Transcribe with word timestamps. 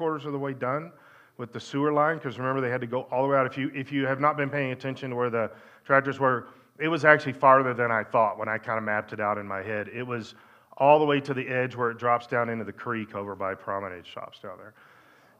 quarters 0.00 0.24
of 0.24 0.32
the 0.32 0.38
way 0.38 0.54
done 0.54 0.90
with 1.36 1.52
the 1.52 1.60
sewer 1.60 1.92
line 1.92 2.16
because 2.16 2.38
remember 2.38 2.62
they 2.62 2.70
had 2.70 2.80
to 2.80 2.86
go 2.86 3.02
all 3.10 3.22
the 3.22 3.28
way 3.28 3.36
out. 3.36 3.44
If 3.44 3.58
you 3.58 3.70
if 3.74 3.92
you 3.92 4.06
have 4.06 4.18
not 4.18 4.34
been 4.34 4.48
paying 4.48 4.72
attention 4.72 5.10
to 5.10 5.16
where 5.16 5.28
the 5.28 5.50
tractors 5.84 6.18
were, 6.18 6.48
it 6.78 6.88
was 6.88 7.04
actually 7.04 7.34
farther 7.34 7.74
than 7.74 7.90
I 7.90 8.02
thought 8.02 8.38
when 8.38 8.48
I 8.48 8.56
kind 8.56 8.78
of 8.78 8.84
mapped 8.84 9.12
it 9.12 9.20
out 9.20 9.36
in 9.36 9.46
my 9.46 9.60
head. 9.60 9.90
It 9.92 10.02
was 10.02 10.36
all 10.78 10.98
the 10.98 11.04
way 11.04 11.20
to 11.20 11.34
the 11.34 11.46
edge 11.46 11.76
where 11.76 11.90
it 11.90 11.98
drops 11.98 12.26
down 12.26 12.48
into 12.48 12.64
the 12.64 12.72
creek 12.72 13.14
over 13.14 13.34
by 13.34 13.54
Promenade 13.54 14.06
Shops 14.06 14.38
down 14.38 14.56
there. 14.56 14.72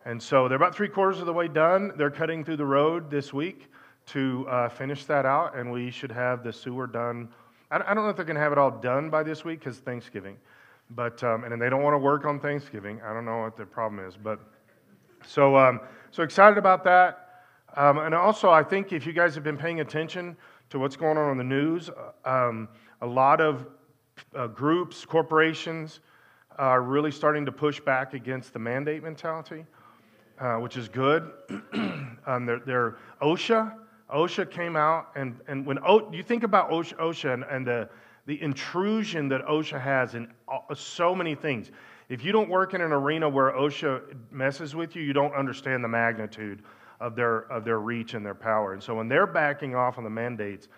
And 0.04 0.22
so 0.22 0.46
they're 0.46 0.56
about 0.56 0.74
three 0.74 0.88
quarters 0.88 1.20
of 1.20 1.24
the 1.24 1.32
way 1.32 1.48
done. 1.48 1.92
They're 1.96 2.10
cutting 2.10 2.44
through 2.44 2.58
the 2.58 2.66
road 2.66 3.10
this 3.10 3.32
week 3.32 3.72
to 4.08 4.46
uh, 4.46 4.68
finish 4.68 5.06
that 5.06 5.24
out, 5.24 5.56
and 5.56 5.72
we 5.72 5.90
should 5.90 6.12
have 6.12 6.44
the 6.44 6.52
sewer 6.52 6.86
done. 6.86 7.30
I, 7.70 7.76
I 7.76 7.94
don't 7.94 8.04
know 8.04 8.10
if 8.10 8.16
they're 8.16 8.26
going 8.26 8.36
to 8.36 8.42
have 8.42 8.52
it 8.52 8.58
all 8.58 8.70
done 8.70 9.08
by 9.08 9.22
this 9.22 9.42
week 9.42 9.60
because 9.60 9.78
Thanksgiving, 9.78 10.36
but 10.90 11.22
um, 11.22 11.44
and 11.44 11.60
they 11.60 11.70
don't 11.70 11.82
want 11.82 11.94
to 11.94 11.98
work 11.98 12.24
on 12.24 12.40
Thanksgiving. 12.40 13.00
I 13.02 13.12
don't 13.12 13.24
know 13.24 13.38
what 13.38 13.56
the 13.56 13.64
problem 13.64 14.04
is, 14.06 14.16
but 14.16 14.40
so 15.26 15.56
um, 15.56 15.80
so 16.10 16.22
excited 16.22 16.58
about 16.58 16.84
that. 16.84 17.26
Um, 17.76 17.98
and 17.98 18.14
also, 18.14 18.50
I 18.50 18.62
think 18.62 18.92
if 18.92 19.06
you 19.06 19.12
guys 19.12 19.34
have 19.34 19.44
been 19.44 19.56
paying 19.56 19.80
attention 19.80 20.36
to 20.70 20.78
what's 20.78 20.96
going 20.96 21.16
on 21.16 21.30
in 21.30 21.38
the 21.38 21.44
news, 21.44 21.88
um, 22.24 22.68
a 23.00 23.06
lot 23.06 23.40
of 23.40 23.66
uh, 24.34 24.48
groups, 24.48 25.04
corporations 25.04 26.00
are 26.58 26.82
really 26.82 27.10
starting 27.10 27.46
to 27.46 27.52
push 27.52 27.80
back 27.80 28.12
against 28.12 28.52
the 28.52 28.58
mandate 28.58 29.02
mentality, 29.02 29.64
uh, 30.40 30.56
which 30.56 30.76
is 30.76 30.88
good. 30.88 31.30
um, 32.26 32.44
they're, 32.44 32.60
they're, 32.66 32.96
OSHA, 33.22 33.74
OSHA 34.12 34.50
came 34.50 34.76
out, 34.76 35.10
and, 35.14 35.38
and 35.46 35.64
when 35.64 35.78
o, 35.86 36.10
you 36.12 36.22
think 36.22 36.42
about 36.42 36.70
OSHA, 36.70 36.96
OSHA 36.98 37.34
and, 37.34 37.44
and 37.44 37.66
the, 37.66 37.88
the 38.30 38.40
intrusion 38.42 39.28
that 39.28 39.44
OSHA 39.44 39.80
has 39.80 40.14
in 40.14 40.28
so 40.72 41.16
many 41.16 41.34
things, 41.34 41.72
if 42.08 42.24
you 42.24 42.30
don't 42.30 42.48
work 42.48 42.74
in 42.74 42.80
an 42.80 42.92
arena 42.92 43.28
where 43.28 43.50
OSHA 43.50 44.02
messes 44.30 44.72
with 44.72 44.94
you, 44.94 45.02
you 45.02 45.12
don't 45.12 45.34
understand 45.34 45.82
the 45.82 45.88
magnitude 45.88 46.62
of 47.00 47.16
their, 47.16 47.50
of 47.50 47.64
their 47.64 47.80
reach 47.80 48.14
and 48.14 48.24
their 48.24 48.36
power. 48.36 48.72
And 48.72 48.80
so 48.80 48.94
when 48.94 49.08
they're 49.08 49.26
backing 49.26 49.74
off 49.74 49.98
on 49.98 50.04
the 50.04 50.10
mandates, 50.10 50.68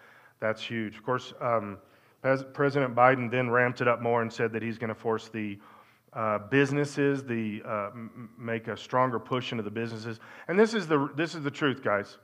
that's 0.40 0.62
huge. 0.62 0.96
Of 0.96 1.02
course, 1.02 1.34
um, 1.42 1.76
President 2.22 2.94
Biden 2.94 3.30
then 3.30 3.50
ramped 3.50 3.82
it 3.82 3.88
up 3.88 4.00
more 4.00 4.22
and 4.22 4.32
said 4.32 4.50
that 4.54 4.62
he's 4.62 4.78
going 4.78 4.88
to 4.88 4.94
force 4.94 5.28
the 5.28 5.58
uh, 6.14 6.38
businesses, 6.38 7.22
the 7.22 7.60
uh, 7.66 7.90
make 8.38 8.68
a 8.68 8.76
stronger 8.78 9.18
push 9.18 9.52
into 9.52 9.62
the 9.62 9.70
businesses. 9.70 10.20
And 10.48 10.58
this 10.58 10.72
is 10.72 10.86
the 10.86 11.10
this 11.16 11.34
is 11.34 11.42
the 11.42 11.50
truth, 11.50 11.82
guys. 11.84 12.16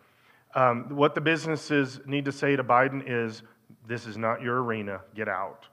Um, 0.54 0.88
what 0.88 1.14
the 1.14 1.20
businesses 1.20 2.00
need 2.06 2.24
to 2.24 2.32
say 2.32 2.56
to 2.56 2.64
Biden 2.64 3.02
is, 3.06 3.42
"This 3.86 4.06
is 4.06 4.16
not 4.16 4.42
your 4.42 4.62
arena. 4.62 5.00
Get 5.14 5.28
out." 5.28 5.68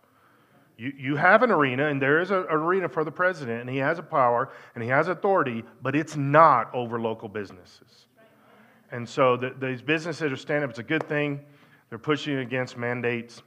You, 0.77 0.91
you 0.97 1.15
have 1.15 1.41
an 1.41 1.51
arena, 1.51 1.87
and 1.87 2.01
there 2.01 2.19
is 2.19 2.31
an 2.31 2.45
arena 2.49 2.89
for 2.89 3.05
the 3.05 3.11
president, 3.11 3.61
and 3.61 3.69
he 3.69 3.77
has 3.77 3.97
a 3.97 4.03
power 4.03 4.51
and 4.73 4.83
he 4.83 4.89
has 4.89 5.07
authority, 5.07 5.63
but 5.81 5.95
it's 5.95 6.17
not 6.17 6.73
over 6.73 6.99
local 6.99 7.29
businesses. 7.29 8.07
And 8.91 9.07
so 9.07 9.37
the, 9.37 9.55
these 9.57 9.81
businesses 9.81 10.33
are 10.33 10.35
standing 10.35 10.65
up. 10.65 10.71
It's 10.71 10.79
a 10.79 10.83
good 10.83 11.07
thing. 11.07 11.39
They're 11.89 11.97
pushing 11.97 12.39
against 12.39 12.75
mandates 12.75 13.41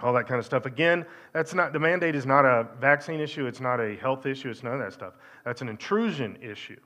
all 0.00 0.12
that 0.12 0.28
kind 0.28 0.38
of 0.38 0.44
stuff. 0.44 0.66
Again, 0.66 1.04
that's 1.32 1.54
not 1.54 1.72
the 1.72 1.78
mandate 1.78 2.14
is 2.14 2.26
not 2.26 2.44
a 2.44 2.68
vaccine 2.80 3.20
issue. 3.20 3.46
It's 3.46 3.60
not 3.60 3.80
a 3.80 3.96
health 3.96 4.26
issue. 4.26 4.48
It's 4.48 4.62
none 4.62 4.74
of 4.74 4.80
that 4.80 4.92
stuff. 4.92 5.14
That's 5.44 5.60
an 5.60 5.68
intrusion 5.68 6.38
issue, 6.40 6.78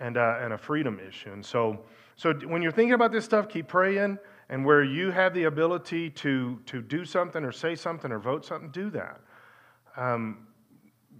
and 0.00 0.16
uh, 0.16 0.38
and 0.40 0.52
a 0.52 0.58
freedom 0.58 1.00
issue. 1.06 1.32
And 1.32 1.44
so, 1.44 1.84
so 2.16 2.32
when 2.32 2.62
you're 2.62 2.72
thinking 2.72 2.94
about 2.94 3.12
this 3.12 3.24
stuff, 3.24 3.48
keep 3.48 3.68
praying. 3.68 4.18
And 4.52 4.66
where 4.66 4.84
you 4.84 5.10
have 5.10 5.32
the 5.32 5.44
ability 5.44 6.10
to 6.10 6.58
to 6.66 6.82
do 6.82 7.06
something 7.06 7.42
or 7.42 7.52
say 7.52 7.74
something 7.74 8.12
or 8.12 8.18
vote 8.18 8.44
something, 8.44 8.68
do 8.68 8.90
that. 8.90 9.18
Um, 9.96 10.46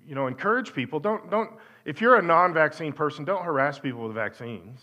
you 0.06 0.14
know, 0.14 0.26
encourage 0.26 0.74
people. 0.74 1.00
Don't 1.00 1.30
don't. 1.30 1.50
If 1.86 2.02
you're 2.02 2.16
a 2.16 2.22
non-vaccine 2.22 2.92
person, 2.92 3.24
don't 3.24 3.42
harass 3.42 3.78
people 3.78 4.02
with 4.02 4.14
vaccines. 4.14 4.80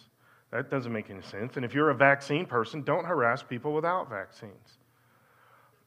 That 0.50 0.72
doesn't 0.72 0.92
make 0.92 1.12
any 1.12 1.22
sense. 1.22 1.58
And 1.58 1.64
if 1.64 1.76
you're 1.76 1.92
a 1.92 1.96
vaccine 1.96 2.48
person, 2.48 2.82
don't 2.82 3.06
harass 3.06 3.44
people 3.44 3.72
without 3.72 4.10
vaccines. 4.10 4.80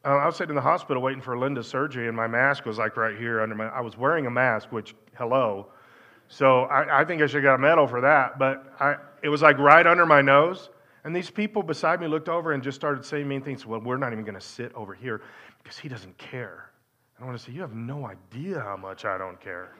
Uh, 0.04 0.10
I 0.10 0.26
was 0.26 0.36
sitting 0.36 0.50
in 0.50 0.54
the 0.54 0.62
hospital 0.62 1.02
waiting 1.02 1.20
for 1.20 1.36
Linda's 1.36 1.66
surgery, 1.66 2.06
and 2.06 2.16
my 2.16 2.28
mask 2.28 2.64
was 2.64 2.78
like 2.78 2.96
right 2.96 3.18
here 3.18 3.40
under 3.40 3.56
my. 3.56 3.66
I 3.66 3.80
was 3.80 3.98
wearing 3.98 4.26
a 4.26 4.30
mask, 4.30 4.70
which 4.70 4.94
hello, 5.18 5.66
so 6.28 6.62
I, 6.66 7.00
I 7.00 7.04
think 7.04 7.22
I 7.22 7.26
should 7.26 7.42
have 7.42 7.42
got 7.42 7.54
a 7.56 7.58
medal 7.58 7.88
for 7.88 8.02
that. 8.02 8.38
But 8.38 8.72
I, 8.78 8.94
it 9.20 9.30
was 9.30 9.42
like 9.42 9.58
right 9.58 9.84
under 9.84 10.06
my 10.06 10.22
nose, 10.22 10.70
and 11.04 11.14
these 11.14 11.30
people 11.30 11.62
beside 11.62 12.00
me 12.00 12.06
looked 12.06 12.28
over 12.28 12.52
and 12.52 12.62
just 12.62 12.76
started 12.76 13.04
saying 13.04 13.26
mean 13.26 13.42
things. 13.42 13.66
Well, 13.66 13.80
we're 13.80 13.96
not 13.96 14.12
even 14.12 14.24
going 14.24 14.36
to 14.36 14.40
sit 14.40 14.72
over 14.74 14.94
here 14.94 15.22
because 15.62 15.78
he 15.78 15.88
doesn't 15.88 16.16
care. 16.18 16.70
I 17.20 17.24
want 17.24 17.38
to 17.38 17.44
say, 17.44 17.52
you 17.52 17.60
have 17.60 17.74
no 17.74 18.06
idea 18.06 18.60
how 18.60 18.76
much 18.76 19.04
I 19.04 19.18
don't 19.18 19.40
care. 19.40 19.72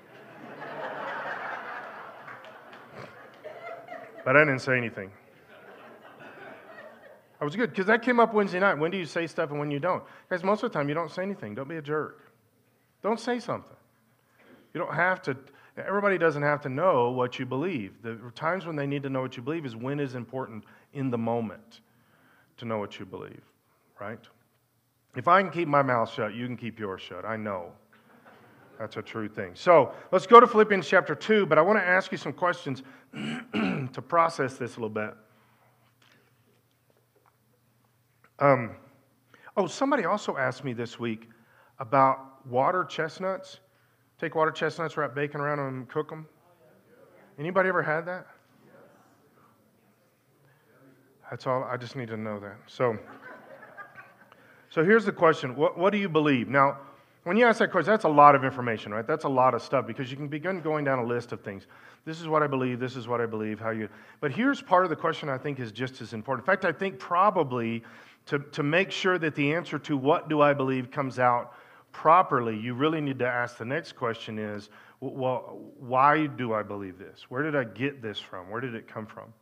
but 4.25 4.37
I 4.37 4.41
didn't 4.41 4.61
say 4.61 4.77
anything. 4.77 5.11
I 7.41 7.45
was 7.45 7.57
good 7.57 7.71
because 7.71 7.87
that 7.87 8.03
came 8.03 8.21
up 8.21 8.33
Wednesday 8.33 8.61
night. 8.61 8.75
When 8.75 8.93
do 8.93 8.97
you 8.97 9.05
say 9.05 9.27
stuff 9.27 9.51
and 9.51 9.59
when 9.59 9.73
you 9.73 9.81
don't? 9.81 10.05
Guys, 10.31 10.45
most 10.45 10.63
of 10.63 10.71
the 10.71 10.79
time 10.79 10.89
you 10.89 10.95
don't 10.95 11.11
say 11.11 11.23
anything. 11.23 11.57
Don't 11.57 11.69
be 11.69 11.77
a 11.77 11.83
jerk. 11.83 12.21
Don't 13.03 13.19
say 13.19 13.41
something. 13.41 13.75
You 14.73 14.81
don't 14.81 14.95
have 14.95 15.21
to, 15.23 15.37
everybody 15.77 16.19
doesn't 16.19 16.45
have 16.45 16.61
to 16.63 16.69
know 16.69 17.11
what 17.11 17.41
you 17.41 17.47
believe. 17.47 18.01
The 18.03 18.17
times 18.37 18.65
when 18.65 18.77
they 18.77 18.87
need 18.87 19.03
to 19.03 19.11
know 19.11 19.23
what 19.23 19.37
you 19.37 19.43
believe 19.43 19.67
is 19.67 19.75
when 19.75 19.99
is 19.99 20.15
important 20.15 20.65
in 20.93 21.11
the 21.11 21.19
moment 21.19 21.81
to 22.59 22.65
know 22.65 22.79
what 22.79 22.99
you 22.99 23.07
believe, 23.07 23.43
right? 24.01 24.21
If 25.17 25.29
I 25.29 25.43
can 25.43 25.51
keep 25.51 25.69
my 25.69 25.83
mouth 25.83 26.13
shut, 26.13 26.35
you 26.35 26.47
can 26.47 26.57
keep 26.57 26.79
yours 26.79 27.03
shut. 27.03 27.25
I 27.25 27.37
know. 27.37 27.73
That's 28.79 28.97
a 28.97 29.03
true 29.03 29.29
thing. 29.29 29.53
So 29.55 29.93
let's 30.11 30.27
go 30.27 30.41
to 30.41 30.47
Philippians 30.47 30.89
chapter 30.89 31.15
2, 31.15 31.47
but 31.47 31.59
I 31.59 31.63
want 31.63 31.79
to 31.79 31.85
ask 31.85 32.11
you 32.11 32.19
some 32.19 32.33
questions 32.33 32.83
to 33.13 34.03
process 34.07 34.55
this 34.57 34.77
a 34.77 34.81
little 34.81 34.89
bit. 34.89 35.15
Um, 38.39 38.73
oh, 39.57 39.67
somebody 39.67 40.05
also 40.05 40.37
asked 40.37 40.65
me 40.65 40.73
this 40.73 40.99
week 40.99 41.29
about 41.79 42.45
water 42.47 42.85
chestnuts. 42.85 43.61
Take 44.19 44.35
water 44.35 44.51
chestnuts, 44.51 44.97
wrap 44.97 45.15
bacon 45.15 45.41
around 45.41 45.59
them, 45.59 45.69
and 45.69 45.89
cook 45.89 46.09
them. 46.09 46.27
Anybody 47.39 47.69
ever 47.69 47.83
had 47.83 48.07
that? 48.07 48.27
That's 51.33 51.47
all. 51.47 51.65
I 51.65 51.79
just 51.79 51.97
need 51.97 52.09
to 52.09 52.17
know 52.19 52.39
that. 52.41 52.57
So, 52.67 52.99
so 54.69 54.85
here's 54.85 55.07
the 55.07 55.13
question: 55.13 55.57
what, 55.57 55.79
what 55.79 55.91
do 55.91 55.97
you 55.97 56.11
believe? 56.11 56.51
Now, 56.51 56.77
when 57.25 57.39
you 57.39 57.47
ask 57.47 57.59
that 57.61 57.73
question, 57.73 57.91
that's 57.91 58.05
a 58.05 58.09
lot 58.09 58.35
of 58.35 58.45
information, 58.45 58.93
right? 58.93 59.07
That's 59.07 59.25
a 59.25 59.31
lot 59.31 59.55
of 59.55 59.63
stuff 59.63 59.87
because 59.87 60.11
you 60.11 60.19
can 60.19 60.29
begin 60.29 60.61
going 60.61 60.85
down 60.85 60.99
a 60.99 61.05
list 61.07 61.33
of 61.33 61.41
things. 61.41 61.67
This 62.05 62.21
is 62.21 62.29
what 62.29 62.43
I 62.43 62.49
believe. 62.49 62.81
This 62.81 62.97
is 62.97 63.09
what 63.09 63.23
I 63.23 63.25
believe. 63.25 63.59
How 63.59 63.71
you? 63.71 63.89
But 64.21 64.31
here's 64.31 64.61
part 64.61 64.85
of 64.85 64.91
the 64.91 64.97
question 64.97 65.31
I 65.31 65.39
think 65.39 65.59
is 65.59 65.73
just 65.73 66.03
as 66.03 66.13
important. 66.13 66.47
In 66.47 66.53
fact, 66.53 66.67
I 66.67 66.73
think 66.73 66.99
probably 66.99 67.83
to, 68.27 68.39
to 68.39 68.63
make 68.63 68.91
sure 68.91 69.19
that 69.19 69.35
the 69.35 69.55
answer 69.55 69.79
to 69.79 69.97
what 69.97 70.29
do 70.29 70.43
I 70.43 70.53
believe 70.53 70.91
comes 70.91 71.19
out 71.19 71.55
properly, 71.93 72.59
you 72.59 72.75
really 72.75 73.01
need 73.01 73.19
to 73.21 73.27
ask 73.27 73.57
the 73.57 73.65
next 73.65 73.93
question 73.93 74.39
is, 74.39 74.69
well, 75.01 75.63
why 75.79 76.27
do 76.27 76.53
I 76.53 76.63
believe 76.63 76.99
this? 76.99 77.25
Where 77.31 77.43
did 77.43 77.57
I 77.57 77.65
get 77.65 78.03
this 78.03 78.19
from? 78.19 78.51
Where 78.51 78.61
did 78.61 78.75
it 78.75 78.87
come 78.87 79.07
from? 79.07 79.33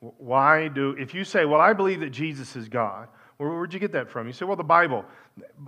Why 0.00 0.68
do, 0.68 0.90
if 0.98 1.14
you 1.14 1.24
say, 1.24 1.44
well, 1.44 1.60
I 1.60 1.72
believe 1.72 2.00
that 2.00 2.10
Jesus 2.10 2.54
is 2.56 2.68
God, 2.68 3.08
where, 3.38 3.50
where'd 3.50 3.72
you 3.72 3.80
get 3.80 3.92
that 3.92 4.10
from? 4.10 4.26
You 4.26 4.32
say, 4.32 4.44
well, 4.44 4.56
the 4.56 4.64
Bible. 4.64 5.04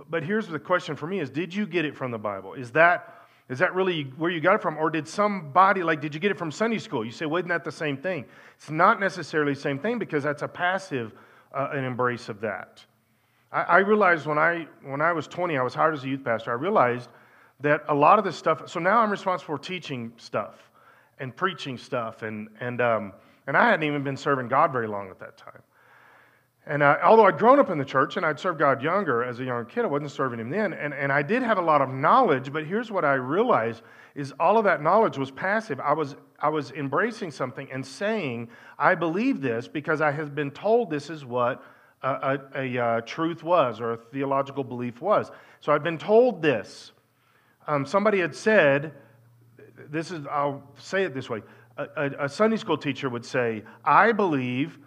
But 0.09 0.23
here's 0.23 0.47
the 0.47 0.59
question 0.59 0.95
for 0.95 1.07
me 1.07 1.19
is, 1.19 1.29
did 1.29 1.53
you 1.53 1.65
get 1.65 1.85
it 1.85 1.95
from 1.95 2.11
the 2.11 2.17
Bible? 2.17 2.53
Is 2.53 2.71
that, 2.71 3.25
is 3.49 3.59
that 3.59 3.73
really 3.73 4.03
where 4.17 4.31
you 4.31 4.39
got 4.39 4.55
it 4.55 4.61
from? 4.61 4.77
Or 4.77 4.89
did 4.89 5.07
somebody, 5.07 5.83
like, 5.83 6.01
did 6.01 6.13
you 6.13 6.19
get 6.19 6.31
it 6.31 6.37
from 6.37 6.51
Sunday 6.51 6.77
school? 6.77 7.03
You 7.03 7.11
say, 7.11 7.25
well, 7.25 7.39
isn't 7.39 7.49
that 7.49 7.63
the 7.63 7.71
same 7.71 7.97
thing? 7.97 8.25
It's 8.55 8.69
not 8.69 8.99
necessarily 8.99 9.53
the 9.53 9.59
same 9.59 9.79
thing 9.79 9.99
because 9.99 10.23
that's 10.23 10.43
a 10.43 10.47
passive 10.47 11.13
uh, 11.53 11.69
an 11.73 11.83
embrace 11.83 12.29
of 12.29 12.41
that. 12.41 12.83
I, 13.51 13.61
I, 13.61 13.77
realized 13.79 14.27
when 14.27 14.37
I, 14.37 14.67
when 14.83 15.01
I 15.01 15.11
was 15.13 15.27
20, 15.27 15.57
I 15.57 15.63
was 15.63 15.73
hired 15.73 15.95
as 15.95 16.03
a 16.03 16.07
youth 16.07 16.23
pastor, 16.23 16.51
I 16.51 16.55
realized 16.55 17.09
that 17.61 17.83
a 17.87 17.95
lot 17.95 18.19
of 18.19 18.25
this 18.25 18.35
stuff, 18.35 18.69
so 18.69 18.79
now 18.79 18.99
I'm 18.99 19.09
responsible 19.09 19.57
for 19.57 19.63
teaching 19.63 20.13
stuff 20.17 20.71
and 21.19 21.35
preaching 21.35 21.77
stuff, 21.77 22.21
and, 22.21 22.49
and, 22.59 22.81
um, 22.81 23.13
and 23.49 23.57
I 23.57 23.71
hadn't 23.71 23.83
even 23.83 24.03
been 24.03 24.15
serving 24.15 24.47
God 24.47 24.71
very 24.71 24.85
long 24.85 25.09
at 25.09 25.19
that 25.21 25.35
time. 25.35 25.63
And 26.67 26.83
uh, 26.83 26.97
although 27.03 27.25
I'd 27.25 27.39
grown 27.39 27.57
up 27.57 27.71
in 27.71 27.79
the 27.79 27.83
church 27.83 28.15
and 28.15 28.23
I'd 28.23 28.39
served 28.39 28.59
God 28.59 28.83
younger 28.83 29.23
as 29.23 29.39
a 29.39 29.43
young 29.43 29.65
kid, 29.65 29.85
I 29.85 29.87
wasn't 29.87 30.11
serving 30.11 30.39
Him 30.39 30.51
then. 30.51 30.71
And, 30.71 30.93
and 30.93 31.11
I 31.11 31.23
did 31.23 31.41
have 31.41 31.57
a 31.57 31.61
lot 31.61 31.81
of 31.81 31.89
knowledge, 31.89 32.53
but 32.53 32.67
here's 32.67 32.91
what 32.91 33.03
I 33.03 33.15
realized 33.15 33.81
is 34.13 34.35
all 34.39 34.59
of 34.59 34.65
that 34.65 34.83
knowledge 34.83 35.17
was 35.17 35.31
passive. 35.31 35.79
I 35.79 35.93
was, 35.93 36.15
I 36.39 36.49
was 36.49 36.69
embracing 36.73 37.31
something 37.31 37.67
and 37.71 37.83
saying, 37.83 38.49
I 38.77 38.93
believe 38.93 39.41
this 39.41 39.67
because 39.67 39.99
I 39.99 40.11
have 40.11 40.35
been 40.35 40.51
told 40.51 40.91
this 40.91 41.09
is 41.09 41.25
what 41.25 41.63
a, 42.03 42.07
a, 42.07 42.39
a, 42.53 42.77
a 42.77 42.85
uh, 42.85 43.01
truth 43.01 43.41
was 43.41 43.81
or 43.81 43.93
a 43.93 43.97
theological 43.97 44.63
belief 44.63 45.01
was. 45.01 45.31
So 45.59 45.71
I've 45.71 45.83
been 45.83 45.97
told 45.97 46.43
this. 46.43 46.91
Um, 47.65 47.87
somebody 47.87 48.19
had 48.19 48.35
said, 48.35 48.93
this 49.89 50.11
is, 50.11 50.27
I'll 50.27 50.61
say 50.77 51.03
it 51.03 51.15
this 51.15 51.31
way. 51.31 51.41
A, 51.79 52.25
a 52.25 52.29
Sunday 52.29 52.57
school 52.57 52.77
teacher 52.77 53.09
would 53.09 53.25
say, 53.25 53.63
I 53.85 54.11
believe 54.11 54.77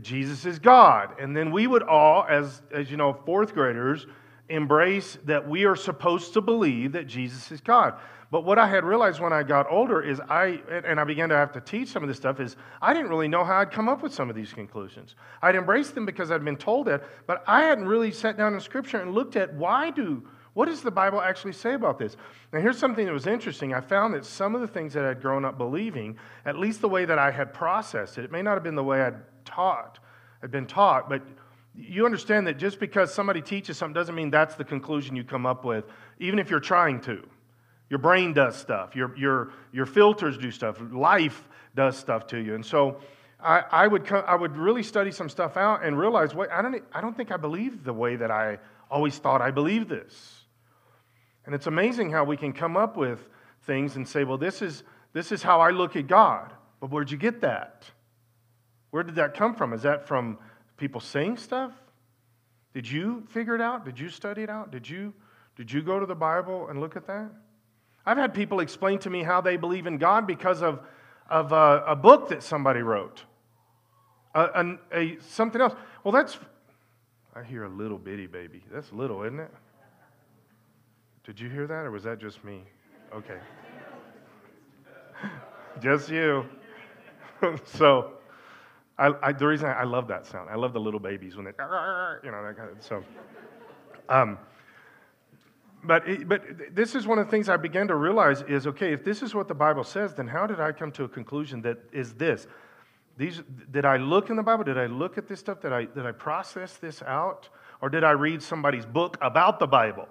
Jesus 0.00 0.46
is 0.46 0.58
God. 0.58 1.20
And 1.20 1.36
then 1.36 1.50
we 1.50 1.66
would 1.66 1.82
all, 1.82 2.24
as, 2.28 2.62
as 2.72 2.90
you 2.90 2.96
know, 2.96 3.12
fourth 3.12 3.52
graders, 3.52 4.06
embrace 4.48 5.18
that 5.24 5.48
we 5.48 5.64
are 5.64 5.76
supposed 5.76 6.32
to 6.34 6.40
believe 6.40 6.92
that 6.92 7.06
Jesus 7.06 7.50
is 7.50 7.60
God. 7.60 7.94
But 8.30 8.44
what 8.44 8.60
I 8.60 8.68
had 8.68 8.84
realized 8.84 9.20
when 9.20 9.32
I 9.32 9.42
got 9.42 9.66
older 9.68 10.00
is 10.00 10.20
I, 10.20 10.60
and 10.70 11.00
I 11.00 11.04
began 11.04 11.28
to 11.30 11.34
have 11.34 11.50
to 11.52 11.60
teach 11.60 11.88
some 11.88 12.04
of 12.04 12.08
this 12.08 12.16
stuff, 12.16 12.38
is 12.38 12.54
I 12.80 12.94
didn't 12.94 13.08
really 13.08 13.26
know 13.26 13.42
how 13.42 13.58
I'd 13.58 13.72
come 13.72 13.88
up 13.88 14.02
with 14.02 14.14
some 14.14 14.30
of 14.30 14.36
these 14.36 14.52
conclusions. 14.52 15.16
I'd 15.42 15.56
embraced 15.56 15.96
them 15.96 16.06
because 16.06 16.30
I'd 16.30 16.44
been 16.44 16.56
told 16.56 16.86
it, 16.86 17.02
but 17.26 17.42
I 17.48 17.62
hadn't 17.62 17.88
really 17.88 18.12
sat 18.12 18.36
down 18.36 18.54
in 18.54 18.60
Scripture 18.60 19.00
and 19.00 19.14
looked 19.14 19.34
at 19.34 19.52
why 19.54 19.90
do, 19.90 20.22
what 20.54 20.66
does 20.66 20.82
the 20.82 20.90
Bible 20.90 21.20
actually 21.20 21.52
say 21.52 21.74
about 21.74 21.98
this? 21.98 22.16
Now, 22.52 22.60
here's 22.60 22.78
something 22.78 23.06
that 23.06 23.12
was 23.12 23.26
interesting. 23.26 23.72
I 23.72 23.80
found 23.80 24.14
that 24.14 24.24
some 24.24 24.54
of 24.54 24.60
the 24.60 24.66
things 24.66 24.92
that 24.94 25.04
I'd 25.04 25.20
grown 25.20 25.44
up 25.44 25.56
believing, 25.56 26.18
at 26.44 26.58
least 26.58 26.80
the 26.80 26.88
way 26.88 27.04
that 27.04 27.18
I 27.18 27.30
had 27.30 27.54
processed 27.54 28.18
it, 28.18 28.24
it 28.24 28.32
may 28.32 28.42
not 28.42 28.54
have 28.54 28.62
been 28.62 28.74
the 28.74 28.84
way 28.84 29.02
I'd 29.02 29.14
taught, 29.44 30.00
had 30.40 30.50
been 30.50 30.66
taught, 30.66 31.08
but 31.08 31.22
you 31.74 32.04
understand 32.04 32.46
that 32.48 32.58
just 32.58 32.80
because 32.80 33.14
somebody 33.14 33.40
teaches 33.40 33.76
something 33.76 33.94
doesn't 33.94 34.14
mean 34.14 34.30
that's 34.30 34.56
the 34.56 34.64
conclusion 34.64 35.14
you 35.14 35.22
come 35.22 35.46
up 35.46 35.64
with, 35.64 35.84
even 36.18 36.38
if 36.38 36.50
you're 36.50 36.58
trying 36.60 37.00
to. 37.02 37.24
Your 37.88 37.98
brain 37.98 38.32
does 38.32 38.56
stuff, 38.56 38.94
your, 38.94 39.16
your, 39.16 39.52
your 39.72 39.86
filters 39.86 40.36
do 40.36 40.50
stuff, 40.50 40.80
life 40.92 41.48
does 41.74 41.96
stuff 41.96 42.26
to 42.28 42.38
you. 42.38 42.54
And 42.54 42.64
so 42.64 43.00
I, 43.40 43.64
I, 43.70 43.86
would, 43.86 44.10
I 44.12 44.34
would 44.34 44.56
really 44.56 44.82
study 44.82 45.10
some 45.10 45.28
stuff 45.28 45.56
out 45.56 45.84
and 45.84 45.98
realize, 45.98 46.34
wait, 46.34 46.50
I 46.50 46.62
don't, 46.62 46.82
I 46.92 47.00
don't 47.00 47.16
think 47.16 47.32
I 47.32 47.36
believe 47.36 47.84
the 47.84 47.92
way 47.92 48.16
that 48.16 48.30
I 48.30 48.58
always 48.90 49.18
thought 49.18 49.40
I 49.40 49.50
believed 49.50 49.88
this. 49.88 50.39
And 51.46 51.54
it's 51.54 51.66
amazing 51.66 52.10
how 52.10 52.24
we 52.24 52.36
can 52.36 52.52
come 52.52 52.76
up 52.76 52.96
with 52.96 53.28
things 53.62 53.96
and 53.96 54.06
say, 54.06 54.24
well, 54.24 54.38
this 54.38 54.62
is, 54.62 54.82
this 55.12 55.32
is 55.32 55.42
how 55.42 55.60
I 55.60 55.70
look 55.70 55.96
at 55.96 56.06
God. 56.06 56.52
But 56.80 56.90
where'd 56.90 57.10
you 57.10 57.18
get 57.18 57.40
that? 57.40 57.84
Where 58.90 59.02
did 59.02 59.16
that 59.16 59.34
come 59.34 59.54
from? 59.54 59.72
Is 59.72 59.82
that 59.82 60.06
from 60.06 60.38
people 60.76 61.00
saying 61.00 61.36
stuff? 61.36 61.72
Did 62.72 62.90
you 62.90 63.24
figure 63.30 63.54
it 63.54 63.60
out? 63.60 63.84
Did 63.84 63.98
you 63.98 64.08
study 64.08 64.42
it 64.42 64.50
out? 64.50 64.70
Did 64.70 64.88
you, 64.88 65.12
did 65.56 65.72
you 65.72 65.82
go 65.82 65.98
to 65.98 66.06
the 66.06 66.14
Bible 66.14 66.68
and 66.68 66.80
look 66.80 66.96
at 66.96 67.06
that? 67.06 67.30
I've 68.06 68.16
had 68.16 68.32
people 68.32 68.60
explain 68.60 68.98
to 69.00 69.10
me 69.10 69.22
how 69.22 69.40
they 69.40 69.56
believe 69.56 69.86
in 69.86 69.98
God 69.98 70.26
because 70.26 70.62
of, 70.62 70.80
of 71.28 71.52
a, 71.52 71.84
a 71.86 71.96
book 71.96 72.28
that 72.30 72.42
somebody 72.42 72.80
wrote, 72.80 73.22
a, 74.34 74.40
a, 74.42 74.78
a, 74.92 75.18
something 75.20 75.60
else. 75.60 75.74
Well, 76.02 76.12
that's, 76.12 76.38
I 77.34 77.42
hear 77.42 77.64
a 77.64 77.68
little 77.68 77.98
bitty 77.98 78.26
baby. 78.26 78.62
That's 78.72 78.92
little, 78.92 79.22
isn't 79.22 79.40
it? 79.40 79.50
Did 81.24 81.38
you 81.38 81.48
hear 81.48 81.66
that, 81.66 81.86
or 81.86 81.90
was 81.90 82.04
that 82.04 82.18
just 82.18 82.42
me? 82.44 82.62
Okay. 83.14 83.38
just 85.80 86.08
you. 86.08 86.44
so, 87.64 88.12
I, 88.98 89.12
I, 89.22 89.32
the 89.32 89.46
reason 89.46 89.68
I, 89.68 89.80
I, 89.80 89.84
love 89.84 90.08
that 90.08 90.26
sound, 90.26 90.50
I 90.50 90.56
love 90.56 90.72
the 90.72 90.80
little 90.80 91.00
babies 91.00 91.36
when 91.36 91.44
they, 91.44 91.50
you 92.24 92.30
know, 92.30 92.42
that 92.42 92.54
kind 92.56 92.70
of, 92.70 92.82
so. 92.82 93.02
Um, 94.08 94.38
but, 95.82 96.06
it, 96.08 96.28
but 96.28 96.42
this 96.72 96.94
is 96.94 97.06
one 97.06 97.18
of 97.18 97.26
the 97.26 97.30
things 97.30 97.48
I 97.48 97.56
began 97.56 97.88
to 97.88 97.94
realize 97.94 98.42
is 98.42 98.66
okay, 98.66 98.92
if 98.92 99.04
this 99.04 99.22
is 99.22 99.34
what 99.34 99.48
the 99.48 99.54
Bible 99.54 99.84
says, 99.84 100.14
then 100.14 100.26
how 100.26 100.46
did 100.46 100.60
I 100.60 100.72
come 100.72 100.92
to 100.92 101.04
a 101.04 101.08
conclusion 101.08 101.62
that 101.62 101.78
is 101.92 102.14
this? 102.14 102.46
These, 103.16 103.42
did 103.70 103.84
I 103.84 103.96
look 103.96 104.30
in 104.30 104.36
the 104.36 104.42
Bible? 104.42 104.64
Did 104.64 104.78
I 104.78 104.86
look 104.86 105.18
at 105.18 105.28
this 105.28 105.40
stuff? 105.40 105.60
Did 105.60 105.72
I, 105.72 105.84
did 105.84 106.06
I 106.06 106.12
process 106.12 106.76
this 106.76 107.02
out? 107.02 107.48
Or 107.80 107.88
did 107.88 108.04
I 108.04 108.10
read 108.10 108.42
somebody's 108.42 108.86
book 108.86 109.16
about 109.20 109.58
the 109.58 109.66
Bible? 109.66 110.08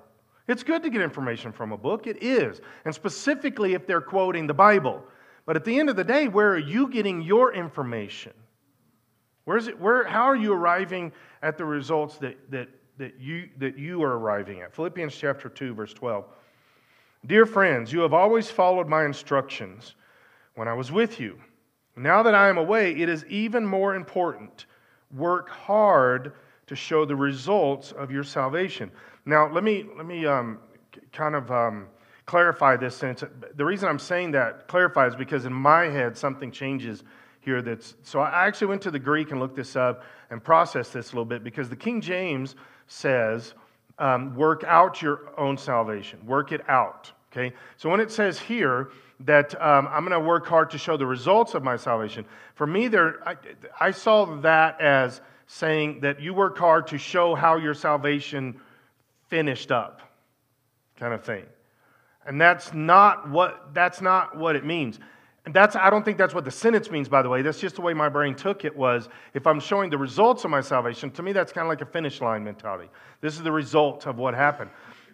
It's 0.50 0.64
good 0.64 0.84
to 0.84 0.90
get 0.90 1.02
information 1.02 1.52
from 1.52 1.72
a 1.72 1.78
book, 1.78 2.08
it 2.08 2.22
is. 2.22 2.60
And 2.84 2.94
specifically 2.94 3.74
if 3.74 3.88
they're 3.88 4.02
quoting 4.02 4.48
the 4.48 4.54
Bible. 4.54 5.04
But 5.46 5.56
at 5.56 5.64
the 5.64 5.80
end 5.80 5.90
of 5.90 5.96
the 5.96 6.04
day, 6.04 6.28
where 6.28 6.50
are 6.50 6.58
you 6.58 6.90
getting 6.90 7.22
your 7.22 7.54
information? 7.54 8.34
Where's 9.46 9.68
it, 9.68 9.80
where, 9.80 10.04
how 10.04 10.24
are 10.24 10.36
you 10.36 10.54
arriving 10.54 11.12
at 11.42 11.58
the 11.58 11.66
results 11.66 12.18
that, 12.18 12.38
that 12.52 12.70
that 13.00 13.16
you, 13.20 13.50
that 13.58 13.78
you 13.78 14.04
are 14.04 14.18
arriving 14.18 14.62
at. 14.62 14.76
Philippians 14.76 15.16
chapter 15.16 15.50
2, 15.50 15.74
verse 15.74 15.94
12. 15.94 16.26
Dear 17.26 17.46
friends, 17.46 17.92
you 17.92 18.02
have 18.02 18.14
always 18.14 18.52
followed 18.52 18.88
my 18.88 19.06
instructions 19.06 19.96
when 20.56 20.68
I 20.68 20.74
was 20.74 20.92
with 20.92 21.20
you. 21.20 21.40
Now 21.96 22.22
that 22.24 22.36
I 22.36 22.50
am 22.50 22.58
away, 22.58 22.92
it 22.96 23.10
is 23.10 23.26
even 23.26 23.66
more 23.66 23.96
important. 23.96 24.68
Work 25.16 25.50
hard 25.50 26.34
to 26.68 26.76
show 26.76 27.06
the 27.06 27.16
results 27.16 27.94
of 27.94 28.12
your 28.12 28.24
salvation. 28.24 28.92
Now, 29.30 29.52
let 29.52 29.64
me, 29.64 29.86
let 29.96 30.06
me 30.06 30.26
um, 30.26 30.60
kind 31.14 31.36
of 31.36 31.52
um, 31.52 31.88
clarify 32.26 32.78
this 32.78 32.96
since 32.96 33.24
the 33.56 33.66
reason 33.66 33.88
I'm 33.88 34.00
saying 34.00 34.32
that 34.32 34.68
clarify 34.68 35.08
is 35.08 35.16
because 35.16 35.46
in 35.46 35.54
my 35.54 35.86
head 35.86 36.18
something 36.18 36.52
changes 36.52 37.04
here 37.42 37.62
that's 37.62 37.96
so 38.04 38.20
i 38.20 38.46
actually 38.46 38.68
went 38.68 38.82
to 38.82 38.92
the 38.92 39.00
greek 39.00 39.32
and 39.32 39.40
looked 39.40 39.56
this 39.56 39.78
up 39.78 40.04
and 40.30 40.44
processed 40.44 40.92
this 40.92 41.08
a 41.08 41.12
little 41.12 41.26
bit 41.26 41.42
because 41.42 41.70
the 41.70 41.76
king 41.76 42.02
james 42.02 42.56
says, 42.90 43.54
um, 44.00 44.36
work 44.36 44.64
out 44.66 45.02
your 45.02 45.32
own 45.38 45.58
salvation. 45.58 46.20
Work 46.26 46.52
it 46.52 46.62
out. 46.68 47.12
Okay? 47.32 47.56
So 47.78 47.90
when 47.90 48.00
it 48.00 48.12
says 48.12 48.40
here 48.40 48.90
that 49.22 49.60
um, 49.62 49.88
I'm 49.88 50.06
going 50.06 50.20
to 50.20 50.28
work 50.28 50.48
hard 50.48 50.72
to 50.72 50.78
show 50.78 50.98
the 50.98 51.06
results 51.06 51.54
of 51.54 51.64
my 51.64 51.76
salvation, 51.76 52.26
for 52.56 52.66
me, 52.66 52.88
there, 52.88 53.28
I, 53.28 53.36
I 53.80 53.92
saw 53.92 54.26
that 54.42 54.82
as 54.82 55.22
saying 55.48 56.02
that 56.02 56.20
you 56.20 56.34
work 56.34 56.58
hard 56.58 56.88
to 56.88 56.98
show 56.98 57.36
how 57.36 57.58
your 57.58 57.74
salvation 57.74 58.60
finished 59.30 59.72
up, 59.72 60.02
kind 60.98 61.14
of 61.14 61.24
thing. 61.24 61.46
And 62.26 62.40
that's 62.40 62.74
not 62.74 63.30
what, 63.30 63.74
that's 63.74 64.02
not 64.02 64.38
what 64.38 64.56
it 64.56 64.66
means. 64.66 65.00
And 65.46 65.54
that's, 65.54 65.76
I 65.76 65.90
don't 65.90 66.04
think 66.04 66.18
that's 66.18 66.36
what 66.36 66.46
the 66.46 66.52
sentence 66.52 66.92
means, 66.92 67.10
by 67.10 67.22
the 67.22 67.30
way. 67.30 67.42
That's 67.42 67.60
just 67.60 67.76
the 67.76 67.82
way 67.82 67.94
my 67.94 68.10
brain 68.10 68.36
took 68.36 68.66
it 68.66 68.76
was 68.76 69.10
if 69.34 69.48
I'm 69.48 69.60
showing 69.60 69.90
the 69.90 69.98
results 69.98 70.44
of 70.44 70.52
my 70.52 70.62
salvation, 70.62 71.10
to 71.12 71.24
me 71.24 71.32
that's 71.32 71.52
kind 71.52 71.66
of 71.66 71.70
like 71.70 71.82
a 71.82 71.86
finish 71.86 72.22
line 72.22 72.44
mentality. 72.44 72.90
This 73.22 73.36
is 73.36 73.44
the 73.44 73.52
result 73.52 74.06
of 74.06 74.18
what 74.18 74.34
happened. 74.34 74.70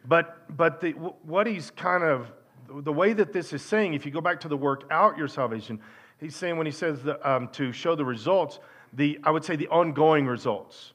But, 0.08 0.58
but 0.58 0.82
the, 0.82 0.92
what 0.92 1.48
he's 1.48 1.72
kind 1.72 2.04
of, 2.04 2.32
the 2.68 2.92
way 2.92 3.14
that 3.14 3.32
this 3.32 3.54
is 3.54 3.62
saying, 3.62 3.94
if 3.94 4.06
you 4.06 4.12
go 4.12 4.22
back 4.22 4.40
to 4.42 4.48
the 4.48 4.58
work 4.58 4.84
out 4.92 5.18
your 5.18 5.28
salvation, 5.28 5.80
he's 6.20 6.36
saying 6.36 6.58
when 6.58 6.66
he 6.66 6.72
says 6.72 7.02
the, 7.04 7.30
um, 7.30 7.48
to 7.50 7.72
show 7.72 7.96
the 7.96 8.06
results, 8.06 8.60
the, 8.94 9.20
I 9.24 9.32
would 9.32 9.46
say 9.46 9.56
the 9.56 9.68
ongoing 9.68 10.26
results. 10.26 10.94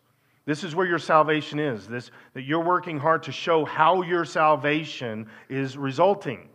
This 0.50 0.64
is 0.64 0.74
where 0.74 0.84
your 0.84 0.98
salvation 0.98 1.60
is. 1.60 1.86
This, 1.86 2.10
that 2.34 2.42
you're 2.42 2.64
working 2.64 2.98
hard 2.98 3.22
to 3.22 3.30
show 3.30 3.64
how 3.64 4.02
your 4.02 4.24
salvation 4.24 5.28
is 5.48 5.76
resulting, 5.76 6.48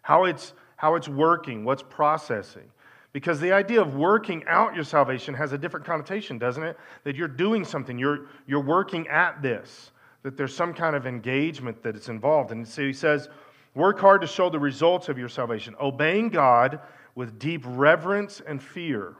how 0.00 0.24
it's 0.24 0.54
how 0.76 0.94
it's 0.94 1.10
working, 1.10 1.62
what's 1.62 1.82
processing. 1.82 2.70
Because 3.12 3.40
the 3.40 3.52
idea 3.52 3.82
of 3.82 3.96
working 3.96 4.44
out 4.48 4.74
your 4.74 4.82
salvation 4.82 5.34
has 5.34 5.52
a 5.52 5.58
different 5.58 5.84
connotation, 5.84 6.38
doesn't 6.38 6.62
it? 6.62 6.78
That 7.04 7.16
you're 7.16 7.28
doing 7.28 7.66
something, 7.66 7.98
you're, 7.98 8.28
you're 8.46 8.64
working 8.64 9.08
at 9.08 9.42
this, 9.42 9.92
that 10.22 10.38
there's 10.38 10.56
some 10.56 10.72
kind 10.72 10.96
of 10.96 11.06
engagement 11.06 11.82
that 11.82 11.96
it's 11.96 12.08
involved. 12.08 12.50
And 12.50 12.66
so 12.66 12.80
he 12.80 12.94
says, 12.94 13.28
work 13.74 14.00
hard 14.00 14.22
to 14.22 14.26
show 14.26 14.48
the 14.48 14.58
results 14.58 15.10
of 15.10 15.18
your 15.18 15.28
salvation, 15.28 15.74
obeying 15.78 16.30
God 16.30 16.80
with 17.14 17.38
deep 17.38 17.60
reverence 17.66 18.40
and 18.46 18.62
fear. 18.62 19.16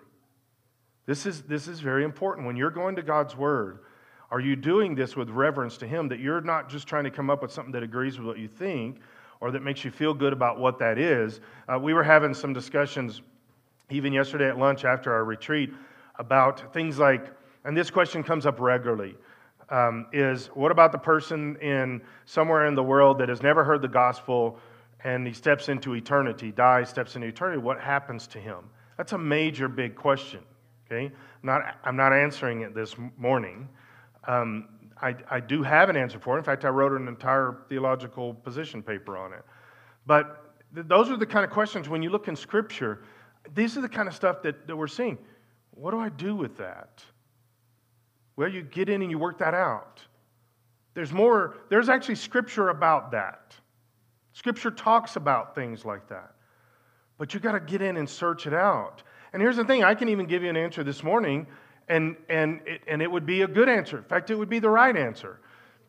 This 1.05 1.27
is, 1.27 1.43
this 1.43 1.69
is 1.69 1.81
very 1.81 2.05
important. 2.05 2.47
When 2.47 2.57
you're 2.57 2.71
going 2.71 2.97
to 2.97 3.03
God's 3.03 3.37
word, 3.37 3.81
are 4.31 4.41
you 4.41 4.57
doing 4.57 4.95
this 4.95 5.17
with 5.17 5.31
reverence 5.31 5.77
to 5.79 5.87
Him? 5.87 6.09
That 6.09 6.19
you're 6.19 6.41
not 6.41 6.69
just 6.69 6.87
trying 6.87 7.05
to 7.05 7.11
come 7.11 7.31
up 7.31 7.43
with 7.43 7.53
something 7.53 7.73
that 7.73 7.83
agrees 7.83 8.19
with 8.19 8.27
what 8.27 8.39
you 8.39 8.49
think, 8.49 8.99
or 9.41 9.51
that 9.51 9.63
makes 9.63 9.85
you 9.85 9.91
feel 9.91 10.15
good 10.15 10.33
about 10.33 10.59
what 10.59 10.79
that 10.79 10.99
is. 10.99 11.41
Uh, 11.73 11.79
we 11.79 11.95
were 11.95 12.03
having 12.03 12.35
some 12.35 12.53
discussions 12.53 13.23
even 13.91 14.13
yesterday 14.13 14.49
at 14.49 14.59
lunch 14.59 14.85
after 14.85 15.13
our 15.13 15.25
retreat 15.25 15.73
about 16.19 16.73
things 16.73 16.99
like, 16.99 17.31
and 17.65 17.77
this 17.77 17.91
question 17.91 18.23
comes 18.23 18.47
up 18.47 18.61
regularly. 18.61 19.15
Um, 19.71 20.07
is 20.13 20.47
what 20.49 20.71
about 20.71 20.93
the 20.93 20.99
person 20.99 21.57
in 21.57 22.03
somewhere 22.27 22.67
in 22.67 22.75
the 22.75 22.83
world 22.83 23.19
that 23.19 23.29
has 23.29 23.43
never 23.43 23.65
heard 23.65 23.81
the 23.81 23.89
gospel 23.89 24.59
and 25.03 25.27
he 25.27 25.33
steps 25.33 25.69
into 25.69 25.95
eternity, 25.95 26.53
dies, 26.53 26.91
steps 26.91 27.17
into 27.17 27.29
eternity? 27.29 27.59
What 27.59 27.81
happens 27.81 28.27
to 28.29 28.39
him? 28.39 28.71
That's 28.97 29.13
a 29.13 29.19
major, 29.19 29.69
big 29.69 29.95
question. 29.95 30.41
Okay, 30.87 31.13
not 31.43 31.79
I'm 31.83 31.97
not 31.97 32.13
answering 32.13 32.61
it 32.61 32.75
this 32.75 32.95
morning. 33.17 33.69
Um, 34.27 34.69
I, 35.01 35.15
I 35.31 35.41
do 35.41 35.63
have 35.63 35.89
an 35.89 35.97
answer 35.97 36.19
for 36.19 36.37
it. 36.37 36.39
In 36.39 36.45
fact, 36.45 36.65
I 36.65 36.69
wrote 36.69 36.93
an 36.93 37.09
entire 37.09 37.65
theological 37.69 38.35
position 38.35 38.83
paper 38.83 39.17
on 39.17 39.33
it. 39.33 39.43
But 40.07 40.55
th- 40.75 40.87
those 40.87 41.11
are 41.11 41.17
the 41.17 41.27
kind 41.27 41.45
of 41.45 41.51
questions 41.51 41.89
when 41.89 42.03
you 42.03 42.11
look 42.11 42.29
in 42.29 42.37
Scripture, 42.37 43.03
these 43.55 43.77
are 43.77 43.81
the 43.81 43.89
kind 43.89 44.09
of 44.09 44.15
stuff 44.15 44.43
that, 44.43 44.67
that 44.67 44.77
we're 44.77 44.87
seeing. 44.87 45.19
What 45.73 45.91
do 45.91 45.99
I 45.99 46.09
do 46.09 46.37
with 46.37 46.57
that? 46.59 47.05
Well, 48.37 48.49
you 48.49 48.63
get 48.63 48.89
in 48.89 49.03
and 49.03 49.11
you 49.11 49.19
work 49.19 49.39
that 49.39 49.55
out. 49.55 50.01
There's 50.95 51.13
more, 51.13 51.57
there's 51.71 51.89
actually 51.89 52.15
Scripture 52.15 52.69
about 52.69 53.11
that. 53.11 53.55
Scripture 54.33 54.71
talks 54.71 55.17
about 55.17 55.55
things 55.55 55.85
like 55.85 56.09
that. 56.09 56.35
But 57.19 57.35
you 57.35 57.41
got 57.41 57.53
to 57.53 57.61
get 57.61 57.83
in 57.83 57.97
and 57.97 58.09
search 58.09 58.47
it 58.47 58.55
out. 58.55 59.03
And 59.33 59.43
here's 59.43 59.57
the 59.57 59.65
thing 59.65 59.85
I 59.85 59.95
can 59.95 60.09
even 60.09 60.27
give 60.27 60.43
you 60.43 60.51
an 60.51 60.57
answer 60.57 60.83
this 60.83 61.03
morning 61.03 61.47
and, 61.89 62.17
and, 62.29 62.61
it, 62.67 62.83
and 62.87 63.03
it 63.03 63.11
would 63.11 63.27
be 63.27 63.43
a 63.43 63.49
good 63.49 63.69
answer. 63.69 63.99
In 63.99 64.05
fact, 64.05 64.31
it 64.31 64.37
would 64.37 64.49
be 64.49 64.59
the 64.59 64.71
right 64.71 64.97
answer. 64.97 65.41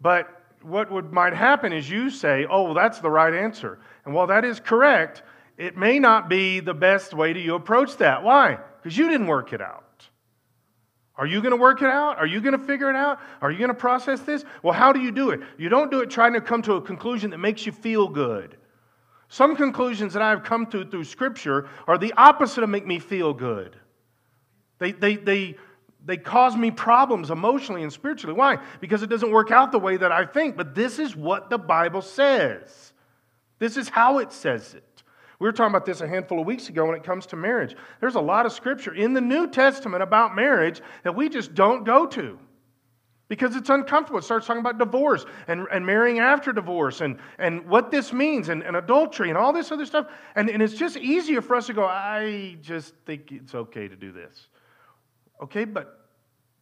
But 0.02 0.44
what 0.62 0.92
would, 0.92 1.12
might 1.12 1.34
happen 1.34 1.72
is 1.74 1.90
you 1.90 2.10
say, 2.10 2.46
oh, 2.50 2.64
well, 2.64 2.74
that's 2.74 3.00
the 3.00 3.10
right 3.10 3.34
answer. 3.34 3.80
And 4.04 4.14
while 4.14 4.28
that 4.28 4.44
is 4.44 4.60
correct, 4.60 5.24
it 5.58 5.78
may 5.78 6.00
not 6.00 6.28
be 6.28 6.60
the 6.60 6.74
best 6.74 7.14
way 7.14 7.34
to 7.34 7.40
you 7.40 7.56
approach 7.56 7.98
that. 7.98 8.24
Why? 8.24 8.58
Because 8.82 8.98
you 8.98 9.08
didn't 9.10 9.28
work 9.28 9.54
it 9.54 9.62
out. 9.62 9.84
Are 11.18 11.26
you 11.26 11.40
going 11.42 11.52
to 11.52 11.58
work 11.58 11.82
it 11.82 11.90
out? 11.90 12.18
Are 12.18 12.26
you 12.26 12.42
going 12.42 12.60
to 12.60 12.66
figure 12.66 12.90
it 12.90 12.96
out? 12.96 13.20
Are 13.42 13.50
you 13.50 13.58
going 13.58 13.70
to 13.70 13.74
process 13.74 14.20
this? 14.22 14.44
Well, 14.64 14.74
how 14.74 14.92
do 14.92 15.00
you 15.00 15.12
do 15.12 15.30
it? 15.30 15.40
You 15.58 15.70
don't 15.70 15.90
do 15.90 16.02
it 16.02 16.10
trying 16.10 16.34
to 16.34 16.42
come 16.42 16.62
to 16.64 16.74
a 16.74 16.82
conclusion 16.82 17.30
that 17.30 17.38
makes 17.38 17.66
you 17.66 17.72
feel 17.72 18.10
good. 18.10 18.58
Some 19.30 19.56
conclusions 19.56 20.14
that 20.14 20.22
I've 20.22 20.44
come 20.44 20.66
to 20.68 20.84
through 20.86 21.06
Scripture 21.06 21.70
are 21.88 21.98
the 21.98 22.14
opposite 22.18 22.64
of 22.64 22.70
make 22.70 22.86
me 22.86 23.00
feel 23.00 23.34
good. 23.34 23.78
They, 24.78 24.92
they, 24.92 25.16
they, 25.16 25.56
they 26.06 26.18
cause 26.18 26.56
me 26.56 26.72
problems 26.72 27.32
emotionally 27.32 27.82
and 27.82 27.92
spiritually. 27.92 28.36
Why? 28.36 28.60
Because 28.80 29.02
it 29.02 29.10
doesn't 29.10 29.32
work 29.32 29.52
out 29.52 29.72
the 29.72 29.80
way 29.80 29.98
that 29.98 30.12
I 30.12 30.26
think. 30.26 30.56
But 30.56 30.76
this 30.76 31.00
is 31.00 31.16
what 31.16 31.50
the 31.50 31.58
Bible 31.58 32.02
says, 32.02 32.94
this 33.60 33.76
is 33.78 33.90
how 33.90 34.20
it 34.20 34.32
says 34.32 34.76
it. 34.76 34.84
We 35.40 35.48
were 35.48 35.52
talking 35.52 35.76
about 35.76 35.86
this 35.86 36.00
a 36.00 36.08
handful 36.08 36.40
of 36.40 36.46
weeks 36.46 36.70
ago 36.70 36.86
when 36.86 36.96
it 36.96 37.04
comes 37.04 37.26
to 37.28 37.36
marriage. 37.36 37.76
There's 38.00 38.16
a 38.16 38.22
lot 38.22 38.46
of 38.46 38.54
scripture 38.54 38.94
in 38.94 39.14
the 39.14 39.20
New 39.20 39.50
Testament 39.50 40.02
about 40.02 40.34
marriage 40.34 40.82
that 41.04 41.14
we 41.14 41.28
just 41.28 41.54
don't 41.54 41.84
go 41.84 42.06
to 42.08 42.40
because 43.28 43.56
it's 43.56 43.70
uncomfortable. 43.70 44.20
It 44.20 44.24
starts 44.24 44.48
talking 44.48 44.62
about 44.62 44.78
divorce 44.78 45.26
and, 45.48 45.68
and 45.74 45.86
marrying 45.86 46.20
after 46.20 46.54
divorce 46.54 47.02
and, 47.02 47.18
and 47.38 47.66
what 47.68 47.92
this 47.92 48.14
means 48.14 48.48
and, 48.48 48.64
and 48.64 48.78
adultery 48.78 49.30
and 49.30 49.38
all 49.38 49.52
this 49.52 49.74
other 49.74 49.86
stuff. 49.86 50.08
And, 50.36 50.50
and 50.50 50.64
it's 50.64 50.76
just 50.76 50.96
easier 50.96 51.42
for 51.42 51.56
us 51.56 51.68
to 51.68 51.74
go, 51.74 51.86
I 51.86 52.58
just 52.62 52.94
think 53.06 53.32
it's 53.34 53.54
okay 53.54 53.90
to 53.90 53.96
do 53.96 54.14
this. 54.14 54.48
Okay, 55.42 55.66
but 55.66 56.08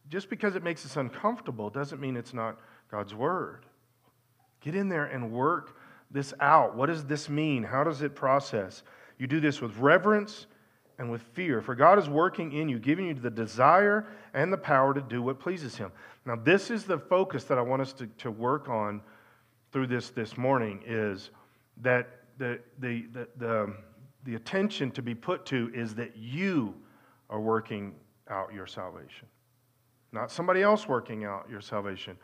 just 0.08 0.28
because 0.28 0.56
it 0.56 0.62
makes 0.62 0.84
us 0.84 0.96
uncomfortable 0.96 1.70
doesn't 1.70 2.00
mean 2.00 2.16
it's 2.16 2.34
not 2.34 2.58
God's 2.90 3.14
word. 3.14 3.66
Get 4.60 4.74
in 4.74 4.88
there 4.88 5.06
and 5.06 5.32
work 5.32 5.76
this 6.10 6.34
out. 6.40 6.76
What 6.76 6.86
does 6.86 7.04
this 7.04 7.28
mean? 7.28 7.62
How 7.62 7.84
does 7.84 8.02
it 8.02 8.14
process? 8.14 8.82
You 9.18 9.26
do 9.26 9.40
this 9.40 9.60
with 9.60 9.76
reverence 9.78 10.46
and 10.98 11.10
with 11.10 11.22
fear, 11.32 11.60
for 11.60 11.74
God 11.74 11.98
is 11.98 12.08
working 12.08 12.52
in 12.52 12.68
you, 12.68 12.78
giving 12.78 13.06
you 13.06 13.14
the 13.14 13.30
desire 13.30 14.06
and 14.32 14.52
the 14.52 14.56
power 14.56 14.94
to 14.94 15.00
do 15.00 15.22
what 15.22 15.40
pleases 15.40 15.76
Him. 15.76 15.90
Now, 16.24 16.36
this 16.36 16.70
is 16.70 16.84
the 16.84 16.98
focus 16.98 17.44
that 17.44 17.58
I 17.58 17.62
want 17.62 17.82
us 17.82 17.92
to, 17.94 18.06
to 18.18 18.30
work 18.30 18.68
on 18.68 19.00
through 19.72 19.88
this 19.88 20.10
this 20.10 20.38
morning 20.38 20.80
is 20.86 21.30
that 21.82 22.20
the, 22.38 22.60
the, 22.78 23.06
the, 23.12 23.28
the, 23.38 23.74
the 24.22 24.34
attention 24.36 24.92
to 24.92 25.02
be 25.02 25.16
put 25.16 25.44
to 25.46 25.70
is 25.74 25.96
that 25.96 26.16
you 26.16 26.74
are 27.28 27.40
working 27.40 27.94
out 28.28 28.52
your 28.52 28.66
salvation. 28.66 29.28
Not 30.12 30.30
somebody 30.30 30.62
else 30.62 30.88
working 30.88 31.24
out 31.24 31.46
your 31.50 31.60
salvation, 31.60 32.16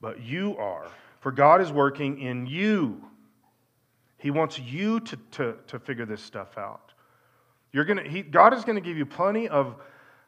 but 0.00 0.22
you 0.22 0.56
are. 0.58 0.86
For 1.20 1.32
God 1.32 1.60
is 1.60 1.72
working 1.72 2.20
in 2.20 2.46
you. 2.46 3.02
He 4.18 4.30
wants 4.30 4.58
you 4.58 5.00
to, 5.00 5.16
to, 5.32 5.54
to 5.66 5.78
figure 5.78 6.06
this 6.06 6.22
stuff 6.22 6.56
out. 6.56 6.92
You're 7.72 7.84
gonna, 7.84 8.08
he, 8.08 8.22
God 8.22 8.54
is 8.54 8.64
going 8.64 8.76
to 8.76 8.82
give 8.82 8.96
you 8.96 9.06
plenty 9.06 9.48
of, 9.48 9.76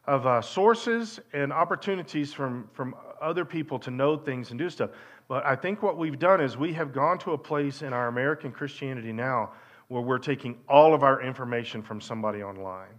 of 0.07 0.26
uh, 0.26 0.40
sources 0.40 1.21
and 1.33 1.52
opportunities 1.52 2.33
from, 2.33 2.69
from 2.73 2.95
other 3.21 3.45
people 3.45 3.78
to 3.81 3.90
know 3.90 4.16
things 4.16 4.50
and 4.50 4.59
do 4.59 4.69
stuff. 4.69 4.90
But 5.28 5.47
I 5.47 5.57
think 5.57 5.83
what 5.83 5.97
we've 5.97 6.19
done 6.19 6.40
is 6.40 6.57
we 6.57 6.73
have 6.75 6.93
gone 6.93 7.19
to 7.21 7.33
a 7.33 7.38
place 7.38 7.83
in 7.83 7.93
our 7.93 8.09
American 8.09 8.52
Christianity 8.52 9.12
now 9.12 9.52
where 9.88 10.02
we're 10.02 10.19
taking 10.19 10.59
all 10.69 10.95
of 10.95 11.02
our 11.02 11.23
information 11.23 11.83
from 11.83 12.00
somebody 12.00 12.43
online. 12.43 12.99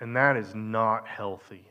And 0.00 0.14
that 0.16 0.36
is 0.36 0.54
not 0.54 1.06
healthy. 1.06 1.64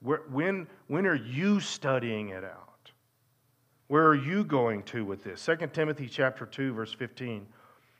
When, 0.00 0.66
when 0.88 1.06
are 1.06 1.14
you 1.14 1.60
studying 1.60 2.30
it 2.30 2.44
out? 2.44 2.90
Where 3.86 4.06
are 4.06 4.14
you 4.14 4.42
going 4.42 4.82
to 4.84 5.04
with 5.04 5.22
this? 5.22 5.44
2 5.44 5.68
Timothy 5.72 6.08
chapter 6.08 6.46
2 6.46 6.72
verse 6.72 6.92
15. 6.92 7.46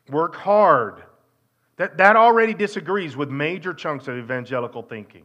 Work 0.09 0.35
hard. 0.35 1.05
That, 1.77 1.97
that 1.99 2.17
already 2.17 2.55
disagrees 2.55 3.17
with 3.17 3.31
major 3.31 3.73
chunks 3.73 4.09
of 4.09 4.17
evangelical 4.17 4.83
thinking. 4.83 5.25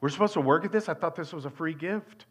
We're 0.00 0.08
supposed 0.10 0.34
to 0.34 0.40
work 0.40 0.64
at 0.64 0.72
this? 0.72 0.88
I 0.88 0.94
thought 0.94 1.16
this 1.16 1.32
was 1.32 1.44
a 1.44 1.50
free 1.50 1.74
gift. 1.74 2.26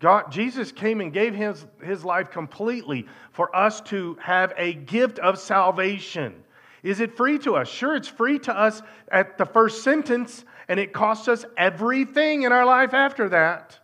God, 0.00 0.30
Jesus 0.30 0.70
came 0.70 1.00
and 1.00 1.12
gave 1.12 1.34
his, 1.34 1.66
his 1.82 2.04
life 2.04 2.30
completely 2.30 3.06
for 3.32 3.54
us 3.56 3.80
to 3.82 4.18
have 4.20 4.52
a 4.58 4.74
gift 4.74 5.18
of 5.18 5.38
salvation. 5.38 6.43
Is 6.84 7.00
it 7.00 7.16
free 7.16 7.38
to 7.40 7.56
us? 7.56 7.66
Sure, 7.68 7.96
it's 7.96 8.06
free 8.06 8.38
to 8.40 8.56
us 8.56 8.82
at 9.10 9.38
the 9.38 9.46
first 9.46 9.82
sentence, 9.82 10.44
and 10.68 10.78
it 10.78 10.92
costs 10.92 11.28
us 11.28 11.46
everything 11.56 12.42
in 12.42 12.52
our 12.52 12.66
life 12.66 12.92
after 12.92 13.30
that. 13.30 13.80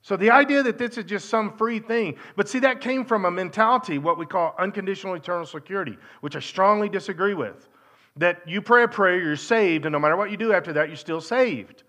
So 0.00 0.16
the 0.16 0.30
idea 0.30 0.62
that 0.62 0.78
this 0.78 0.96
is 0.96 1.04
just 1.04 1.28
some 1.28 1.54
free 1.58 1.80
thing, 1.80 2.16
but 2.34 2.48
see, 2.48 2.60
that 2.60 2.80
came 2.80 3.04
from 3.04 3.26
a 3.26 3.30
mentality, 3.30 3.98
what 3.98 4.16
we 4.16 4.24
call 4.24 4.54
unconditional 4.58 5.14
eternal 5.14 5.44
security, 5.44 5.98
which 6.22 6.34
I 6.34 6.40
strongly 6.40 6.88
disagree 6.88 7.34
with. 7.34 7.68
That 8.16 8.40
you 8.48 8.62
pray 8.62 8.84
a 8.84 8.88
prayer, 8.88 9.20
you're 9.20 9.36
saved, 9.36 9.84
and 9.84 9.92
no 9.92 9.98
matter 9.98 10.16
what 10.16 10.30
you 10.30 10.38
do 10.38 10.54
after 10.54 10.72
that, 10.72 10.88
you're 10.88 10.96
still 10.96 11.20
saved. 11.20 11.82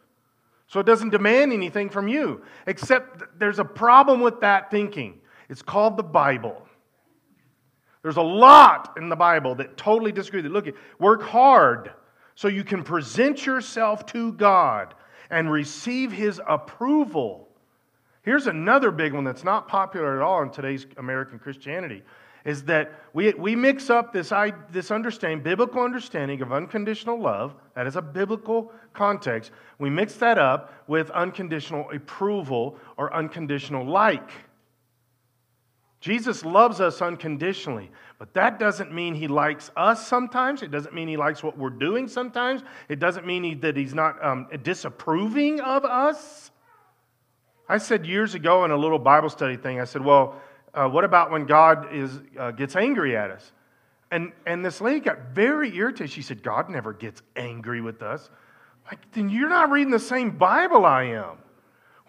So 0.67 0.81
it 0.81 0.85
doesn't 0.85 1.11
demand 1.11 1.53
anything 1.53 1.89
from 1.89 2.09
you, 2.09 2.43
except 2.67 3.39
there's 3.39 3.59
a 3.59 3.65
problem 3.65 4.19
with 4.19 4.41
that 4.41 4.69
thinking. 4.69 5.21
It's 5.47 5.61
called 5.61 5.95
the 5.95 6.03
Bible. 6.03 6.67
There's 8.01 8.17
a 8.17 8.21
lot 8.21 8.93
in 8.97 9.09
the 9.09 9.15
Bible 9.15 9.55
that 9.55 9.77
totally 9.77 10.11
disagree. 10.11 10.41
That 10.41 10.51
look 10.51 10.67
at 10.67 10.75
work 10.99 11.21
hard 11.21 11.91
so 12.35 12.47
you 12.47 12.63
can 12.63 12.83
present 12.83 13.45
yourself 13.45 14.05
to 14.07 14.31
God 14.33 14.93
and 15.29 15.51
receive 15.51 16.11
His 16.11 16.41
approval 16.47 17.49
Here's 18.29 18.47
another 18.47 18.91
big 18.91 19.13
one 19.13 19.23
that's 19.23 19.43
not 19.43 19.67
popular 19.67 20.17
at 20.17 20.21
all 20.21 20.43
in 20.43 20.51
today's 20.51 20.85
American 20.97 21.39
Christianity 21.39 22.03
is 22.45 22.63
that 22.63 22.91
we, 23.13 23.33
we 23.33 23.55
mix 23.55 23.89
up 23.89 24.13
this, 24.13 24.31
this 24.71 24.91
understanding, 24.91 25.41
biblical 25.41 25.81
understanding 25.81 26.41
of 26.41 26.53
unconditional 26.53 27.19
love, 27.19 27.55
that 27.75 27.87
is 27.87 27.95
a 27.95 28.01
biblical 28.01 28.71
context, 28.93 29.51
we 29.77 29.89
mix 29.89 30.13
that 30.15 30.37
up 30.37 30.73
with 30.87 31.09
unconditional 31.09 31.89
approval 31.91 32.77
or 32.97 33.13
unconditional 33.13 33.85
like. 33.85 34.31
Jesus 35.99 36.45
loves 36.45 36.79
us 36.79 37.01
unconditionally, 37.01 37.91
but 38.19 38.33
that 38.33 38.57
doesn't 38.57 38.93
mean 38.93 39.13
he 39.13 39.27
likes 39.27 39.69
us 39.75 40.07
sometimes. 40.07 40.61
It 40.61 40.71
doesn't 40.71 40.93
mean 40.93 41.09
he 41.09 41.17
likes 41.17 41.43
what 41.43 41.57
we're 41.57 41.69
doing 41.69 42.07
sometimes. 42.07 42.61
It 42.87 42.99
doesn't 42.99 43.25
mean 43.25 43.43
he, 43.43 43.53
that 43.55 43.75
he's 43.75 43.93
not 43.93 44.23
um, 44.23 44.47
disapproving 44.63 45.59
of 45.59 45.83
us. 45.83 46.51
I 47.67 47.77
said 47.77 48.05
years 48.05 48.33
ago 48.33 48.63
in 48.63 48.71
a 48.71 48.77
little 48.77 48.97
Bible 48.97 49.29
study 49.29 49.57
thing, 49.57 49.81
I 49.81 49.83
said, 49.83 50.03
well, 50.03 50.41
uh, 50.73 50.87
what 50.87 51.03
about 51.03 51.31
when 51.31 51.45
God 51.45 51.93
is, 51.93 52.19
uh, 52.37 52.51
gets 52.51 52.75
angry 52.75 53.17
at 53.17 53.29
us? 53.31 53.51
And, 54.11 54.31
and 54.45 54.65
this 54.65 54.81
lady 54.81 55.01
got 55.01 55.33
very 55.33 55.75
irritated. 55.75 56.11
She 56.11 56.21
said, 56.21 56.41
God 56.41 56.69
never 56.69 56.93
gets 56.93 57.21
angry 57.35 57.81
with 57.81 58.01
us. 58.01 58.29
Like, 58.87 59.11
then 59.11 59.29
you're 59.29 59.49
not 59.49 59.69
reading 59.69 59.91
the 59.91 59.99
same 59.99 60.31
Bible 60.31 60.85
I 60.85 61.03
am. 61.03 61.37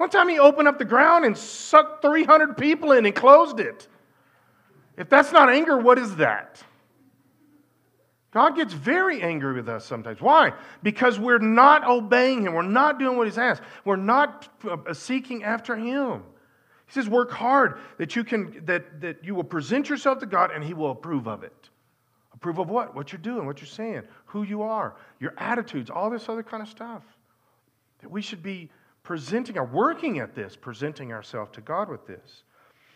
One 0.00 0.09
time 0.09 0.30
he 0.30 0.38
opened 0.38 0.66
up 0.66 0.78
the 0.78 0.87
ground 0.87 1.26
and 1.26 1.37
sucked 1.37 2.00
300 2.00 2.57
people 2.57 2.92
in 2.92 3.04
and 3.04 3.14
closed 3.14 3.61
it. 3.61 3.87
If 4.97 5.11
that's 5.11 5.30
not 5.30 5.50
anger, 5.50 5.76
what 5.76 5.99
is 5.99 6.16
that? 6.16 6.62
God 8.30 8.57
gets 8.57 8.73
very 8.73 9.21
angry 9.21 9.52
with 9.52 9.69
us 9.69 9.85
sometimes. 9.85 10.23
Why? 10.23 10.54
Because 10.83 11.19
we're 11.19 11.38
not 11.38 11.87
obeying 11.87 12.47
Him. 12.47 12.54
We're 12.54 12.62
not 12.62 12.99
doing 12.99 13.19
what 13.19 13.26
He's 13.26 13.37
asked. 13.37 13.61
We're 13.85 13.97
not 13.97 14.49
uh, 14.66 14.95
seeking 14.95 15.45
after 15.45 15.76
Him. 15.76 16.23
He 16.87 16.92
says, 16.95 17.07
work 17.07 17.30
hard 17.30 17.78
that 17.99 18.16
you 18.16 18.25
can 18.25 18.62
that, 18.64 19.02
that 19.02 19.23
you 19.23 19.35
will 19.35 19.45
present 19.45 19.90
yourself 19.90 20.21
to 20.21 20.26
God 20.26 20.50
and 20.50 20.64
He 20.64 20.73
will 20.73 20.92
approve 20.92 21.28
of 21.28 21.42
it. 21.42 21.69
Approve 22.33 22.59
of 22.59 22.71
what? 22.71 22.95
What 22.95 23.12
you're 23.12 23.21
doing, 23.21 23.45
what 23.45 23.61
you're 23.61 23.66
saying, 23.66 24.04
who 24.25 24.45
you 24.45 24.62
are, 24.62 24.97
your 25.19 25.35
attitudes, 25.37 25.90
all 25.90 26.09
this 26.09 26.26
other 26.30 26.42
kind 26.42 26.62
of 26.62 26.71
stuff. 26.71 27.02
That 28.00 28.11
we 28.11 28.23
should 28.23 28.42
be 28.42 28.71
presenting 29.11 29.59
or 29.59 29.64
working 29.64 30.21
at 30.21 30.37
this, 30.37 30.55
presenting 30.55 31.12
ourselves 31.12 31.50
to 31.50 31.61
God 31.61 31.88
with 31.88 32.07
this. 32.07 32.45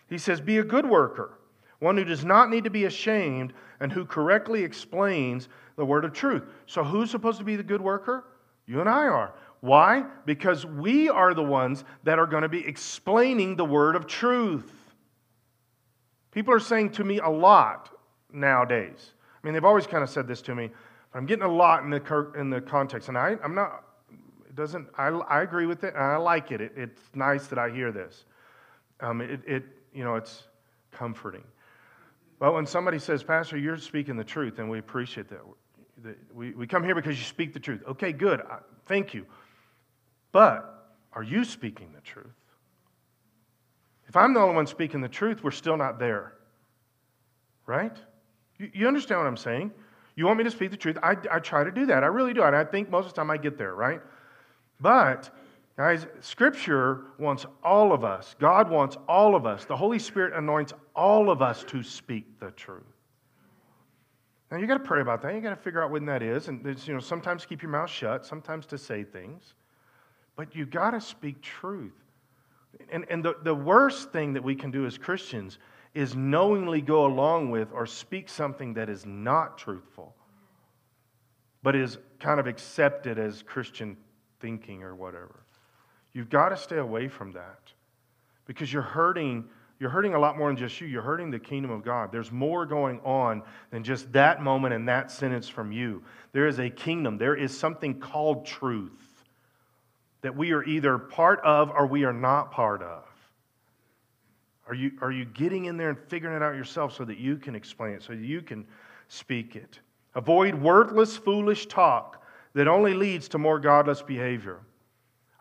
He 0.08 0.16
says, 0.16 0.40
be 0.40 0.58
a 0.58 0.62
good 0.62 0.86
worker 0.86 1.40
one 1.80 1.96
who 1.96 2.04
does 2.04 2.24
not 2.24 2.50
need 2.50 2.62
to 2.62 2.70
be 2.70 2.84
ashamed 2.84 3.52
and 3.80 3.90
who 3.90 4.04
correctly 4.04 4.62
explains 4.62 5.48
the 5.74 5.84
word 5.84 6.04
of 6.04 6.12
truth. 6.12 6.44
So, 6.66 6.84
who's 6.84 7.10
supposed 7.10 7.38
to 7.38 7.44
be 7.44 7.56
the 7.56 7.64
good 7.64 7.80
worker? 7.80 8.26
You 8.64 8.78
and 8.78 8.88
I 8.88 9.08
are. 9.08 9.34
Why? 9.58 10.04
Because 10.24 10.64
we 10.64 11.08
are 11.08 11.34
the 11.34 11.42
ones 11.42 11.82
that 12.04 12.20
are 12.20 12.28
going 12.28 12.44
to 12.44 12.48
be 12.48 12.64
explaining 12.64 13.56
the 13.56 13.64
word 13.64 13.96
of 13.96 14.06
truth. 14.06 14.70
People 16.30 16.54
are 16.54 16.60
saying 16.60 16.90
to 16.92 17.02
me 17.02 17.18
a 17.18 17.28
lot 17.28 17.90
nowadays. 18.32 19.14
I 19.42 19.44
mean, 19.44 19.52
they've 19.52 19.64
always 19.64 19.88
kind 19.88 20.04
of 20.04 20.10
said 20.10 20.28
this 20.28 20.42
to 20.42 20.54
me, 20.54 20.70
but 21.12 21.18
I'm 21.18 21.26
getting 21.26 21.44
a 21.44 21.52
lot 21.52 21.82
in 21.82 21.90
the, 21.90 22.32
in 22.38 22.50
the 22.50 22.60
context. 22.60 23.08
And 23.08 23.18
I, 23.18 23.36
I'm 23.42 23.56
not, 23.56 23.82
it 24.54 24.56
doesn't, 24.56 24.86
I, 24.96 25.08
I 25.08 25.42
agree 25.42 25.66
with 25.66 25.82
it 25.82 25.94
and 25.94 26.02
I 26.02 26.16
like 26.16 26.52
it. 26.52 26.60
it 26.60 26.72
it's 26.76 27.00
nice 27.12 27.48
that 27.48 27.58
I 27.58 27.70
hear 27.70 27.90
this. 27.90 28.24
Um, 29.00 29.20
it, 29.20 29.40
it, 29.44 29.64
you 29.92 30.04
know, 30.04 30.14
it's 30.14 30.44
comforting. 30.92 31.42
But 32.38 32.54
when 32.54 32.64
somebody 32.64 33.00
says, 33.00 33.24
Pastor, 33.24 33.56
you're 33.56 33.78
speaking 33.78 34.16
the 34.16 34.22
truth, 34.22 34.60
and 34.60 34.70
we 34.70 34.78
appreciate 34.78 35.28
that. 35.30 35.40
We, 36.32 36.52
we 36.52 36.68
come 36.68 36.84
here 36.84 36.94
because 36.94 37.18
you 37.18 37.24
speak 37.24 37.52
the 37.52 37.58
truth. 37.58 37.82
Okay, 37.88 38.12
good. 38.12 38.42
Thank 38.86 39.12
you. 39.12 39.26
But 40.30 40.94
are 41.12 41.22
you 41.24 41.44
speaking 41.44 41.92
the 41.92 42.00
truth? 42.00 42.26
If 44.06 44.16
I'm 44.16 44.34
the 44.34 44.40
only 44.40 44.54
one 44.54 44.68
speaking 44.68 45.00
the 45.00 45.08
truth, 45.08 45.42
we're 45.42 45.50
still 45.50 45.76
not 45.76 45.98
there. 45.98 46.34
Right? 47.66 47.96
You, 48.58 48.70
you 48.72 48.86
understand 48.86 49.20
what 49.20 49.26
I'm 49.26 49.36
saying? 49.36 49.72
You 50.14 50.26
want 50.26 50.38
me 50.38 50.44
to 50.44 50.50
speak 50.50 50.70
the 50.70 50.76
truth? 50.76 50.98
I, 51.02 51.16
I 51.28 51.40
try 51.40 51.64
to 51.64 51.72
do 51.72 51.86
that. 51.86 52.04
I 52.04 52.06
really 52.06 52.34
do. 52.34 52.42
And 52.42 52.54
I 52.54 52.62
think 52.62 52.88
most 52.88 53.06
of 53.06 53.14
the 53.14 53.16
time 53.16 53.30
I 53.30 53.36
get 53.36 53.58
there, 53.58 53.74
right? 53.74 54.00
But, 54.80 55.30
guys, 55.76 56.06
Scripture 56.20 57.04
wants 57.18 57.46
all 57.62 57.92
of 57.92 58.04
us, 58.04 58.34
God 58.38 58.70
wants 58.70 58.96
all 59.08 59.34
of 59.34 59.46
us, 59.46 59.64
the 59.64 59.76
Holy 59.76 59.98
Spirit 59.98 60.34
anoints 60.34 60.72
all 60.94 61.30
of 61.30 61.42
us 61.42 61.64
to 61.64 61.82
speak 61.82 62.38
the 62.40 62.50
truth. 62.52 62.82
Now, 64.50 64.58
you 64.58 64.66
got 64.66 64.74
to 64.74 64.84
pray 64.84 65.00
about 65.00 65.22
that. 65.22 65.34
You 65.34 65.40
got 65.40 65.50
to 65.50 65.56
figure 65.56 65.82
out 65.82 65.90
when 65.90 66.04
that 66.06 66.22
is. 66.22 66.46
And, 66.46 66.64
you 66.86 66.94
know, 66.94 67.00
sometimes 67.00 67.44
keep 67.44 67.60
your 67.60 67.72
mouth 67.72 67.90
shut, 67.90 68.24
sometimes 68.24 68.66
to 68.66 68.78
say 68.78 69.02
things. 69.02 69.54
But 70.36 70.54
you 70.54 70.64
got 70.64 70.92
to 70.92 71.00
speak 71.00 71.40
truth. 71.40 71.92
And, 72.90 73.04
and 73.08 73.24
the, 73.24 73.34
the 73.42 73.54
worst 73.54 74.12
thing 74.12 74.34
that 74.34 74.44
we 74.44 74.54
can 74.54 74.70
do 74.70 74.86
as 74.86 74.96
Christians 74.98 75.58
is 75.94 76.14
knowingly 76.14 76.80
go 76.80 77.06
along 77.06 77.50
with 77.50 77.72
or 77.72 77.86
speak 77.86 78.28
something 78.28 78.74
that 78.74 78.88
is 78.88 79.06
not 79.06 79.58
truthful, 79.58 80.14
but 81.62 81.74
is 81.74 81.98
kind 82.20 82.38
of 82.38 82.46
accepted 82.46 83.18
as 83.18 83.42
Christian 83.42 83.96
thinking 84.44 84.82
or 84.82 84.94
whatever. 84.94 85.40
You've 86.12 86.28
got 86.28 86.50
to 86.50 86.56
stay 86.58 86.76
away 86.76 87.08
from 87.08 87.32
that 87.32 87.72
because 88.44 88.70
you're 88.70 88.82
hurting. 88.82 89.46
You're 89.80 89.88
hurting 89.88 90.12
a 90.12 90.18
lot 90.18 90.36
more 90.36 90.48
than 90.48 90.58
just 90.58 90.78
you. 90.82 90.86
You're 90.86 91.00
hurting 91.00 91.30
the 91.30 91.38
kingdom 91.38 91.70
of 91.70 91.82
God. 91.82 92.12
There's 92.12 92.30
more 92.30 92.66
going 92.66 93.00
on 93.00 93.42
than 93.70 93.82
just 93.82 94.12
that 94.12 94.42
moment 94.42 94.74
and 94.74 94.86
that 94.86 95.10
sentence 95.10 95.48
from 95.48 95.72
you. 95.72 96.02
There 96.32 96.46
is 96.46 96.58
a 96.58 96.68
kingdom. 96.68 97.16
There 97.16 97.34
is 97.34 97.58
something 97.58 97.98
called 97.98 98.44
truth 98.44 98.90
that 100.20 100.36
we 100.36 100.52
are 100.52 100.62
either 100.64 100.98
part 100.98 101.40
of 101.42 101.70
or 101.70 101.86
we 101.86 102.04
are 102.04 102.12
not 102.12 102.52
part 102.52 102.82
of. 102.82 103.04
Are 104.68 104.74
you, 104.74 104.92
are 105.00 105.10
you 105.10 105.24
getting 105.24 105.64
in 105.64 105.78
there 105.78 105.88
and 105.88 105.98
figuring 105.98 106.36
it 106.36 106.42
out 106.42 106.54
yourself 106.54 106.94
so 106.94 107.06
that 107.06 107.16
you 107.16 107.38
can 107.38 107.54
explain 107.54 107.94
it, 107.94 108.02
so 108.02 108.12
you 108.12 108.42
can 108.42 108.66
speak 109.08 109.56
it? 109.56 109.80
Avoid 110.14 110.54
worthless, 110.54 111.16
foolish 111.16 111.64
talk 111.64 112.23
that 112.54 112.68
only 112.68 112.94
leads 112.94 113.28
to 113.28 113.38
more 113.38 113.58
godless 113.58 114.02
behavior. 114.02 114.60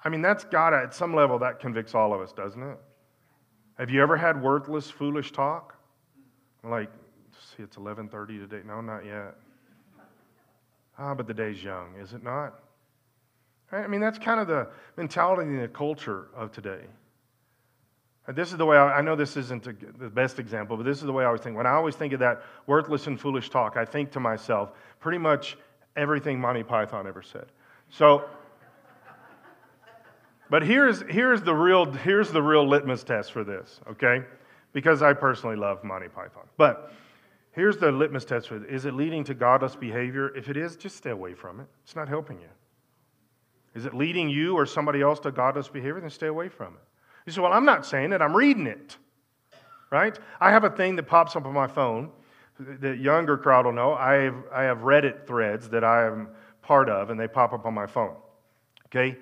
I 0.04 0.10
mean, 0.10 0.22
that's 0.22 0.44
got 0.44 0.72
to, 0.72 0.78
at 0.78 0.94
some 0.94 1.16
level, 1.16 1.40
that 1.40 1.60
convicts 1.60 1.96
all 1.96 2.14
of 2.14 2.22
us, 2.22 2.34
doesn't 2.34 2.62
it? 2.62 2.78
Have 3.78 3.90
you 3.90 4.02
ever 4.02 4.18
had 4.18 4.42
worthless, 4.42 4.90
foolish 4.90 5.32
talk? 5.32 5.76
Like, 6.64 6.90
see, 7.56 7.64
it's 7.64 7.78
11:30 7.78 8.50
today. 8.50 8.62
No, 8.66 8.82
not 8.82 9.06
yet. 9.06 9.36
Ah, 10.98 11.14
but 11.16 11.28
the 11.28 11.34
day's 11.34 11.64
young, 11.64 11.96
is 11.96 12.14
it 12.14 12.24
not? 12.24 12.60
Right? 13.72 13.84
I 13.84 13.88
mean, 13.88 14.02
that's 14.02 14.20
kind 14.20 14.40
of 14.40 14.48
the 14.48 14.68
mentality 14.96 15.50
and 15.50 15.62
the 15.62 15.68
culture 15.68 16.28
of 16.36 16.52
today. 16.52 16.82
This 18.28 18.52
is 18.52 18.58
the 18.58 18.66
way 18.66 18.78
I, 18.78 19.00
I 19.00 19.02
know 19.02 19.16
this 19.16 19.36
isn't 19.36 19.68
a, 19.68 19.74
the 19.74 20.10
best 20.10 20.40
example, 20.40 20.78
but 20.78 20.84
this 20.84 21.00
is 21.00 21.04
the 21.04 21.12
way 21.12 21.24
I 21.24 21.28
always 21.28 21.42
think. 21.42 21.58
When 21.58 21.66
I 21.66 21.72
always 21.72 21.96
think 21.96 22.14
of 22.14 22.20
that 22.20 22.44
worthless 22.68 23.08
and 23.08 23.20
foolish 23.20 23.50
talk, 23.50 23.76
I 23.76 23.84
think 23.84 24.12
to 24.12 24.20
myself 24.20 24.72
pretty 25.00 25.18
much 25.18 25.58
everything 25.96 26.40
Monty 26.40 26.64
Python 26.64 27.08
ever 27.08 27.22
said. 27.22 27.46
So, 27.90 28.26
but 30.50 30.64
here's, 30.64 31.02
here's, 31.10 31.42
the 31.42 31.54
real, 31.54 31.92
here's 31.92 32.32
the 32.32 32.42
real 32.42 32.68
litmus 32.68 33.04
test 33.04 33.32
for 33.32 33.44
this, 33.44 33.80
okay? 33.92 34.24
Because 34.72 35.02
I 35.02 35.14
personally 35.14 35.56
love 35.56 35.84
Monty 35.84 36.08
Python. 36.08 36.44
But 36.58 36.94
here's 37.52 37.78
the 37.78 37.92
litmus 37.92 38.26
test 38.26 38.50
for 38.50 38.58
it. 38.58 38.70
Is 38.70 38.86
it 38.86 38.94
leading 38.94 39.24
to 39.26 39.34
godless 39.34 39.76
behavior? 39.76 40.36
If 40.36 40.50
it 40.50 40.58
is, 40.58 40.76
just 40.76 40.98
stay 40.98 41.12
away 41.12 41.34
from 41.34 41.60
it. 41.60 41.68
It's 41.84 41.96
not 41.96 42.08
helping 42.08 42.40
you. 42.40 42.50
Is 43.76 43.86
it 43.86 43.94
leading 43.94 44.30
you 44.30 44.56
or 44.56 44.66
somebody 44.66 45.02
else 45.02 45.20
to 45.22 45.32
godless 45.32 45.68
behavior? 45.68 46.00
Then 46.00 46.10
stay 46.10 46.28
away 46.28 46.50
from 46.50 46.74
it. 46.76 46.82
You 47.26 47.34
say, 47.34 47.42
Well, 47.42 47.54
I'm 47.54 47.66
not 47.66 47.86
saying 47.86 48.14
it, 48.14 48.22
I'm 48.22 48.36
reading 48.36 48.68
it. 48.68 48.98
Right? 49.92 50.18
I 50.40 50.52
have 50.52 50.64
a 50.64 50.70
thing 50.70 50.96
that 50.96 51.04
pops 51.04 51.36
up 51.36 51.46
on 51.46 51.54
my 51.54 51.68
phone. 51.68 52.12
The 52.80 52.96
younger 52.96 53.38
crowd 53.38 53.66
will 53.66 53.74
know. 53.74 53.94
I 53.94 54.14
have, 54.14 54.36
I 54.54 54.64
have 54.64 54.80
Reddit 54.80 55.26
threads 55.28 55.70
that 55.70 55.84
I 55.84 56.06
am 56.06 56.30
part 56.62 56.90
of, 56.90 57.10
and 57.10 57.20
they 57.20 57.28
pop 57.28 57.54
up 57.54 57.66
on 57.66 57.74
my 57.74 57.86
phone. 57.86 58.16
Okay? 58.88 59.18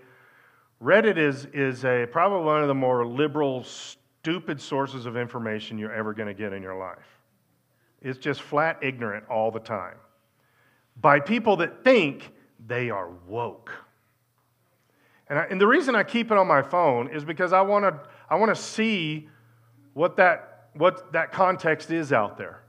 Reddit 0.82 1.18
is, 1.18 1.46
is 1.54 1.86
a, 1.86 2.08
probably 2.12 2.46
one 2.46 2.62
of 2.62 2.68
the 2.68 2.76
more 2.76 3.06
liberal, 3.06 3.64
stupid 3.64 4.60
sources 4.60 5.06
of 5.06 5.16
information 5.16 5.78
you're 5.78 5.94
ever 5.94 6.14
going 6.14 6.28
to 6.28 6.34
get 6.34 6.54
in 6.54 6.62
your 6.62 6.78
life. 6.78 7.20
It's 8.02 8.18
just 8.18 8.42
flat 8.42 8.80
ignorant 8.82 9.26
all 9.30 9.52
the 9.52 9.60
time 9.60 9.98
by 11.00 11.20
people 11.20 11.58
that 11.58 11.84
think 11.84 12.32
they 12.68 12.90
are 12.90 13.10
woke. 13.28 13.72
And, 15.30 15.40
I, 15.40 15.44
and 15.44 15.62
the 15.62 15.68
reason 15.68 15.96
I 15.96 16.04
keep 16.04 16.32
it 16.32 16.38
on 16.38 16.48
my 16.48 16.62
phone 16.62 17.10
is 17.10 17.24
because 17.24 17.54
I 17.54 17.62
want 17.62 17.86
to 17.86 18.10
I 18.32 18.36
want 18.36 18.56
to 18.56 18.62
see 18.62 19.28
what 19.94 20.16
that, 20.16 20.70
what 20.74 21.12
that 21.12 21.34
context 21.34 21.92
is 21.92 22.14
out 22.14 22.38
there. 22.38 22.64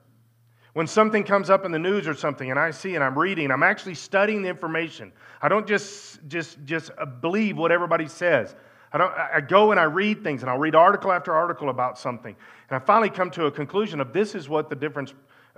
When 0.73 0.87
something 0.87 1.23
comes 1.23 1.51
up 1.51 1.67
in 1.67 1.73
the 1.73 1.79
news 1.79 2.09
or 2.09 2.15
something 2.15 2.51
and 2.51 2.59
I 2.59 2.71
see 2.71 2.95
and 2.95 3.05
I'm 3.05 3.19
reading, 3.19 3.51
I'm 3.51 3.63
actually 3.63 3.95
studying 3.95 4.43
the 4.43 4.49
information. 4.49 5.13
I 5.43 5.49
don't 5.49 5.67
just, 5.67 6.27
just, 6.29 6.65
just 6.65 6.91
uh, 6.99 7.05
believe 7.05 7.59
what 7.59 7.71
everybody 7.71 8.09
says. 8.09 8.55
I, 8.93 8.99
don't, 8.99 9.13
I 9.13 9.41
go 9.41 9.71
and 9.71 9.79
I 9.79 9.85
read 9.85 10.23
things 10.23 10.43
and 10.43 10.51
I'll 10.51 10.59
read 10.59 10.75
article 10.75 11.13
after 11.13 11.35
article 11.35 11.69
about 11.69 11.99
something. 11.99 12.35
And 12.71 12.77
I 12.77 12.85
finally 12.85 13.11
come 13.11 13.31
to 13.33 13.47
a 13.47 13.51
conclusion 13.51 14.01
of 14.01 14.13
this 14.13 14.35
is 14.35 14.49
what 14.49 14.71
the 14.71 14.77
difference, 14.77 15.13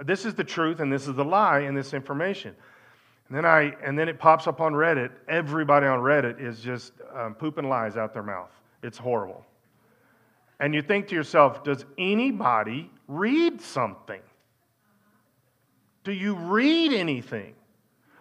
this 0.05 0.25
is 0.25 0.35
the 0.35 0.45
truth 0.45 0.81
and 0.81 0.93
this 0.93 1.07
is 1.07 1.15
the 1.15 1.25
lie 1.25 1.61
in 1.61 1.75
this 1.75 1.95
information. 1.95 2.55
And 3.29 3.37
then, 3.37 3.45
I, 3.45 3.75
and 3.85 3.99
then 3.99 4.09
it 4.09 4.19
pops 4.19 4.47
up 4.47 4.61
on 4.61 4.73
Reddit. 4.73 5.11
Everybody 5.29 5.87
on 5.87 6.01
Reddit 6.01 6.41
is 6.41 6.61
just 6.61 6.93
um, 7.15 7.35
pooping 7.35 7.69
lies 7.69 7.97
out 7.97 8.13
their 8.13 8.23
mouth. 8.23 8.51
It's 8.83 8.99
horrible. 8.99 9.47
And 10.61 10.75
you 10.75 10.83
think 10.83 11.09
to 11.09 11.15
yourself, 11.15 11.65
does 11.65 11.85
anybody 11.99 12.91
read 13.09 13.61
something? 13.61 14.21
Do 16.05 16.13
you 16.13 16.35
read 16.35 16.93
anything? 16.93 17.55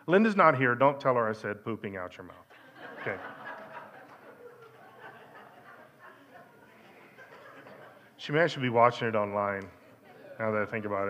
Linda's 0.08 0.36
not 0.38 0.58
here. 0.58 0.74
Don't 0.74 1.00
tell 1.00 1.16
her 1.16 1.30
I 1.30 1.34
said 1.34 1.64
pooping 1.64 1.98
out 1.98 2.18
your 2.18 2.26
mouth. 2.26 2.36
Okay. 3.02 3.18
she 8.18 8.32
may 8.32 8.40
actually 8.40 8.64
be 8.64 8.70
watching 8.70 9.08
it 9.10 9.16
online 9.16 9.68
now 10.40 10.52
that 10.52 10.62
I 10.62 10.66
think 10.66 10.86
about 10.86 11.10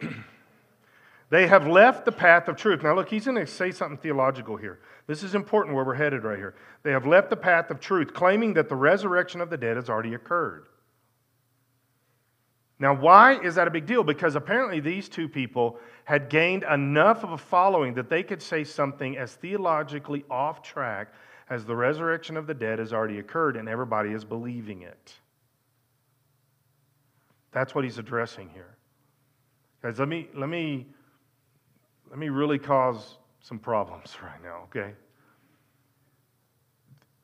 it. 0.00 0.10
they 1.30 1.46
have 1.46 1.68
left 1.68 2.04
the 2.04 2.10
path 2.10 2.48
of 2.48 2.56
truth. 2.56 2.82
Now, 2.82 2.96
look, 2.96 3.08
he's 3.08 3.26
going 3.26 3.36
to 3.36 3.46
say 3.46 3.70
something 3.70 3.98
theological 3.98 4.56
here. 4.56 4.80
This 5.06 5.22
is 5.22 5.36
important 5.36 5.76
where 5.76 5.84
we're 5.84 5.94
headed 5.94 6.24
right 6.24 6.36
here. 6.36 6.56
They 6.82 6.90
have 6.90 7.06
left 7.06 7.30
the 7.30 7.36
path 7.36 7.70
of 7.70 7.78
truth, 7.78 8.12
claiming 8.12 8.54
that 8.54 8.68
the 8.68 8.74
resurrection 8.74 9.40
of 9.40 9.50
the 9.50 9.56
dead 9.56 9.76
has 9.76 9.88
already 9.88 10.14
occurred. 10.14 10.66
Now, 12.78 12.94
why 12.94 13.40
is 13.40 13.54
that 13.54 13.66
a 13.66 13.70
big 13.70 13.86
deal? 13.86 14.04
Because 14.04 14.34
apparently 14.34 14.80
these 14.80 15.08
two 15.08 15.28
people 15.28 15.78
had 16.04 16.28
gained 16.28 16.62
enough 16.64 17.24
of 17.24 17.32
a 17.32 17.38
following 17.38 17.94
that 17.94 18.10
they 18.10 18.22
could 18.22 18.42
say 18.42 18.64
something 18.64 19.16
as 19.16 19.34
theologically 19.34 20.24
off 20.30 20.62
track 20.62 21.12
as 21.48 21.64
the 21.64 21.74
resurrection 21.74 22.36
of 22.36 22.46
the 22.46 22.54
dead 22.54 22.78
has 22.78 22.92
already 22.92 23.18
occurred, 23.18 23.56
and 23.56 23.68
everybody 23.68 24.10
is 24.10 24.24
believing 24.24 24.82
it. 24.82 25.14
That's 27.52 27.74
what 27.74 27.84
he's 27.84 27.98
addressing 27.98 28.50
here. 28.50 28.76
Guys, 29.82 29.98
let 29.98 30.08
me, 30.08 30.28
let 30.34 30.48
me, 30.48 30.86
let 32.10 32.18
me 32.18 32.28
really 32.28 32.58
cause 32.58 33.16
some 33.40 33.58
problems 33.58 34.14
right 34.22 34.42
now, 34.42 34.64
okay? 34.64 34.92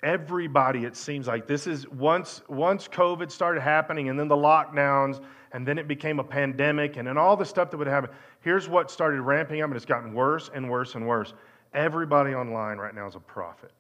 Everybody, 0.03 0.85
it 0.85 0.97
seems 0.97 1.29
like 1.29 1.47
this 1.47 1.67
is 1.69 1.89
once, 1.89 2.43
once 2.49 2.89
COVID 2.89 3.31
started 3.31 3.61
happening 3.61 4.09
and 4.09 4.19
then 4.19 4.27
the 4.27 4.37
lockdowns 4.37 5.21
and 5.53 5.67
then 5.67 5.79
it 5.79 5.87
became 5.87 6.19
a 6.19 6.25
pandemic 6.25 6.97
and 6.97 7.07
then 7.07 7.17
all 7.17 7.37
the 7.37 7.45
stuff 7.45 7.71
that 7.71 7.77
would 7.77 7.87
happen. 7.87 8.11
Here's 8.41 8.69
what 8.69 8.91
started 8.91 9.21
ramping 9.21 9.63
up 9.63 9.69
and 9.69 9.77
it's 9.77 9.87
gotten 9.87 10.13
worse 10.13 10.51
and 10.53 10.69
worse 10.69 10.97
and 10.97 11.07
worse. 11.07 11.35
Everybody 11.73 12.35
online 12.35 12.79
right 12.79 12.95
now 12.95 13.07
is 13.07 13.15
a 13.15 13.21
prophet. 13.21 13.71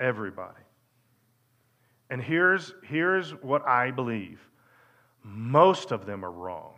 Everybody. 0.00 0.62
And 2.08 2.22
here's, 2.22 2.74
here's 2.82 3.32
what 3.42 3.66
I 3.66 3.90
believe 3.90 4.40
most 5.24 5.92
of 5.92 6.06
them 6.06 6.24
are 6.24 6.32
wrong. 6.32 6.74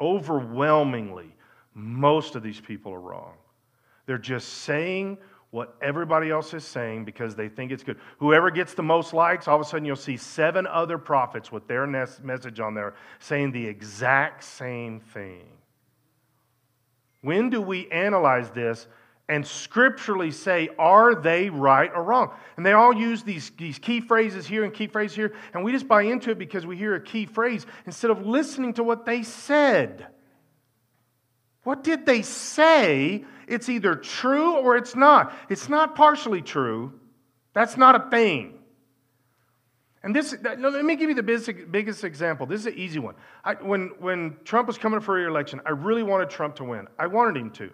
Overwhelmingly, 0.00 1.34
most 1.74 2.34
of 2.34 2.42
these 2.42 2.60
people 2.60 2.92
are 2.92 3.00
wrong. 3.00 3.34
They're 4.06 4.18
just 4.18 4.48
saying 4.48 5.18
what 5.56 5.74
everybody 5.80 6.30
else 6.30 6.52
is 6.52 6.64
saying 6.64 7.02
because 7.06 7.34
they 7.34 7.48
think 7.48 7.72
it's 7.72 7.82
good. 7.82 7.96
Whoever 8.18 8.50
gets 8.50 8.74
the 8.74 8.82
most 8.82 9.14
likes, 9.14 9.48
all 9.48 9.56
of 9.56 9.62
a 9.62 9.64
sudden 9.64 9.86
you'll 9.86 9.96
see 9.96 10.18
seven 10.18 10.66
other 10.66 10.98
prophets 10.98 11.50
with 11.50 11.66
their 11.66 11.86
message 11.86 12.60
on 12.60 12.74
there 12.74 12.94
saying 13.20 13.52
the 13.52 13.66
exact 13.66 14.44
same 14.44 15.00
thing. 15.00 15.46
When 17.22 17.48
do 17.48 17.62
we 17.62 17.90
analyze 17.90 18.50
this 18.50 18.86
and 19.30 19.46
scripturally 19.46 20.30
say, 20.30 20.68
are 20.78 21.14
they 21.14 21.48
right 21.48 21.90
or 21.94 22.02
wrong? 22.02 22.32
And 22.58 22.66
they 22.66 22.72
all 22.74 22.94
use 22.94 23.22
these, 23.22 23.50
these 23.56 23.78
key 23.78 24.02
phrases 24.02 24.46
here 24.46 24.62
and 24.62 24.74
key 24.74 24.88
phrases 24.88 25.16
here, 25.16 25.32
and 25.54 25.64
we 25.64 25.72
just 25.72 25.88
buy 25.88 26.02
into 26.02 26.30
it 26.30 26.38
because 26.38 26.66
we 26.66 26.76
hear 26.76 26.96
a 26.96 27.00
key 27.00 27.24
phrase 27.24 27.64
instead 27.86 28.10
of 28.10 28.26
listening 28.26 28.74
to 28.74 28.84
what 28.84 29.06
they 29.06 29.22
said. 29.22 30.08
What 31.66 31.82
did 31.82 32.06
they 32.06 32.22
say? 32.22 33.24
It's 33.48 33.68
either 33.68 33.96
true 33.96 34.54
or 34.54 34.76
it's 34.76 34.94
not. 34.94 35.32
It's 35.48 35.68
not 35.68 35.96
partially 35.96 36.40
true. 36.40 36.92
That's 37.54 37.76
not 37.76 37.96
a 37.96 38.08
thing. 38.08 38.60
And 40.04 40.14
this, 40.14 40.32
no, 40.58 40.68
let 40.68 40.84
me 40.84 40.94
give 40.94 41.08
you 41.08 41.16
the 41.16 41.24
biggest, 41.24 41.50
biggest 41.72 42.04
example. 42.04 42.46
This 42.46 42.60
is 42.60 42.66
an 42.66 42.74
easy 42.74 43.00
one. 43.00 43.16
I, 43.44 43.54
when, 43.54 43.90
when 43.98 44.36
Trump 44.44 44.68
was 44.68 44.78
coming 44.78 45.00
for 45.00 45.16
re-election, 45.16 45.60
I 45.66 45.70
really 45.70 46.04
wanted 46.04 46.30
Trump 46.30 46.54
to 46.56 46.64
win. 46.64 46.86
I 47.00 47.08
wanted 47.08 47.36
him 47.36 47.50
to. 47.54 47.72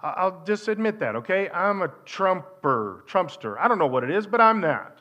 I'll 0.00 0.44
just 0.46 0.68
admit 0.68 1.00
that, 1.00 1.16
okay? 1.16 1.50
I'm 1.50 1.82
a 1.82 1.88
Trumper, 2.04 3.04
Trumpster. 3.08 3.56
I 3.58 3.66
don't 3.66 3.78
know 3.80 3.88
what 3.88 4.04
it 4.04 4.10
is, 4.12 4.24
but 4.24 4.40
I'm 4.40 4.60
that. 4.60 5.00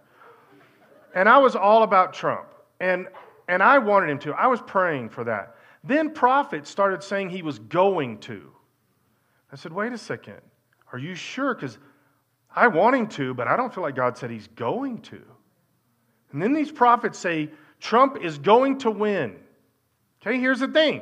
And 1.13 1.29
I 1.29 1.37
was 1.37 1.55
all 1.55 1.83
about 1.83 2.13
Trump. 2.13 2.47
And, 2.79 3.07
and 3.47 3.61
I 3.61 3.77
wanted 3.77 4.09
him 4.09 4.17
to. 4.21 4.33
I 4.33 4.47
was 4.47 4.61
praying 4.61 5.09
for 5.09 5.25
that. 5.25 5.57
Then 5.83 6.11
prophets 6.11 6.69
started 6.69 7.03
saying 7.03 7.29
he 7.29 7.41
was 7.41 7.59
going 7.59 8.19
to. 8.19 8.51
I 9.51 9.55
said, 9.55 9.73
wait 9.73 9.93
a 9.93 9.97
second. 9.97 10.39
Are 10.93 10.99
you 10.99 11.15
sure? 11.15 11.55
Because 11.55 11.77
I 12.55 12.67
want 12.67 12.95
him 12.95 13.07
to, 13.07 13.33
but 13.33 13.47
I 13.47 13.55
don't 13.55 13.73
feel 13.73 13.83
like 13.83 13.95
God 13.95 14.17
said 14.17 14.29
he's 14.29 14.47
going 14.47 14.99
to. 15.03 15.21
And 16.31 16.41
then 16.41 16.53
these 16.53 16.71
prophets 16.71 17.17
say 17.17 17.49
Trump 17.79 18.17
is 18.21 18.37
going 18.37 18.77
to 18.79 18.91
win. 18.91 19.37
Okay, 20.21 20.39
here's 20.39 20.59
the 20.59 20.67
thing. 20.67 21.01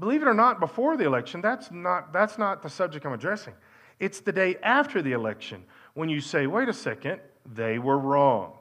Believe 0.00 0.22
it 0.22 0.28
or 0.28 0.34
not, 0.34 0.60
before 0.60 0.96
the 0.96 1.04
election, 1.04 1.40
that's 1.40 1.70
not, 1.70 2.12
that's 2.12 2.38
not 2.38 2.62
the 2.62 2.70
subject 2.70 3.06
I'm 3.06 3.12
addressing. 3.12 3.54
It's 4.00 4.20
the 4.20 4.32
day 4.32 4.56
after 4.62 5.02
the 5.02 5.12
election 5.12 5.62
when 5.94 6.08
you 6.08 6.20
say, 6.20 6.46
wait 6.46 6.68
a 6.68 6.72
second, 6.72 7.20
they 7.54 7.78
were 7.78 7.98
wrong. 7.98 8.54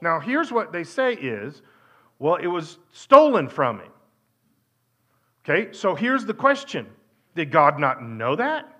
Now, 0.00 0.20
here's 0.20 0.52
what 0.52 0.72
they 0.72 0.84
say 0.84 1.14
is, 1.14 1.62
well, 2.18 2.36
it 2.36 2.46
was 2.46 2.78
stolen 2.92 3.48
from 3.48 3.80
him. 3.80 3.90
Okay, 5.48 5.72
so 5.72 5.94
here's 5.94 6.24
the 6.24 6.34
question 6.34 6.86
Did 7.34 7.50
God 7.50 7.78
not 7.78 8.02
know 8.02 8.36
that? 8.36 8.70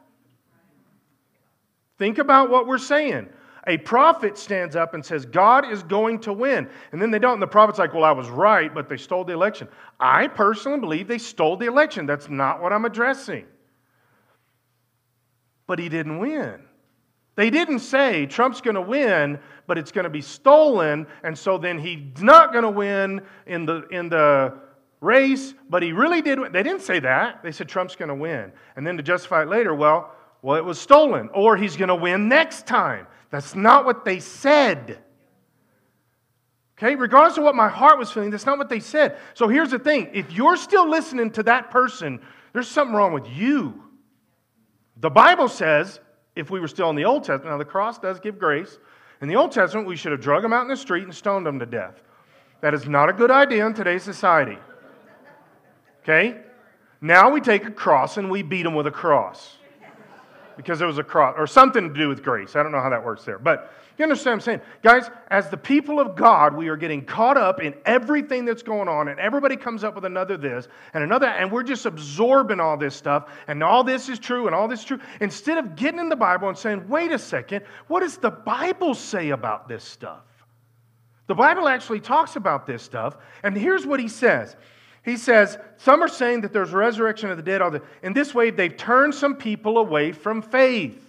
Think 1.98 2.18
about 2.18 2.50
what 2.50 2.66
we're 2.66 2.78
saying. 2.78 3.28
A 3.66 3.76
prophet 3.76 4.38
stands 4.38 4.76
up 4.76 4.94
and 4.94 5.04
says, 5.04 5.26
God 5.26 5.70
is 5.70 5.83
going 5.83 6.20
to 6.20 6.33
win. 6.33 6.70
And 6.92 7.02
then 7.02 7.11
they 7.11 7.18
don't. 7.18 7.35
And 7.35 7.42
the 7.42 7.46
prophet's 7.46 7.78
like, 7.78 7.92
well, 7.92 8.04
I 8.04 8.12
was 8.12 8.28
right, 8.28 8.72
but 8.72 8.88
they 8.88 8.96
stole 8.96 9.24
the 9.24 9.35
election. 9.35 9.68
I 10.00 10.28
personally 10.28 10.78
believe 10.81 11.07
they 11.07 11.18
stole 11.18 11.57
the 11.57 11.66
election. 11.66 12.07
That's 12.07 12.31
not 12.31 12.62
what 12.62 12.72
I'm 12.72 12.85
addressing. 12.85 13.44
But 15.66 15.78
he 15.78 15.88
didn't 15.88 16.18
win. 16.18 16.62
They 17.35 17.50
didn't 17.50 17.81
say 17.81 18.26
Trump's 18.26 18.61
going 18.61 18.76
to 18.76 18.81
win, 18.81 19.38
but 19.66 19.76
it's 19.76 19.92
going 19.92 20.04
to 20.04 20.11
be 20.11 20.22
stolen, 20.22 21.07
and 21.22 21.37
so 21.37 21.59
then 21.59 21.78
he's 21.78 22.22
not 22.22 22.52
going 22.52 22.64
to 22.64 22.70
win 22.70 23.20
in 23.46 23.66
the, 23.66 23.87
in 23.90 24.09
the 24.09 24.59
race, 25.01 25.55
but 25.69 25.83
he 25.83 25.93
really 25.93 26.23
did 26.23 26.39
win. 26.39 26.53
They 26.53 26.63
didn't 26.63 26.83
say 26.83 27.01
that. 27.01 27.43
They 27.43 27.53
said 27.53 27.69
Trump's 27.69 27.97
going 27.97 28.09
to 28.09 28.15
win. 28.15 28.53
And 28.77 28.87
then 28.87 28.97
to 28.97 29.03
justify 29.03 29.43
it 29.43 29.49
later, 29.49 29.75
well, 29.75 30.13
well, 30.43 30.57
it 30.57 30.65
was 30.65 30.79
stolen, 30.79 31.29
or 31.33 31.57
he's 31.57 31.77
going 31.77 31.89
to 31.89 31.97
win 31.97 32.29
next 32.29 32.67
time. 32.67 33.07
That's 33.31 33.55
not 33.55 33.85
what 33.85 34.05
they 34.05 34.21
said. 34.21 34.99
Okay, 36.79 36.95
regardless 36.95 37.39
of 37.39 37.45
what 37.45 37.57
my 37.57 37.69
heart 37.69 37.99
was 37.99 38.11
feeling, 38.11 38.31
that's 38.31 38.47
not 38.47 38.57
what 38.57 38.69
they 38.69 38.79
said. 38.79 39.19
So 39.35 39.49
here's 39.49 39.73
the 39.73 39.81
thing 39.81 40.11
if 40.13 40.33
you're 40.33 40.57
still 40.57 40.89
listening 40.89 41.31
to 41.33 41.43
that 41.45 41.71
person, 41.71 42.21
there's 42.53 42.69
something 42.69 42.95
wrong 42.95 43.13
with 43.13 43.29
you. 43.29 43.83
The 44.97 45.11
Bible 45.11 45.49
says, 45.49 46.01
if 46.37 46.51
we 46.51 46.61
were 46.61 46.69
still 46.69 46.89
in 46.91 46.97
the 46.97 47.05
Old 47.05 47.25
Testament, 47.25 47.51
now 47.51 47.59
the 47.59 47.65
cross 47.65 47.99
does 47.99 48.21
give 48.21 48.39
grace. 48.39 48.79
In 49.21 49.29
the 49.29 49.35
Old 49.35 49.51
Testament, 49.51 49.89
we 49.89 49.97
should 49.97 50.13
have 50.13 50.21
drug 50.21 50.43
them 50.43 50.53
out 50.53 50.63
in 50.63 50.69
the 50.69 50.77
street 50.77 51.03
and 51.03 51.15
stoned 51.15 51.45
them 51.45 51.59
to 51.59 51.67
death. 51.67 52.01
That 52.61 52.75
is 52.75 52.89
not 52.89 53.09
a 53.09 53.13
good 53.13 53.31
idea 53.31 53.67
in 53.67 53.75
today's 53.75 54.05
society. 54.05 54.59
Okay? 56.09 56.40
Now 57.01 57.31
we 57.31 57.40
take 57.40 57.66
a 57.66 57.71
cross 57.71 58.16
and 58.16 58.31
we 58.31 58.42
beat 58.42 58.62
them 58.62 58.75
with 58.75 58.87
a 58.87 58.90
cross 58.90 59.57
because 60.57 60.79
there 60.79 60.88
was 60.88 60.99
a 60.99 61.05
cross, 61.05 61.37
or 61.38 61.47
something 61.47 61.87
to 61.87 61.94
do 61.94 62.09
with 62.09 62.23
grace. 62.25 62.57
I 62.57 62.64
don't 62.64 62.73
know 62.73 62.81
how 62.81 62.90
that 62.90 63.05
works 63.05 63.25
there. 63.25 63.38
But 63.38 63.73
you 63.97 64.03
understand 64.03 64.33
what 64.33 64.35
I'm 64.35 64.40
saying? 64.40 64.61
Guys, 64.83 65.09
as 65.29 65.51
the 65.51 65.57
people 65.57 66.01
of 66.01 66.16
God, 66.16 66.53
we 66.55 66.66
are 66.66 66.77
getting 66.77 67.05
caught 67.05 67.37
up 67.37 67.62
in 67.62 67.75
everything 67.85 68.44
that's 68.44 68.62
going 68.62 68.88
on, 68.88 69.07
and 69.07 69.21
everybody 69.21 69.57
comes 69.57 69.85
up 69.85 69.94
with 69.94 70.05
another 70.05 70.37
this 70.37 70.66
and 70.94 71.05
another, 71.05 71.29
and 71.29 71.53
we're 71.53 71.62
just 71.62 71.87
absorbing 71.87 72.59
all 72.59 72.77
this 72.77 72.97
stuff, 72.97 73.29
and 73.47 73.62
all 73.62 73.85
this 73.85 74.09
is 74.09 74.18
true, 74.18 74.47
and 74.47 74.55
all 74.55 74.66
this 74.66 74.81
is 74.81 74.87
true. 74.87 75.01
Instead 75.21 75.59
of 75.59 75.77
getting 75.77 76.01
in 76.01 76.09
the 76.09 76.16
Bible 76.16 76.49
and 76.49 76.59
saying, 76.59 76.88
wait 76.88 77.12
a 77.12 77.18
second, 77.21 77.64
what 77.87 78.01
does 78.01 78.16
the 78.16 78.31
Bible 78.31 78.94
say 78.94 79.31
about 79.31 79.68
this 79.68 79.85
stuff? 79.85 80.25
The 81.29 81.37
Bible 81.37 81.68
actually 81.68 82.01
talks 82.01 82.35
about 82.35 82.66
this 82.66 82.83
stuff, 82.83 83.16
and 83.44 83.57
here's 83.57 83.87
what 83.87 84.01
he 84.01 84.09
says. 84.09 84.57
He 85.09 85.16
says, 85.16 85.59
Some 85.79 86.03
are 86.03 86.09
saying 86.09 86.42
that 86.42 86.53
there's 86.53 86.73
resurrection 86.73 87.31
of 87.31 87.37
the 87.37 87.42
dead. 87.42 87.83
In 88.03 88.12
this 88.12 88.35
way, 88.35 88.51
they've 88.51 88.77
turned 88.77 89.14
some 89.14 89.37
people 89.37 89.79
away 89.79 90.12
from 90.12 90.42
faith. 90.42 91.05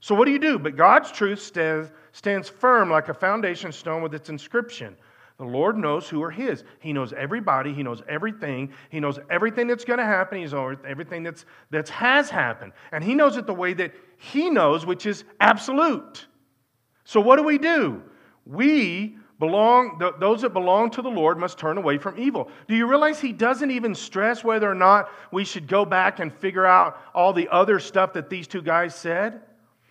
So, 0.00 0.14
what 0.14 0.26
do 0.26 0.32
you 0.32 0.38
do? 0.38 0.58
But 0.58 0.76
God's 0.76 1.10
truth 1.10 1.40
stands, 1.40 2.48
firm 2.48 2.90
like 2.90 3.08
a 3.08 3.14
foundation 3.14 3.72
stone 3.72 4.02
with 4.02 4.14
its 4.14 4.28
inscription. 4.28 4.96
The 5.38 5.44
Lord 5.44 5.76
knows 5.76 6.08
who 6.08 6.22
are 6.22 6.30
His. 6.30 6.64
He 6.78 6.92
knows 6.92 7.12
everybody. 7.12 7.72
He 7.72 7.82
knows 7.82 8.02
everything. 8.08 8.72
He 8.88 9.00
knows 9.00 9.18
everything 9.30 9.66
that's 9.66 9.84
going 9.84 9.98
to 9.98 10.04
happen. 10.04 10.38
He 10.38 10.44
knows 10.44 10.76
everything 10.86 11.22
that's, 11.22 11.44
that 11.70 11.88
has 11.88 12.30
happened. 12.30 12.72
And 12.92 13.02
He 13.02 13.14
knows 13.14 13.36
it 13.36 13.46
the 13.46 13.54
way 13.54 13.72
that 13.74 13.92
He 14.16 14.50
knows, 14.50 14.86
which 14.86 15.06
is 15.06 15.24
absolute. 15.40 16.26
So, 17.04 17.20
what 17.20 17.36
do 17.36 17.42
we 17.42 17.58
do? 17.58 18.02
We 18.44 19.16
belong, 19.38 20.00
those 20.18 20.42
that 20.42 20.52
belong 20.52 20.90
to 20.90 21.02
the 21.02 21.10
Lord 21.10 21.38
must 21.38 21.58
turn 21.58 21.78
away 21.78 21.98
from 21.98 22.18
evil. 22.18 22.50
Do 22.68 22.74
you 22.74 22.86
realize 22.86 23.20
he 23.20 23.32
doesn't 23.32 23.70
even 23.70 23.94
stress 23.94 24.42
whether 24.42 24.70
or 24.70 24.74
not 24.74 25.10
we 25.30 25.44
should 25.44 25.66
go 25.66 25.84
back 25.84 26.20
and 26.20 26.32
figure 26.32 26.66
out 26.66 26.98
all 27.14 27.32
the 27.32 27.48
other 27.50 27.78
stuff 27.78 28.14
that 28.14 28.30
these 28.30 28.46
two 28.46 28.62
guys 28.62 28.94
said? 28.94 29.42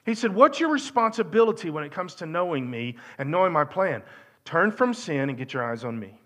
He 0.06 0.16
said, 0.16 0.34
What's 0.34 0.60
your 0.60 0.70
responsibility 0.70 1.70
when 1.70 1.84
it 1.84 1.92
comes 1.92 2.16
to 2.16 2.26
knowing 2.26 2.70
me 2.70 2.98
and 3.18 3.32
knowing 3.32 3.54
my 3.54 3.66
plan? 3.66 4.04
Turn 4.46 4.72
from 4.72 4.94
sin 4.94 5.30
and 5.30 5.38
get 5.38 5.54
your 5.54 5.64
eyes 5.64 5.84
on 5.84 6.00
me. 6.00 6.20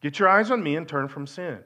Get 0.00 0.18
your 0.18 0.28
eyes 0.28 0.50
on 0.50 0.62
me 0.62 0.76
and 0.76 0.86
turn 0.86 1.08
from 1.08 1.26
sin. 1.26 1.58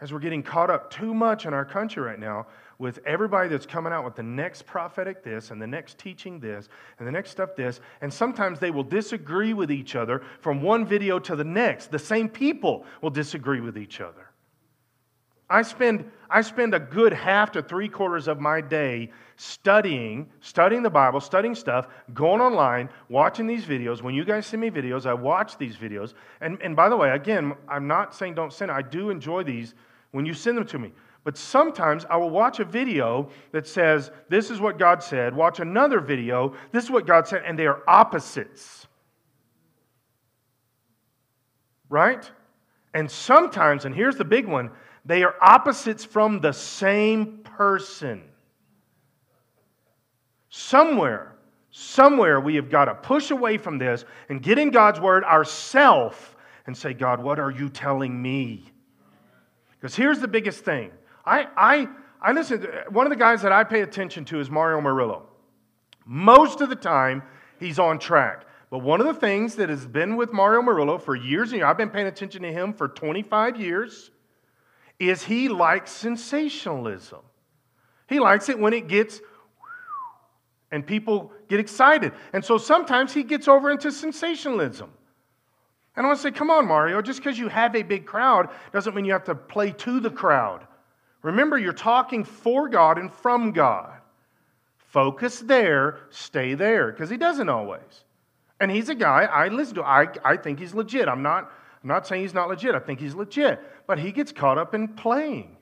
As 0.00 0.12
we're 0.12 0.18
getting 0.18 0.42
caught 0.42 0.70
up 0.70 0.90
too 0.90 1.14
much 1.14 1.46
in 1.46 1.54
our 1.54 1.64
country 1.64 2.02
right 2.02 2.18
now 2.18 2.46
with 2.82 2.98
everybody 3.06 3.48
that's 3.48 3.64
coming 3.64 3.92
out 3.92 4.04
with 4.04 4.16
the 4.16 4.22
next 4.24 4.66
prophetic 4.66 5.22
this 5.22 5.52
and 5.52 5.62
the 5.62 5.66
next 5.66 5.98
teaching 5.98 6.40
this 6.40 6.68
and 6.98 7.06
the 7.06 7.12
next 7.12 7.30
stuff 7.30 7.54
this. 7.54 7.80
And 8.00 8.12
sometimes 8.12 8.58
they 8.58 8.72
will 8.72 8.82
disagree 8.82 9.54
with 9.54 9.70
each 9.70 9.94
other 9.94 10.20
from 10.40 10.60
one 10.60 10.84
video 10.84 11.20
to 11.20 11.36
the 11.36 11.44
next. 11.44 11.92
The 11.92 11.98
same 12.00 12.28
people 12.28 12.84
will 13.00 13.10
disagree 13.10 13.60
with 13.60 13.78
each 13.78 14.00
other. 14.00 14.26
I 15.48 15.62
spend, 15.62 16.10
I 16.28 16.40
spend 16.40 16.74
a 16.74 16.80
good 16.80 17.12
half 17.12 17.52
to 17.52 17.62
three 17.62 17.88
quarters 17.88 18.26
of 18.26 18.40
my 18.40 18.60
day 18.60 19.12
studying, 19.36 20.28
studying 20.40 20.82
the 20.82 20.90
Bible, 20.90 21.20
studying 21.20 21.54
stuff, 21.54 21.86
going 22.14 22.40
online, 22.40 22.88
watching 23.08 23.46
these 23.46 23.64
videos. 23.64 24.02
When 24.02 24.16
you 24.16 24.24
guys 24.24 24.44
send 24.44 24.60
me 24.60 24.72
videos, 24.72 25.06
I 25.06 25.14
watch 25.14 25.56
these 25.56 25.76
videos. 25.76 26.14
And, 26.40 26.60
and 26.60 26.74
by 26.74 26.88
the 26.88 26.96
way, 26.96 27.10
again, 27.10 27.54
I'm 27.68 27.86
not 27.86 28.12
saying 28.12 28.34
don't 28.34 28.52
send. 28.52 28.72
I 28.72 28.82
do 28.82 29.10
enjoy 29.10 29.44
these 29.44 29.76
when 30.10 30.26
you 30.26 30.34
send 30.34 30.58
them 30.58 30.66
to 30.66 30.80
me. 30.80 30.90
But 31.24 31.36
sometimes 31.36 32.04
I 32.10 32.16
will 32.16 32.30
watch 32.30 32.58
a 32.58 32.64
video 32.64 33.28
that 33.52 33.66
says, 33.66 34.10
This 34.28 34.50
is 34.50 34.60
what 34.60 34.78
God 34.78 35.02
said, 35.02 35.34
watch 35.34 35.60
another 35.60 36.00
video, 36.00 36.54
this 36.72 36.84
is 36.84 36.90
what 36.90 37.06
God 37.06 37.28
said, 37.28 37.42
and 37.46 37.58
they 37.58 37.66
are 37.66 37.82
opposites. 37.86 38.86
Right? 41.88 42.28
And 42.94 43.10
sometimes, 43.10 43.84
and 43.84 43.94
here's 43.94 44.16
the 44.16 44.24
big 44.24 44.46
one, 44.46 44.70
they 45.04 45.22
are 45.22 45.34
opposites 45.40 46.04
from 46.04 46.40
the 46.40 46.52
same 46.52 47.38
person. 47.38 48.22
Somewhere, 50.48 51.36
somewhere 51.70 52.40
we 52.40 52.56
have 52.56 52.70
got 52.70 52.86
to 52.86 52.94
push 52.94 53.30
away 53.30 53.58
from 53.58 53.78
this 53.78 54.04
and 54.28 54.42
get 54.42 54.58
in 54.58 54.70
God's 54.70 55.00
word 55.00 55.24
ourself 55.24 56.36
and 56.66 56.76
say, 56.76 56.92
God, 56.94 57.22
what 57.22 57.38
are 57.38 57.50
you 57.50 57.68
telling 57.68 58.20
me? 58.20 58.64
Because 59.70 59.96
here's 59.96 60.20
the 60.20 60.28
biggest 60.28 60.64
thing 60.64 60.92
I, 61.24 61.46
I, 61.56 61.88
I 62.20 62.32
listen, 62.32 62.62
to, 62.62 62.84
one 62.90 63.06
of 63.06 63.10
the 63.10 63.16
guys 63.16 63.42
that 63.42 63.52
I 63.52 63.64
pay 63.64 63.80
attention 63.82 64.24
to 64.26 64.40
is 64.40 64.50
Mario 64.50 64.80
Murillo. 64.80 65.28
Most 66.04 66.60
of 66.60 66.68
the 66.68 66.76
time, 66.76 67.22
he's 67.58 67.78
on 67.78 67.98
track. 67.98 68.44
But 68.70 68.78
one 68.78 69.00
of 69.00 69.06
the 69.06 69.14
things 69.14 69.56
that 69.56 69.68
has 69.68 69.86
been 69.86 70.16
with 70.16 70.32
Mario 70.32 70.62
Murillo 70.62 70.98
for 70.98 71.14
years 71.14 71.50
and 71.50 71.58
years, 71.58 71.68
I've 71.68 71.76
been 71.76 71.90
paying 71.90 72.06
attention 72.06 72.42
to 72.42 72.52
him 72.52 72.72
for 72.72 72.88
25 72.88 73.60
years, 73.60 74.10
is 74.98 75.22
he 75.22 75.48
likes 75.48 75.90
sensationalism. 75.90 77.20
He 78.08 78.18
likes 78.18 78.48
it 78.48 78.58
when 78.58 78.72
it 78.72 78.88
gets 78.88 79.20
and 80.70 80.86
people 80.86 81.32
get 81.48 81.60
excited. 81.60 82.12
And 82.32 82.44
so 82.44 82.56
sometimes 82.56 83.12
he 83.12 83.22
gets 83.22 83.46
over 83.46 83.70
into 83.70 83.92
sensationalism. 83.92 84.90
And 85.94 86.06
I 86.06 86.08
want 86.08 86.18
to 86.18 86.22
say, 86.22 86.30
come 86.30 86.50
on, 86.50 86.66
Mario, 86.66 87.02
just 87.02 87.18
because 87.18 87.38
you 87.38 87.48
have 87.48 87.76
a 87.76 87.82
big 87.82 88.06
crowd 88.06 88.48
doesn't 88.72 88.94
mean 88.94 89.04
you 89.04 89.12
have 89.12 89.24
to 89.24 89.34
play 89.34 89.72
to 89.72 90.00
the 90.00 90.10
crowd. 90.10 90.66
Remember, 91.22 91.56
you're 91.56 91.72
talking 91.72 92.24
for 92.24 92.68
God 92.68 92.98
and 92.98 93.12
from 93.12 93.52
God. 93.52 94.00
Focus 94.76 95.40
there, 95.40 96.00
stay 96.10 96.54
there, 96.54 96.90
because 96.90 97.08
he 97.08 97.16
doesn't 97.16 97.48
always. 97.48 98.04
And 98.60 98.70
he's 98.70 98.88
a 98.88 98.94
guy 98.94 99.22
I 99.22 99.48
listen 99.48 99.76
to. 99.76 99.82
I, 99.82 100.08
I 100.24 100.36
think 100.36 100.58
he's 100.58 100.74
legit. 100.74 101.08
I'm 101.08 101.22
not, 101.22 101.50
I'm 101.82 101.88
not 101.88 102.06
saying 102.06 102.22
he's 102.22 102.34
not 102.34 102.48
legit. 102.48 102.74
I 102.74 102.78
think 102.78 103.00
he's 103.00 103.14
legit. 103.14 103.60
But 103.86 103.98
he 103.98 104.12
gets 104.12 104.32
caught 104.32 104.58
up 104.58 104.74
in 104.74 104.88
playing 104.88 105.56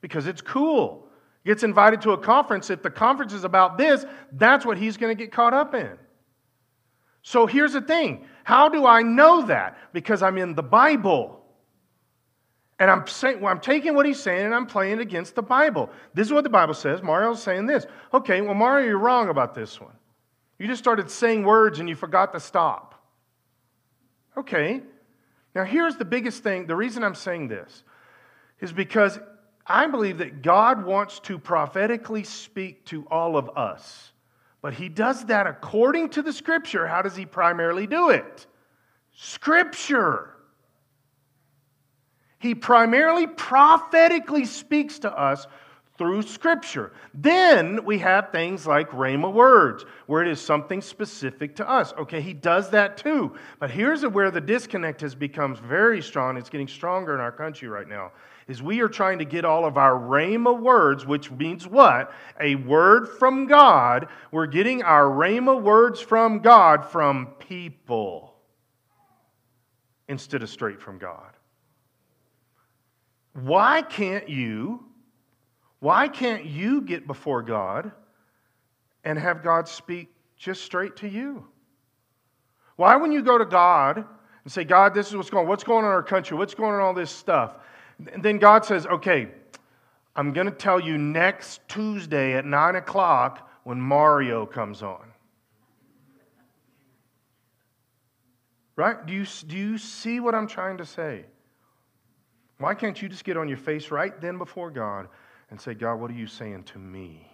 because 0.00 0.26
it's 0.26 0.40
cool. 0.40 1.06
He 1.44 1.50
gets 1.50 1.62
invited 1.62 2.02
to 2.02 2.10
a 2.12 2.18
conference. 2.18 2.68
If 2.68 2.82
the 2.82 2.90
conference 2.90 3.32
is 3.32 3.44
about 3.44 3.78
this, 3.78 4.04
that's 4.32 4.66
what 4.66 4.76
he's 4.76 4.96
going 4.96 5.16
to 5.16 5.22
get 5.22 5.32
caught 5.32 5.54
up 5.54 5.74
in. 5.74 5.96
So 7.22 7.46
here's 7.46 7.72
the 7.74 7.80
thing 7.80 8.26
How 8.44 8.68
do 8.68 8.86
I 8.86 9.02
know 9.02 9.46
that? 9.46 9.78
Because 9.92 10.22
I'm 10.22 10.38
in 10.38 10.54
the 10.54 10.62
Bible. 10.62 11.37
And 12.78 12.90
I'm 12.90 13.06
saying, 13.06 13.40
well, 13.40 13.52
I'm 13.52 13.60
taking 13.60 13.94
what 13.94 14.06
he's 14.06 14.20
saying 14.20 14.46
and 14.46 14.54
I'm 14.54 14.66
playing 14.66 15.00
against 15.00 15.34
the 15.34 15.42
Bible. 15.42 15.90
This 16.14 16.28
is 16.28 16.32
what 16.32 16.44
the 16.44 16.50
Bible 16.50 16.74
says. 16.74 17.02
Mario's 17.02 17.42
saying 17.42 17.66
this. 17.66 17.86
Okay, 18.14 18.40
well, 18.40 18.54
Mario, 18.54 18.86
you're 18.86 18.98
wrong 18.98 19.30
about 19.30 19.54
this 19.54 19.80
one. 19.80 19.94
You 20.58 20.66
just 20.66 20.82
started 20.82 21.10
saying 21.10 21.44
words 21.44 21.80
and 21.80 21.88
you 21.88 21.96
forgot 21.96 22.32
to 22.34 22.40
stop. 22.40 22.94
Okay. 24.36 24.82
Now, 25.54 25.64
here's 25.64 25.96
the 25.96 26.04
biggest 26.04 26.44
thing. 26.44 26.66
The 26.66 26.76
reason 26.76 27.02
I'm 27.02 27.16
saying 27.16 27.48
this 27.48 27.82
is 28.60 28.72
because 28.72 29.18
I 29.66 29.86
believe 29.88 30.18
that 30.18 30.42
God 30.42 30.84
wants 30.84 31.18
to 31.20 31.38
prophetically 31.38 32.22
speak 32.22 32.84
to 32.86 33.04
all 33.10 33.36
of 33.36 33.50
us. 33.56 34.12
But 34.62 34.74
he 34.74 34.88
does 34.88 35.24
that 35.26 35.46
according 35.46 36.10
to 36.10 36.22
the 36.22 36.32
scripture. 36.32 36.86
How 36.86 37.02
does 37.02 37.16
he 37.16 37.26
primarily 37.26 37.86
do 37.86 38.10
it? 38.10 38.46
Scripture. 39.14 40.34
He 42.38 42.54
primarily 42.54 43.26
prophetically 43.26 44.44
speaks 44.44 45.00
to 45.00 45.12
us 45.12 45.46
through 45.98 46.22
Scripture. 46.22 46.92
Then 47.12 47.84
we 47.84 47.98
have 47.98 48.30
things 48.30 48.66
like 48.66 48.88
Rhema 48.90 49.32
words, 49.32 49.84
where 50.06 50.22
it 50.22 50.28
is 50.28 50.40
something 50.40 50.80
specific 50.80 51.56
to 51.56 51.68
us. 51.68 51.92
Okay, 51.98 52.20
he 52.20 52.32
does 52.32 52.70
that 52.70 52.96
too. 52.96 53.34
But 53.58 53.72
here's 53.72 54.06
where 54.06 54.30
the 54.30 54.40
disconnect 54.40 55.00
has 55.00 55.16
become 55.16 55.56
very 55.56 56.00
strong. 56.00 56.36
It's 56.36 56.48
getting 56.48 56.68
stronger 56.68 57.14
in 57.14 57.20
our 57.20 57.32
country 57.32 57.68
right 57.68 57.88
now. 57.88 58.12
Is 58.46 58.62
we 58.62 58.80
are 58.80 58.88
trying 58.88 59.18
to 59.18 59.26
get 59.26 59.44
all 59.44 59.66
of 59.66 59.76
our 59.76 59.92
Rhema 59.98 60.58
words, 60.58 61.04
which 61.04 61.30
means 61.30 61.66
what? 61.66 62.12
A 62.40 62.54
word 62.54 63.08
from 63.18 63.46
God. 63.46 64.08
We're 64.30 64.46
getting 64.46 64.82
our 64.84 65.04
Rhema 65.04 65.60
words 65.60 66.00
from 66.00 66.38
God 66.38 66.86
from 66.86 67.26
people 67.40 68.36
instead 70.06 70.42
of 70.42 70.48
straight 70.48 70.80
from 70.80 70.98
God. 70.98 71.32
Why 73.42 73.82
can't 73.82 74.28
you, 74.28 74.84
why 75.78 76.08
can't 76.08 76.44
you 76.44 76.80
get 76.80 77.06
before 77.06 77.42
God 77.42 77.92
and 79.04 79.16
have 79.16 79.44
God 79.44 79.68
speak 79.68 80.08
just 80.36 80.62
straight 80.62 80.96
to 80.96 81.08
you? 81.08 81.46
Why, 82.74 82.96
when 82.96 83.12
you 83.12 83.22
go 83.22 83.38
to 83.38 83.44
God 83.44 84.04
and 84.44 84.52
say, 84.52 84.64
God, 84.64 84.92
this 84.92 85.08
is 85.08 85.16
what's 85.16 85.30
going 85.30 85.44
on, 85.44 85.48
what's 85.48 85.62
going 85.62 85.84
on 85.84 85.90
in 85.90 85.94
our 85.94 86.02
country, 86.02 86.36
what's 86.36 86.54
going 86.54 86.74
on 86.74 86.80
all 86.80 86.94
this 86.94 87.12
stuff, 87.12 87.54
and 88.12 88.22
then 88.22 88.38
God 88.38 88.64
says, 88.64 88.86
okay, 88.86 89.28
I'm 90.16 90.32
going 90.32 90.46
to 90.46 90.52
tell 90.52 90.80
you 90.80 90.98
next 90.98 91.60
Tuesday 91.68 92.34
at 92.34 92.44
9 92.44 92.76
o'clock 92.76 93.48
when 93.62 93.80
Mario 93.80 94.46
comes 94.46 94.82
on. 94.82 95.12
Right? 98.74 99.04
Do 99.06 99.12
you, 99.12 99.26
do 99.46 99.56
you 99.56 99.78
see 99.78 100.18
what 100.18 100.34
I'm 100.34 100.48
trying 100.48 100.78
to 100.78 100.86
say? 100.86 101.24
Why 102.58 102.74
can't 102.74 103.00
you 103.00 103.08
just 103.08 103.24
get 103.24 103.36
on 103.36 103.48
your 103.48 103.58
face 103.58 103.90
right 103.90 104.20
then 104.20 104.38
before 104.38 104.70
God 104.70 105.08
and 105.50 105.60
say, 105.60 105.74
God, 105.74 105.96
what 105.96 106.10
are 106.10 106.14
you 106.14 106.26
saying 106.26 106.64
to 106.64 106.78
me? 106.78 107.30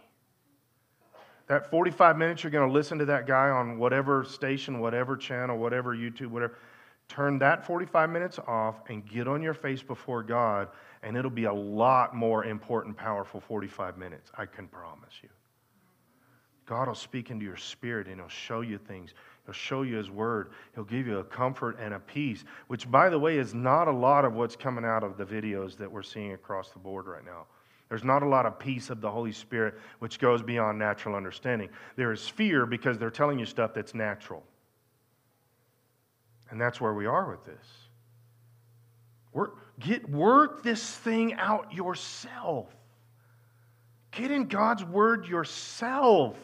That 1.46 1.70
45 1.70 2.16
minutes 2.16 2.42
you're 2.42 2.50
going 2.50 2.68
to 2.68 2.72
listen 2.72 2.98
to 2.98 3.04
that 3.06 3.26
guy 3.26 3.50
on 3.50 3.78
whatever 3.78 4.24
station, 4.24 4.80
whatever 4.80 5.16
channel, 5.16 5.58
whatever 5.58 5.94
YouTube, 5.94 6.28
whatever. 6.28 6.56
Turn 7.08 7.38
that 7.40 7.66
45 7.66 8.08
minutes 8.08 8.38
off 8.46 8.76
and 8.88 9.06
get 9.06 9.28
on 9.28 9.42
your 9.42 9.52
face 9.52 9.82
before 9.82 10.22
God, 10.22 10.68
and 11.02 11.16
it'll 11.16 11.30
be 11.30 11.44
a 11.44 11.52
lot 11.52 12.14
more 12.14 12.46
important, 12.46 12.96
powerful 12.96 13.40
45 13.40 13.98
minutes. 13.98 14.30
I 14.38 14.46
can 14.46 14.68
promise 14.68 15.12
you. 15.22 15.28
God 16.66 16.88
will 16.88 16.94
speak 16.94 17.30
into 17.30 17.44
your 17.44 17.58
spirit 17.58 18.06
and 18.06 18.16
He'll 18.16 18.28
show 18.28 18.62
you 18.62 18.78
things. 18.78 19.12
He'll 19.44 19.54
show 19.54 19.82
you 19.82 19.96
His 19.96 20.10
Word. 20.10 20.52
He'll 20.74 20.84
give 20.84 21.06
you 21.06 21.18
a 21.18 21.24
comfort 21.24 21.78
and 21.78 21.94
a 21.94 22.00
peace, 22.00 22.44
which, 22.68 22.90
by 22.90 23.08
the 23.10 23.18
way, 23.18 23.38
is 23.38 23.54
not 23.54 23.88
a 23.88 23.92
lot 23.92 24.24
of 24.24 24.34
what's 24.34 24.56
coming 24.56 24.84
out 24.84 25.02
of 25.02 25.16
the 25.16 25.24
videos 25.24 25.76
that 25.76 25.90
we're 25.90 26.02
seeing 26.02 26.32
across 26.32 26.70
the 26.70 26.78
board 26.78 27.06
right 27.06 27.24
now. 27.24 27.46
There's 27.88 28.04
not 28.04 28.22
a 28.22 28.26
lot 28.26 28.46
of 28.46 28.58
peace 28.58 28.88
of 28.88 29.00
the 29.00 29.10
Holy 29.10 29.32
Spirit, 29.32 29.74
which 29.98 30.18
goes 30.18 30.42
beyond 30.42 30.78
natural 30.78 31.14
understanding. 31.14 31.68
There 31.96 32.12
is 32.12 32.26
fear 32.26 32.64
because 32.64 32.98
they're 32.98 33.10
telling 33.10 33.38
you 33.38 33.44
stuff 33.44 33.74
that's 33.74 33.94
natural. 33.94 34.42
And 36.50 36.60
that's 36.60 36.80
where 36.80 36.94
we 36.94 37.06
are 37.06 37.30
with 37.30 37.44
this. 37.44 37.66
Work, 39.32 39.58
get, 39.78 40.08
work 40.08 40.62
this 40.62 40.96
thing 40.96 41.34
out 41.34 41.72
yourself. 41.74 42.68
Get 44.12 44.30
in 44.30 44.46
God's 44.46 44.84
Word 44.84 45.26
yourself. 45.26 46.36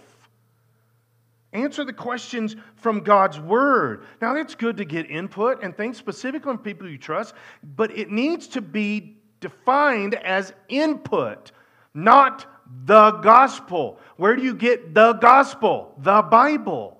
Answer 1.52 1.84
the 1.84 1.92
questions 1.92 2.54
from 2.76 3.00
God's 3.00 3.40
Word. 3.40 4.04
Now, 4.20 4.36
it's 4.36 4.54
good 4.54 4.76
to 4.76 4.84
get 4.84 5.10
input 5.10 5.62
and 5.62 5.76
think 5.76 5.96
specifically 5.96 6.50
on 6.50 6.58
people 6.58 6.88
you 6.88 6.98
trust, 6.98 7.34
but 7.76 7.96
it 7.96 8.10
needs 8.10 8.46
to 8.48 8.60
be 8.60 9.16
defined 9.40 10.14
as 10.14 10.52
input, 10.68 11.50
not 11.92 12.46
the 12.84 13.10
gospel. 13.12 13.98
Where 14.16 14.36
do 14.36 14.42
you 14.42 14.54
get 14.54 14.94
the 14.94 15.14
gospel? 15.14 15.94
The 15.98 16.22
Bible. 16.22 16.98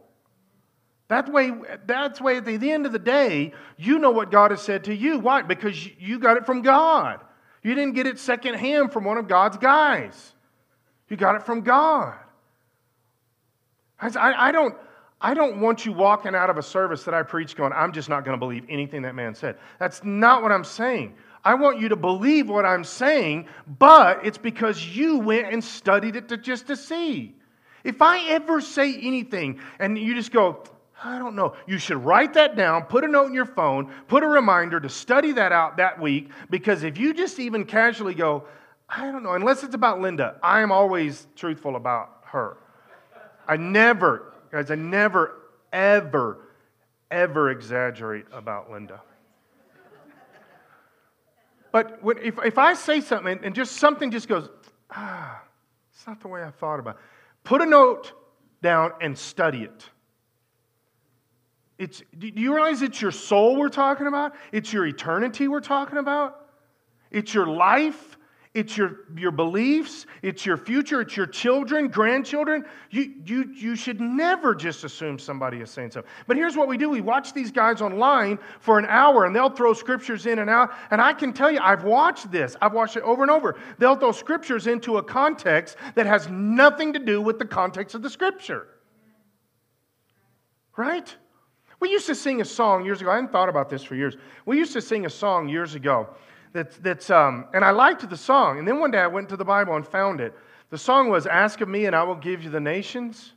That 1.06 1.32
way, 1.32 1.52
that's 1.86 2.20
way 2.20 2.36
at 2.36 2.44
the 2.44 2.70
end 2.70 2.86
of 2.86 2.92
the 2.92 2.98
day, 2.98 3.52
you 3.76 3.98
know 3.98 4.10
what 4.10 4.30
God 4.30 4.52
has 4.52 4.62
said 4.62 4.84
to 4.84 4.94
you. 4.94 5.18
Why? 5.18 5.42
Because 5.42 5.88
you 5.98 6.18
got 6.18 6.36
it 6.36 6.46
from 6.46 6.62
God. 6.62 7.20
You 7.62 7.74
didn't 7.74 7.94
get 7.94 8.06
it 8.06 8.18
secondhand 8.18 8.92
from 8.92 9.04
one 9.04 9.18
of 9.18 9.28
God's 9.28 9.58
guys. 9.58 10.34
You 11.08 11.16
got 11.16 11.34
it 11.34 11.42
from 11.42 11.62
God. 11.62 12.16
I, 14.00 14.48
I, 14.48 14.52
don't, 14.52 14.74
I 15.20 15.34
don't 15.34 15.60
want 15.60 15.84
you 15.84 15.92
walking 15.92 16.34
out 16.34 16.50
of 16.50 16.56
a 16.56 16.62
service 16.62 17.04
that 17.04 17.14
I 17.14 17.22
preach 17.22 17.56
going, 17.56 17.72
I'm 17.72 17.92
just 17.92 18.08
not 18.08 18.24
going 18.24 18.34
to 18.34 18.38
believe 18.38 18.64
anything 18.68 19.02
that 19.02 19.14
man 19.14 19.34
said. 19.34 19.56
That's 19.78 20.02
not 20.04 20.42
what 20.42 20.52
I'm 20.52 20.64
saying. 20.64 21.14
I 21.44 21.54
want 21.54 21.80
you 21.80 21.88
to 21.88 21.96
believe 21.96 22.48
what 22.48 22.66
I'm 22.66 22.84
saying, 22.84 23.46
but 23.78 24.24
it's 24.24 24.38
because 24.38 24.84
you 24.84 25.18
went 25.18 25.52
and 25.52 25.62
studied 25.62 26.16
it 26.16 26.28
to, 26.28 26.36
just 26.36 26.66
to 26.66 26.76
see. 26.76 27.34
If 27.82 28.02
I 28.02 28.28
ever 28.28 28.60
say 28.60 28.94
anything 28.94 29.60
and 29.78 29.98
you 29.98 30.14
just 30.14 30.32
go, 30.32 30.62
I 31.02 31.18
don't 31.18 31.34
know, 31.34 31.54
you 31.66 31.78
should 31.78 32.04
write 32.04 32.34
that 32.34 32.56
down, 32.56 32.82
put 32.82 33.04
a 33.04 33.08
note 33.08 33.28
in 33.28 33.32
your 33.32 33.46
phone, 33.46 33.90
put 34.06 34.22
a 34.22 34.26
reminder 34.26 34.80
to 34.80 34.88
study 34.90 35.32
that 35.32 35.50
out 35.50 35.78
that 35.78 35.98
week, 35.98 36.28
because 36.50 36.82
if 36.82 36.98
you 36.98 37.14
just 37.14 37.38
even 37.38 37.64
casually 37.64 38.14
go, 38.14 38.44
I 38.86 39.10
don't 39.10 39.22
know, 39.22 39.32
unless 39.32 39.62
it's 39.62 39.74
about 39.74 40.00
Linda, 40.00 40.36
I 40.42 40.60
am 40.60 40.70
always 40.70 41.26
truthful 41.36 41.76
about 41.76 42.24
her. 42.24 42.58
I 43.50 43.56
never, 43.56 44.32
guys, 44.52 44.70
I 44.70 44.76
never, 44.76 45.34
ever, 45.72 46.38
ever 47.10 47.50
exaggerate 47.50 48.26
about 48.32 48.70
Linda. 48.70 49.00
But 51.72 52.00
when, 52.00 52.18
if, 52.18 52.38
if 52.44 52.58
I 52.58 52.74
say 52.74 53.00
something 53.00 53.40
and 53.42 53.52
just 53.52 53.72
something 53.72 54.12
just 54.12 54.28
goes, 54.28 54.48
ah, 54.92 55.42
it's 55.92 56.06
not 56.06 56.20
the 56.20 56.28
way 56.28 56.44
I 56.44 56.50
thought 56.50 56.78
about 56.78 56.94
it, 56.94 57.00
put 57.42 57.60
a 57.60 57.66
note 57.66 58.12
down 58.62 58.92
and 59.00 59.18
study 59.18 59.64
it. 59.64 59.90
It's, 61.76 62.02
do 62.16 62.28
you 62.28 62.54
realize 62.54 62.82
it's 62.82 63.02
your 63.02 63.10
soul 63.10 63.56
we're 63.56 63.68
talking 63.68 64.06
about? 64.06 64.36
It's 64.52 64.72
your 64.72 64.86
eternity 64.86 65.48
we're 65.48 65.60
talking 65.60 65.98
about? 65.98 66.46
It's 67.10 67.34
your 67.34 67.48
life. 67.48 68.16
It's 68.52 68.76
your, 68.76 69.04
your 69.16 69.30
beliefs, 69.30 70.06
it's 70.22 70.44
your 70.44 70.56
future, 70.56 71.02
it's 71.02 71.16
your 71.16 71.26
children, 71.26 71.86
grandchildren. 71.86 72.64
You, 72.90 73.14
you, 73.24 73.54
you 73.54 73.76
should 73.76 74.00
never 74.00 74.56
just 74.56 74.82
assume 74.82 75.20
somebody 75.20 75.58
is 75.58 75.70
saying 75.70 75.92
something. 75.92 76.10
But 76.26 76.36
here's 76.36 76.56
what 76.56 76.66
we 76.66 76.76
do 76.76 76.90
we 76.90 77.00
watch 77.00 77.32
these 77.32 77.52
guys 77.52 77.80
online 77.80 78.40
for 78.58 78.80
an 78.80 78.86
hour 78.86 79.24
and 79.24 79.36
they'll 79.36 79.50
throw 79.50 79.72
scriptures 79.72 80.26
in 80.26 80.40
and 80.40 80.50
out. 80.50 80.72
And 80.90 81.00
I 81.00 81.12
can 81.12 81.32
tell 81.32 81.52
you, 81.52 81.60
I've 81.60 81.84
watched 81.84 82.32
this, 82.32 82.56
I've 82.60 82.72
watched 82.72 82.96
it 82.96 83.04
over 83.04 83.22
and 83.22 83.30
over. 83.30 83.56
They'll 83.78 83.94
throw 83.94 84.10
scriptures 84.10 84.66
into 84.66 84.96
a 84.96 85.02
context 85.02 85.76
that 85.94 86.06
has 86.06 86.28
nothing 86.28 86.92
to 86.94 86.98
do 86.98 87.22
with 87.22 87.38
the 87.38 87.46
context 87.46 87.94
of 87.94 88.02
the 88.02 88.10
scripture. 88.10 88.66
Right? 90.76 91.14
We 91.78 91.90
used 91.90 92.06
to 92.08 92.16
sing 92.16 92.40
a 92.40 92.44
song 92.44 92.84
years 92.84 93.00
ago. 93.00 93.12
I 93.12 93.14
hadn't 93.14 93.30
thought 93.30 93.48
about 93.48 93.70
this 93.70 93.84
for 93.84 93.94
years. 93.94 94.16
We 94.44 94.58
used 94.58 94.72
to 94.72 94.82
sing 94.82 95.06
a 95.06 95.10
song 95.10 95.48
years 95.48 95.76
ago 95.76 96.08
that's, 96.52 96.76
that's 96.78 97.10
um, 97.10 97.46
and 97.54 97.64
I 97.64 97.70
liked 97.70 98.08
the 98.08 98.16
song. 98.16 98.58
And 98.58 98.66
then 98.66 98.80
one 98.80 98.90
day 98.90 98.98
I 98.98 99.06
went 99.06 99.28
to 99.28 99.36
the 99.36 99.44
Bible 99.44 99.76
and 99.76 99.86
found 99.86 100.20
it. 100.20 100.34
The 100.70 100.78
song 100.78 101.08
was 101.08 101.26
Ask 101.26 101.60
of 101.60 101.68
Me 101.68 101.86
and 101.86 101.94
I 101.94 102.02
will 102.02 102.16
give 102.16 102.42
you 102.42 102.50
the 102.50 102.60
nations 102.60 103.32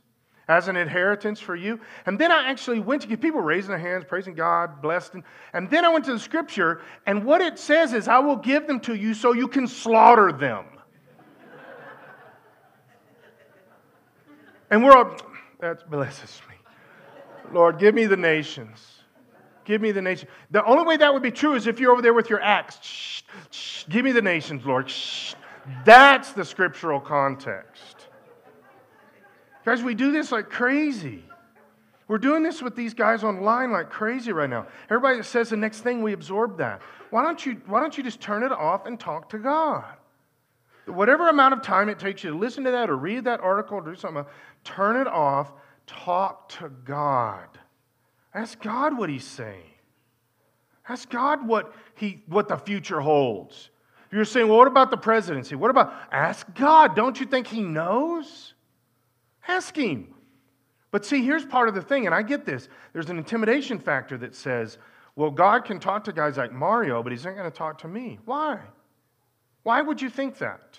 as 0.48 0.68
an 0.68 0.76
inheritance 0.76 1.40
for 1.40 1.56
you. 1.56 1.80
And 2.06 2.18
then 2.18 2.30
I 2.30 2.50
actually 2.50 2.80
went 2.80 3.02
to 3.02 3.08
get 3.08 3.20
people 3.20 3.40
raising 3.40 3.70
their 3.70 3.78
hands, 3.78 4.04
praising 4.06 4.34
God, 4.34 4.82
blessed. 4.82 5.14
And, 5.14 5.24
and 5.52 5.70
then 5.70 5.84
I 5.84 5.88
went 5.88 6.04
to 6.06 6.12
the 6.12 6.18
scripture, 6.18 6.82
and 7.06 7.24
what 7.24 7.40
it 7.40 7.58
says 7.58 7.92
is, 7.92 8.08
I 8.08 8.18
will 8.18 8.36
give 8.36 8.66
them 8.66 8.80
to 8.80 8.94
you 8.94 9.14
so 9.14 9.32
you 9.32 9.48
can 9.48 9.66
slaughter 9.66 10.32
them. 10.32 10.66
and 14.70 14.84
we're 14.84 14.96
all, 14.96 15.16
that 15.60 15.90
blesses 15.90 16.42
me. 16.48 16.54
Lord, 17.52 17.78
give 17.78 17.94
me 17.94 18.06
the 18.06 18.16
nations. 18.16 18.93
Give 19.64 19.80
me 19.80 19.92
the 19.92 20.02
nation. 20.02 20.28
The 20.50 20.64
only 20.64 20.84
way 20.84 20.96
that 20.98 21.12
would 21.12 21.22
be 21.22 21.30
true 21.30 21.54
is 21.54 21.66
if 21.66 21.80
you're 21.80 21.92
over 21.92 22.02
there 22.02 22.14
with 22.14 22.30
your 22.30 22.40
axe. 22.40 22.78
Shh, 22.82 23.22
shh, 23.50 23.84
give 23.88 24.04
me 24.04 24.12
the 24.12 24.22
nations, 24.22 24.64
Lord. 24.64 24.90
Shh. 24.90 25.34
That's 25.84 26.32
the 26.32 26.44
scriptural 26.44 27.00
context. 27.00 28.08
Guys, 29.64 29.82
we 29.82 29.94
do 29.94 30.12
this 30.12 30.30
like 30.30 30.50
crazy. 30.50 31.24
We're 32.06 32.18
doing 32.18 32.42
this 32.42 32.60
with 32.60 32.76
these 32.76 32.92
guys 32.92 33.24
online 33.24 33.72
like 33.72 33.88
crazy 33.88 34.32
right 34.32 34.50
now. 34.50 34.66
Everybody 34.90 35.18
that 35.18 35.24
says 35.24 35.48
the 35.48 35.56
next 35.56 35.80
thing, 35.80 36.02
we 36.02 36.12
absorb 36.12 36.58
that. 36.58 36.82
Why 37.08 37.22
don't 37.22 37.44
you, 37.46 37.62
why 37.66 37.80
don't 37.80 37.96
you 37.96 38.04
just 38.04 38.20
turn 38.20 38.42
it 38.42 38.52
off 38.52 38.84
and 38.84 39.00
talk 39.00 39.30
to 39.30 39.38
God? 39.38 39.84
Whatever 40.84 41.30
amount 41.30 41.54
of 41.54 41.62
time 41.62 41.88
it 41.88 41.98
takes 41.98 42.22
you 42.22 42.30
to 42.30 42.36
listen 42.36 42.64
to 42.64 42.72
that 42.72 42.90
or 42.90 42.96
read 42.96 43.24
that 43.24 43.40
article 43.40 43.78
or 43.78 43.80
do 43.80 43.94
something, 43.94 44.26
turn 44.64 45.00
it 45.00 45.06
off, 45.06 45.52
talk 45.86 46.50
to 46.50 46.68
God. 46.68 47.48
Ask 48.34 48.60
God 48.60 48.98
what 48.98 49.08
He's 49.08 49.24
saying. 49.24 49.70
Ask 50.88 51.08
God 51.08 51.46
what, 51.46 51.72
he, 51.94 52.22
what 52.26 52.48
the 52.48 52.56
future 52.58 53.00
holds. 53.00 53.70
You're 54.12 54.24
saying, 54.24 54.48
well, 54.48 54.58
what 54.58 54.68
about 54.68 54.90
the 54.90 54.96
presidency? 54.96 55.54
What 55.54 55.70
about, 55.70 55.94
ask 56.12 56.52
God. 56.54 56.94
Don't 56.94 57.18
you 57.18 57.26
think 57.26 57.46
He 57.46 57.62
knows? 57.62 58.54
Ask 59.48 59.76
Him. 59.76 60.14
But 60.90 61.04
see, 61.04 61.24
here's 61.24 61.44
part 61.44 61.68
of 61.68 61.74
the 61.74 61.82
thing, 61.82 62.06
and 62.06 62.14
I 62.14 62.22
get 62.22 62.44
this. 62.44 62.68
There's 62.92 63.10
an 63.10 63.18
intimidation 63.18 63.78
factor 63.78 64.16
that 64.18 64.34
says, 64.34 64.78
well, 65.16 65.30
God 65.30 65.64
can 65.64 65.80
talk 65.80 66.04
to 66.04 66.12
guys 66.12 66.36
like 66.36 66.52
Mario, 66.52 67.02
but 67.02 67.12
He's 67.12 67.24
not 67.24 67.34
going 67.34 67.50
to 67.50 67.56
talk 67.56 67.78
to 67.78 67.88
me. 67.88 68.18
Why? 68.24 68.60
Why 69.62 69.80
would 69.80 70.00
you 70.02 70.10
think 70.10 70.38
that? 70.38 70.78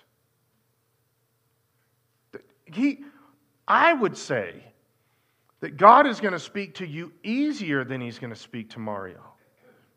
He, 2.66 3.00
I 3.68 3.94
would 3.94 4.18
say 4.18 4.64
that 5.66 5.78
God 5.78 6.06
is 6.06 6.20
going 6.20 6.34
to 6.34 6.40
speak 6.40 6.76
to 6.76 6.86
you 6.86 7.12
easier 7.24 7.84
than 7.84 8.00
He's 8.00 8.20
going 8.20 8.32
to 8.32 8.40
speak 8.40 8.70
to 8.70 8.80
Mario. 8.80 9.20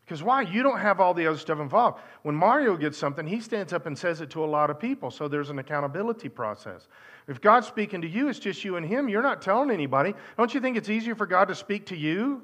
Because 0.03 0.23
why? 0.23 0.41
You 0.41 0.63
don't 0.63 0.79
have 0.79 0.99
all 0.99 1.13
the 1.13 1.27
other 1.27 1.37
stuff 1.37 1.59
involved. 1.59 1.99
When 2.23 2.33
Mario 2.33 2.75
gets 2.75 2.97
something, 2.97 3.27
he 3.27 3.39
stands 3.39 3.71
up 3.71 3.85
and 3.85 3.95
says 3.95 4.19
it 4.19 4.31
to 4.31 4.43
a 4.43 4.47
lot 4.47 4.71
of 4.71 4.79
people, 4.79 5.11
so 5.11 5.27
there's 5.27 5.51
an 5.51 5.59
accountability 5.59 6.27
process. 6.27 6.87
If 7.27 7.39
God's 7.39 7.67
speaking 7.67 8.01
to 8.01 8.07
you, 8.07 8.29
it's 8.29 8.39
just 8.39 8.63
you 8.63 8.77
and 8.77 8.83
him. 8.83 9.09
You're 9.09 9.21
not 9.21 9.43
telling 9.43 9.69
anybody. 9.69 10.15
Don't 10.39 10.51
you 10.51 10.59
think 10.59 10.75
it's 10.75 10.89
easier 10.89 11.13
for 11.13 11.27
God 11.27 11.49
to 11.49 11.53
speak 11.53 11.85
to 11.85 11.95
you? 11.95 12.41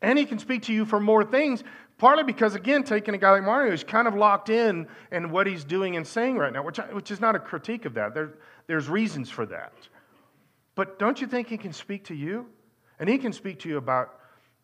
And 0.00 0.16
he 0.16 0.26
can 0.26 0.38
speak 0.38 0.62
to 0.62 0.72
you 0.72 0.84
for 0.84 1.00
more 1.00 1.24
things, 1.24 1.64
partly 1.98 2.22
because, 2.22 2.54
again, 2.54 2.84
taking 2.84 3.16
a 3.16 3.18
guy 3.18 3.32
like 3.32 3.42
Mario 3.42 3.72
who's 3.72 3.82
kind 3.82 4.06
of 4.06 4.14
locked 4.14 4.48
in 4.48 4.86
in 5.10 5.32
what 5.32 5.48
he's 5.48 5.64
doing 5.64 5.96
and 5.96 6.06
saying 6.06 6.38
right 6.38 6.52
now, 6.52 6.62
which, 6.62 6.76
which 6.92 7.10
is 7.10 7.20
not 7.20 7.34
a 7.34 7.40
critique 7.40 7.84
of 7.84 7.94
that. 7.94 8.14
There, 8.14 8.34
there's 8.68 8.88
reasons 8.88 9.28
for 9.28 9.44
that. 9.46 9.72
But 10.74 10.98
don't 10.98 11.20
you 11.20 11.26
think 11.26 11.48
he 11.48 11.56
can 11.56 11.72
speak 11.72 12.04
to 12.04 12.14
you? 12.14 12.46
And 12.98 13.08
he 13.08 13.18
can 13.18 13.32
speak 13.32 13.60
to 13.60 13.68
you 13.68 13.76
about 13.76 14.18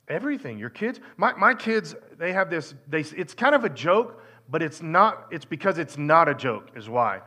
everything. 0.08 0.58
Your 0.58 0.70
kids, 0.70 1.00
my, 1.16 1.32
my 1.34 1.54
kids, 1.54 1.94
they 2.18 2.32
have 2.32 2.50
this, 2.50 2.74
they, 2.88 3.00
it's 3.00 3.34
kind 3.34 3.54
of 3.54 3.64
a 3.64 3.68
joke, 3.68 4.22
but 4.48 4.62
it's 4.62 4.82
not, 4.82 5.28
it's 5.30 5.44
because 5.44 5.78
it's 5.78 5.96
not 5.96 6.28
a 6.28 6.34
joke, 6.34 6.70
is 6.76 6.88
why. 6.88 7.20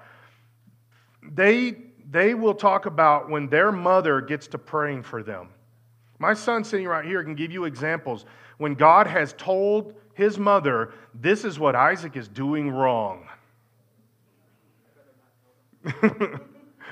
They, 1.22 1.76
they 2.10 2.34
will 2.34 2.54
talk 2.54 2.86
about 2.86 3.30
when 3.30 3.48
their 3.48 3.72
mother 3.72 4.22
gets 4.22 4.48
to 4.48 4.58
praying 4.58 5.04
for 5.04 5.24
them. 5.24 5.50
My 6.19 6.34
son 6.34 6.63
sitting 6.63 6.88
right 6.88 7.06
here 7.06 7.24
can 7.24 7.36
give 7.36 7.52
you 7.52 7.65
examples 7.65 8.26
when 8.58 8.76
God 8.76 9.08
has 9.08 9.34
told 9.34 9.96
his 10.13 10.38
mother, 10.38 10.93
This 11.13 11.43
is 11.43 11.60
what 11.60 11.76
Isaac 11.76 12.15
is 12.15 12.28
doing 12.28 12.69
wrong. 12.69 13.28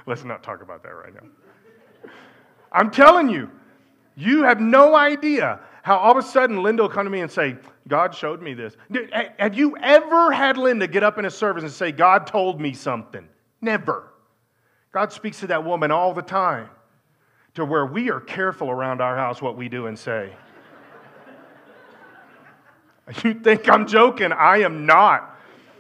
Let's 0.05 0.23
not 0.23 0.43
talk 0.43 0.61
about 0.61 0.83
that 0.83 0.89
right 0.89 1.13
now. 1.13 1.29
I'm 2.71 2.91
telling 2.91 3.29
you, 3.29 3.49
you 4.15 4.43
have 4.43 4.61
no 4.61 4.95
idea 4.95 5.59
how 5.83 5.97
all 5.97 6.11
of 6.11 6.17
a 6.17 6.27
sudden 6.27 6.61
Linda 6.61 6.83
will 6.83 6.89
come 6.89 7.05
to 7.05 7.09
me 7.09 7.21
and 7.21 7.31
say, 7.31 7.57
God 7.87 8.13
showed 8.13 8.41
me 8.41 8.53
this. 8.53 8.77
Have 9.39 9.55
you 9.55 9.75
ever 9.77 10.31
had 10.31 10.57
Linda 10.57 10.87
get 10.87 11.03
up 11.03 11.17
in 11.17 11.25
a 11.25 11.31
service 11.31 11.63
and 11.63 11.71
say, 11.71 11.91
God 11.91 12.27
told 12.27 12.61
me 12.61 12.73
something? 12.73 13.27
Never. 13.61 14.11
God 14.91 15.11
speaks 15.11 15.39
to 15.39 15.47
that 15.47 15.63
woman 15.63 15.91
all 15.91 16.13
the 16.13 16.21
time 16.21 16.69
to 17.55 17.65
where 17.65 17.85
we 17.85 18.09
are 18.09 18.19
careful 18.19 18.69
around 18.69 19.01
our 19.01 19.17
house 19.17 19.41
what 19.41 19.57
we 19.57 19.67
do 19.69 19.87
and 19.87 19.97
say. 19.97 20.33
you 23.23 23.33
think 23.33 23.67
I'm 23.67 23.87
joking? 23.87 24.31
I 24.31 24.59
am 24.59 24.85
not. 24.85 25.39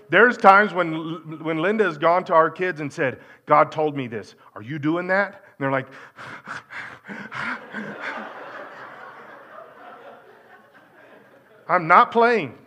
There's 0.09 0.37
times 0.37 0.73
when, 0.73 1.39
when 1.41 1.59
Linda 1.59 1.85
has 1.85 1.97
gone 1.97 2.25
to 2.25 2.33
our 2.33 2.49
kids 2.49 2.81
and 2.81 2.91
said, 2.91 3.19
God 3.45 3.71
told 3.71 3.95
me 3.95 4.07
this. 4.07 4.35
Are 4.55 4.61
you 4.61 4.77
doing 4.79 5.07
that? 5.07 5.43
They're 5.61 5.69
like, 5.69 5.85
I'm 11.69 11.85
not 11.85 12.11
playing. 12.11 12.57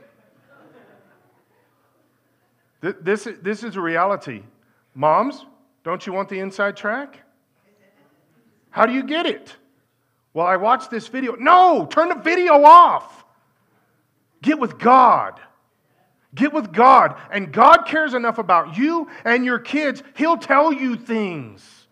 This, 2.81 3.27
this 3.43 3.65
is 3.65 3.75
a 3.75 3.81
reality. 3.81 4.45
Moms, 4.95 5.45
don't 5.83 6.07
you 6.07 6.13
want 6.13 6.29
the 6.29 6.39
inside 6.39 6.77
track? 6.77 7.21
How 8.71 8.87
do 8.87 8.93
you 8.93 9.03
get 9.03 9.27
it? 9.27 9.57
Well, 10.33 10.47
I 10.47 10.57
watched 10.57 10.93
this 10.93 11.09
video. 11.09 11.35
No, 11.35 11.87
turn 11.87 12.11
the 12.11 12.15
video 12.15 12.63
off. 12.63 13.25
Get 14.41 14.61
with 14.61 14.79
God. 14.79 15.41
Get 16.33 16.53
with 16.53 16.73
God. 16.73 17.17
And 17.33 17.53
God 17.53 17.87
cares 17.89 18.15
enough 18.15 18.39
about 18.39 18.79
you 18.79 19.11
and 19.25 19.45
your 19.45 19.59
kids, 19.59 20.05
He'll 20.15 20.37
tell 20.37 20.73
you 20.73 20.95
things. 20.95 21.84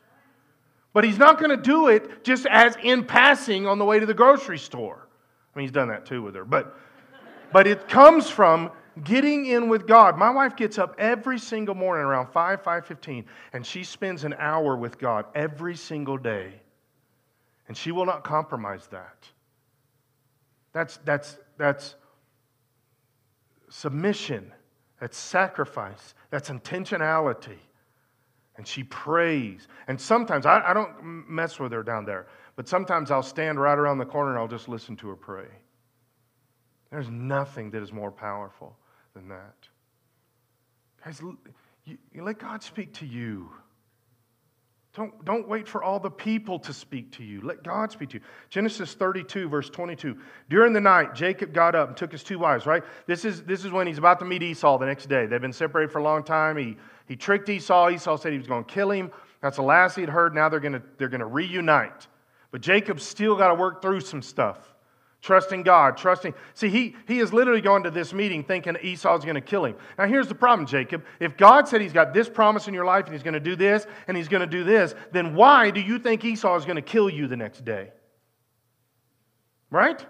But 0.93 1.05
He's 1.05 1.19
not 1.19 1.39
going 1.39 1.51
to 1.51 1.63
do 1.63 1.89
it 1.89 2.25
just 2.25 2.47
as 2.47 2.77
in 2.83 3.05
passing 3.05 3.67
on 3.67 3.79
the 3.79 3.85
way 3.85 3.99
to 3.99 4.07
the 4.07 4.15
grocery 4.15 4.59
store. 4.59 5.09
I 5.55 5.59
mean, 5.59 5.65
He's 5.65 5.73
done 5.73 5.89
that 5.89 6.07
too 6.07 6.23
with 6.23 6.35
her. 6.35 6.45
But 6.45 6.77
but 7.53 7.67
it 7.67 7.89
comes 7.89 8.31
from 8.31 8.71
getting 9.05 9.47
in 9.47 9.69
with 9.69 9.87
God. 9.87 10.19
My 10.19 10.31
wife 10.31 10.57
gets 10.57 10.79
up 10.79 10.95
every 10.99 11.39
single 11.39 11.75
morning 11.75 12.05
around 12.05 12.29
5, 12.29 12.63
5.15, 12.63 13.25
and 13.53 13.65
she 13.65 13.85
spends 13.85 14.25
an 14.25 14.35
hour 14.39 14.77
with 14.77 14.99
God 14.99 15.27
every 15.35 15.77
single 15.77 16.17
day. 16.17 16.55
And 17.69 17.77
she 17.77 17.93
will 17.93 18.07
not 18.07 18.25
compromise 18.25 18.87
that. 18.89 19.17
That's, 20.73 20.99
that's, 21.05 21.39
that's 21.59 21.95
submission. 23.69 24.53
That's 25.01 25.17
sacrifice. 25.17 26.15
That's 26.31 26.51
intentionality. 26.51 27.59
And 28.57 28.67
she 28.67 28.85
prays. 28.85 29.67
And 29.89 30.01
sometimes, 30.01 30.45
I, 30.45 30.61
I 30.61 30.75
don't 30.75 31.29
mess 31.29 31.59
with 31.59 31.73
her 31.73 31.83
down 31.83 32.05
there, 32.05 32.27
but 32.55 32.69
sometimes 32.69 33.11
I'll 33.11 33.23
stand 33.23 33.61
right 33.61 33.79
around 33.79 33.99
the 33.99 34.05
corner 34.05 34.31
and 34.31 34.39
I'll 34.39 34.49
just 34.49 34.69
listen 34.69 34.97
to 34.97 35.09
her 35.09 35.17
pray. 35.17 35.47
There's 36.91 37.09
nothing 37.09 37.71
that 37.71 37.83
is 37.83 37.93
more 37.93 38.13
powerful 38.13 38.77
than 39.15 39.29
that. 39.29 39.55
Guys, 41.03 41.21
you, 41.85 41.99
you 42.13 42.23
let 42.23 42.39
God 42.39 42.63
speak 42.63 42.93
to 42.95 43.07
you. 43.07 43.49
Don't, 44.95 45.25
don't 45.25 45.49
wait 45.49 45.67
for 45.67 45.83
all 45.83 45.99
the 45.99 46.11
people 46.11 46.59
to 46.59 46.73
speak 46.75 47.13
to 47.13 47.25
you. 47.25 47.41
Let 47.41 47.63
God 47.63 47.91
speak 47.91 48.11
to 48.11 48.19
you. 48.19 48.25
Genesis 48.51 48.93
32, 48.93 49.49
verse 49.49 49.71
22. 49.71 50.19
During 50.51 50.75
the 50.75 50.83
night, 50.83 51.15
Jacob 51.15 51.55
got 51.55 51.75
up 51.75 51.89
and 51.89 51.97
took 51.97 52.13
his 52.13 52.23
two 52.23 52.39
wives, 52.39 52.67
right? 52.67 52.83
This 53.07 53.25
is, 53.25 53.43
this 53.45 53.65
is 53.65 53.71
when 53.73 53.87
he's 53.87 53.97
about 53.97 54.19
to 54.19 54.27
meet 54.27 54.43
Esau 54.43 54.77
the 54.77 54.85
next 54.85 55.09
day. 55.09 55.25
They've 55.25 55.41
been 55.41 55.53
separated 55.55 55.91
for 55.91 56.01
a 56.01 56.03
long 56.03 56.23
time. 56.23 56.59
He, 56.59 56.77
he 57.07 57.17
tricked 57.17 57.49
Esau. 57.49 57.91
Esau 57.91 58.17
said 58.17 58.33
he 58.33 58.39
was 58.39 58.47
going 58.47 58.65
to 58.65 58.73
kill 58.73 58.91
him. 58.91 59.11
That's 59.41 59.57
the 59.57 59.63
last 59.63 59.97
he'd 59.97 60.09
heard. 60.09 60.35
Now 60.35 60.49
they're 60.49 60.61
going 60.61 60.75
to, 60.75 60.83
they're 60.99 61.09
going 61.09 61.21
to 61.21 61.27
reunite. 61.27 62.07
But 62.51 62.61
Jacob's 62.61 63.03
still 63.03 63.37
got 63.37 63.49
to 63.49 63.55
work 63.55 63.83
through 63.83 64.01
some 64.01 64.23
stuff. 64.23 64.73
Trusting 65.23 65.63
God, 65.63 65.97
trusting. 65.97 66.35
See, 66.55 66.69
he, 66.69 66.97
he 67.07 67.21
is 67.21 67.33
literally 67.33 67.61
going 67.61 67.85
to 67.85 67.91
this 67.91 68.13
meeting 68.13 68.43
thinking 68.43 68.77
Esau's 68.83 69.25
going 69.25 69.37
to 69.37 69.41
kill 69.41 69.65
him. 69.65 69.77
Now, 69.97 70.07
here's 70.07 70.27
the 70.27 70.35
problem, 70.35 70.67
Jacob. 70.67 71.05
If 71.21 71.37
God 71.37 71.69
said 71.69 71.81
he's 71.81 71.93
got 71.93 72.13
this 72.13 72.29
promise 72.29 72.67
in 72.67 72.75
your 72.75 72.85
life 72.85 73.05
and 73.05 73.15
he's 73.15 73.23
going 73.23 73.35
to 73.35 73.41
do 73.41 73.55
this 73.55 73.87
and 74.09 74.17
he's 74.17 74.27
going 74.27 74.41
to 74.41 74.49
do 74.49 74.65
this, 74.65 74.97
then 75.13 75.37
why 75.37 75.71
do 75.71 75.81
you 75.81 76.01
think 76.01 76.25
Esau 76.25 76.57
is 76.57 76.65
going 76.65 76.77
to 76.77 76.83
kill 76.83 77.09
you 77.09 77.29
the 77.29 77.37
next 77.37 77.65
day? 77.65 77.93
Right? 79.71 80.05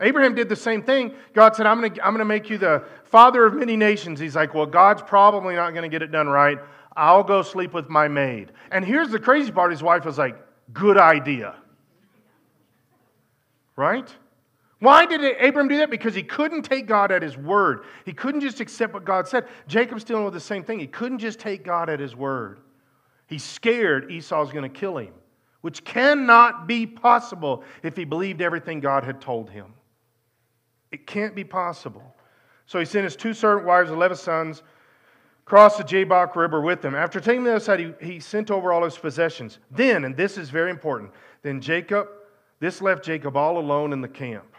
Abraham 0.00 0.34
did 0.34 0.48
the 0.48 0.56
same 0.56 0.82
thing. 0.82 1.12
God 1.34 1.56
said, 1.56 1.66
I'm 1.66 1.80
going 1.80 1.92
to, 1.92 2.06
I'm 2.06 2.16
to 2.18 2.24
make 2.24 2.48
you 2.48 2.58
the 2.58 2.84
father 3.04 3.44
of 3.44 3.54
many 3.54 3.76
nations. 3.76 4.20
He's 4.20 4.36
like, 4.36 4.54
Well, 4.54 4.66
God's 4.66 5.02
probably 5.02 5.54
not 5.54 5.70
going 5.70 5.82
to 5.82 5.88
get 5.88 6.02
it 6.02 6.12
done 6.12 6.28
right. 6.28 6.58
I'll 6.96 7.24
go 7.24 7.42
sleep 7.42 7.74
with 7.74 7.88
my 7.88 8.08
maid. 8.08 8.52
And 8.70 8.84
here's 8.84 9.10
the 9.10 9.18
crazy 9.18 9.50
part 9.50 9.72
his 9.72 9.82
wife 9.82 10.04
was 10.04 10.18
like, 10.18 10.36
Good 10.72 10.98
idea. 10.98 11.56
Right? 13.74 14.08
Why 14.80 15.06
did 15.06 15.20
Abram 15.42 15.66
do 15.66 15.78
that? 15.78 15.90
Because 15.90 16.14
he 16.14 16.22
couldn't 16.22 16.62
take 16.62 16.86
God 16.86 17.10
at 17.10 17.20
his 17.22 17.36
word. 17.36 17.84
He 18.04 18.12
couldn't 18.12 18.42
just 18.42 18.60
accept 18.60 18.94
what 18.94 19.04
God 19.04 19.26
said. 19.26 19.48
Jacob's 19.66 20.04
dealing 20.04 20.24
with 20.24 20.34
the 20.34 20.40
same 20.40 20.62
thing. 20.62 20.78
He 20.78 20.86
couldn't 20.86 21.18
just 21.18 21.40
take 21.40 21.64
God 21.64 21.90
at 21.90 21.98
his 21.98 22.14
word. 22.14 22.60
He's 23.26 23.42
scared 23.42 24.10
Esau's 24.10 24.52
going 24.52 24.62
to 24.62 24.68
kill 24.68 24.96
him, 24.98 25.12
which 25.62 25.84
cannot 25.84 26.68
be 26.68 26.86
possible 26.86 27.64
if 27.82 27.96
he 27.96 28.04
believed 28.04 28.40
everything 28.40 28.78
God 28.78 29.02
had 29.02 29.20
told 29.20 29.50
him. 29.50 29.74
It 30.90 31.06
can't 31.06 31.34
be 31.34 31.44
possible. 31.44 32.14
So 32.66 32.78
he 32.78 32.84
sent 32.84 33.04
his 33.04 33.16
two 33.16 33.34
servant 33.34 33.66
wives, 33.66 33.90
11 33.90 34.16
sons, 34.16 34.62
across 35.46 35.78
the 35.78 35.84
Jabbok 35.84 36.36
River 36.36 36.60
with 36.60 36.82
them. 36.82 36.94
After 36.94 37.20
taking 37.20 37.42
them 37.42 37.54
other 37.54 37.64
side, 37.64 37.80
he, 37.80 37.94
he 38.00 38.20
sent 38.20 38.50
over 38.50 38.72
all 38.72 38.84
his 38.84 38.98
possessions. 38.98 39.58
Then, 39.70 40.04
and 40.04 40.16
this 40.16 40.36
is 40.36 40.50
very 40.50 40.70
important, 40.70 41.10
then 41.42 41.60
Jacob, 41.60 42.08
this 42.60 42.82
left 42.82 43.04
Jacob 43.04 43.36
all 43.36 43.58
alone 43.58 43.92
in 43.92 44.00
the 44.00 44.08
camp. 44.08 44.54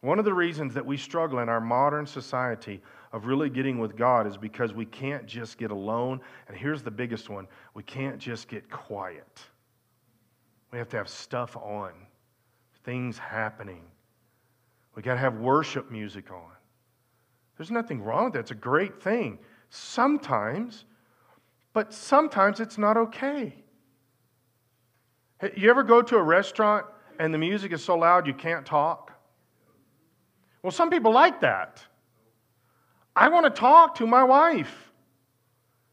One 0.00 0.18
of 0.18 0.24
the 0.24 0.34
reasons 0.34 0.74
that 0.74 0.84
we 0.84 0.96
struggle 0.96 1.40
in 1.40 1.48
our 1.48 1.60
modern 1.60 2.06
society 2.06 2.82
of 3.12 3.26
really 3.26 3.48
getting 3.50 3.78
with 3.78 3.96
God 3.96 4.26
is 4.26 4.36
because 4.36 4.72
we 4.72 4.84
can't 4.84 5.26
just 5.26 5.58
get 5.58 5.70
alone. 5.70 6.20
And 6.46 6.56
here's 6.56 6.82
the 6.82 6.90
biggest 6.90 7.28
one 7.30 7.48
we 7.74 7.82
can't 7.82 8.18
just 8.18 8.48
get 8.48 8.70
quiet. 8.70 9.40
We 10.70 10.78
have 10.78 10.88
to 10.90 10.98
have 10.98 11.08
stuff 11.08 11.56
on, 11.56 11.92
things 12.84 13.18
happening. 13.18 13.82
We 14.98 15.02
got 15.02 15.14
to 15.14 15.20
have 15.20 15.36
worship 15.36 15.92
music 15.92 16.32
on. 16.32 16.50
There's 17.56 17.70
nothing 17.70 18.02
wrong 18.02 18.24
with 18.24 18.32
that. 18.32 18.40
It's 18.40 18.50
a 18.50 18.56
great 18.56 19.00
thing. 19.00 19.38
Sometimes, 19.70 20.86
but 21.72 21.94
sometimes 21.94 22.58
it's 22.58 22.78
not 22.78 22.96
okay. 22.96 23.54
You 25.56 25.70
ever 25.70 25.84
go 25.84 26.02
to 26.02 26.16
a 26.16 26.22
restaurant 26.22 26.84
and 27.20 27.32
the 27.32 27.38
music 27.38 27.70
is 27.72 27.84
so 27.84 27.96
loud 27.96 28.26
you 28.26 28.34
can't 28.34 28.66
talk? 28.66 29.12
Well, 30.64 30.72
some 30.72 30.90
people 30.90 31.12
like 31.12 31.42
that. 31.42 31.80
I 33.14 33.28
want 33.28 33.46
to 33.46 33.50
talk 33.50 33.94
to 33.98 34.06
my 34.08 34.24
wife. 34.24 34.90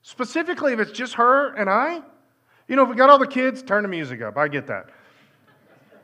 Specifically, 0.01 0.73
if 0.73 0.79
it's 0.79 0.91
just 0.91 1.13
her 1.13 1.53
and 1.53 1.69
I. 1.69 2.01
You 2.67 2.75
know, 2.75 2.81
if 2.81 2.89
we 2.89 2.95
got 2.95 3.11
all 3.11 3.19
the 3.19 3.27
kids, 3.27 3.61
turn 3.61 3.83
the 3.83 3.87
music 3.87 4.23
up. 4.23 4.35
I 4.35 4.47
get 4.47 4.65
that. 4.65 4.89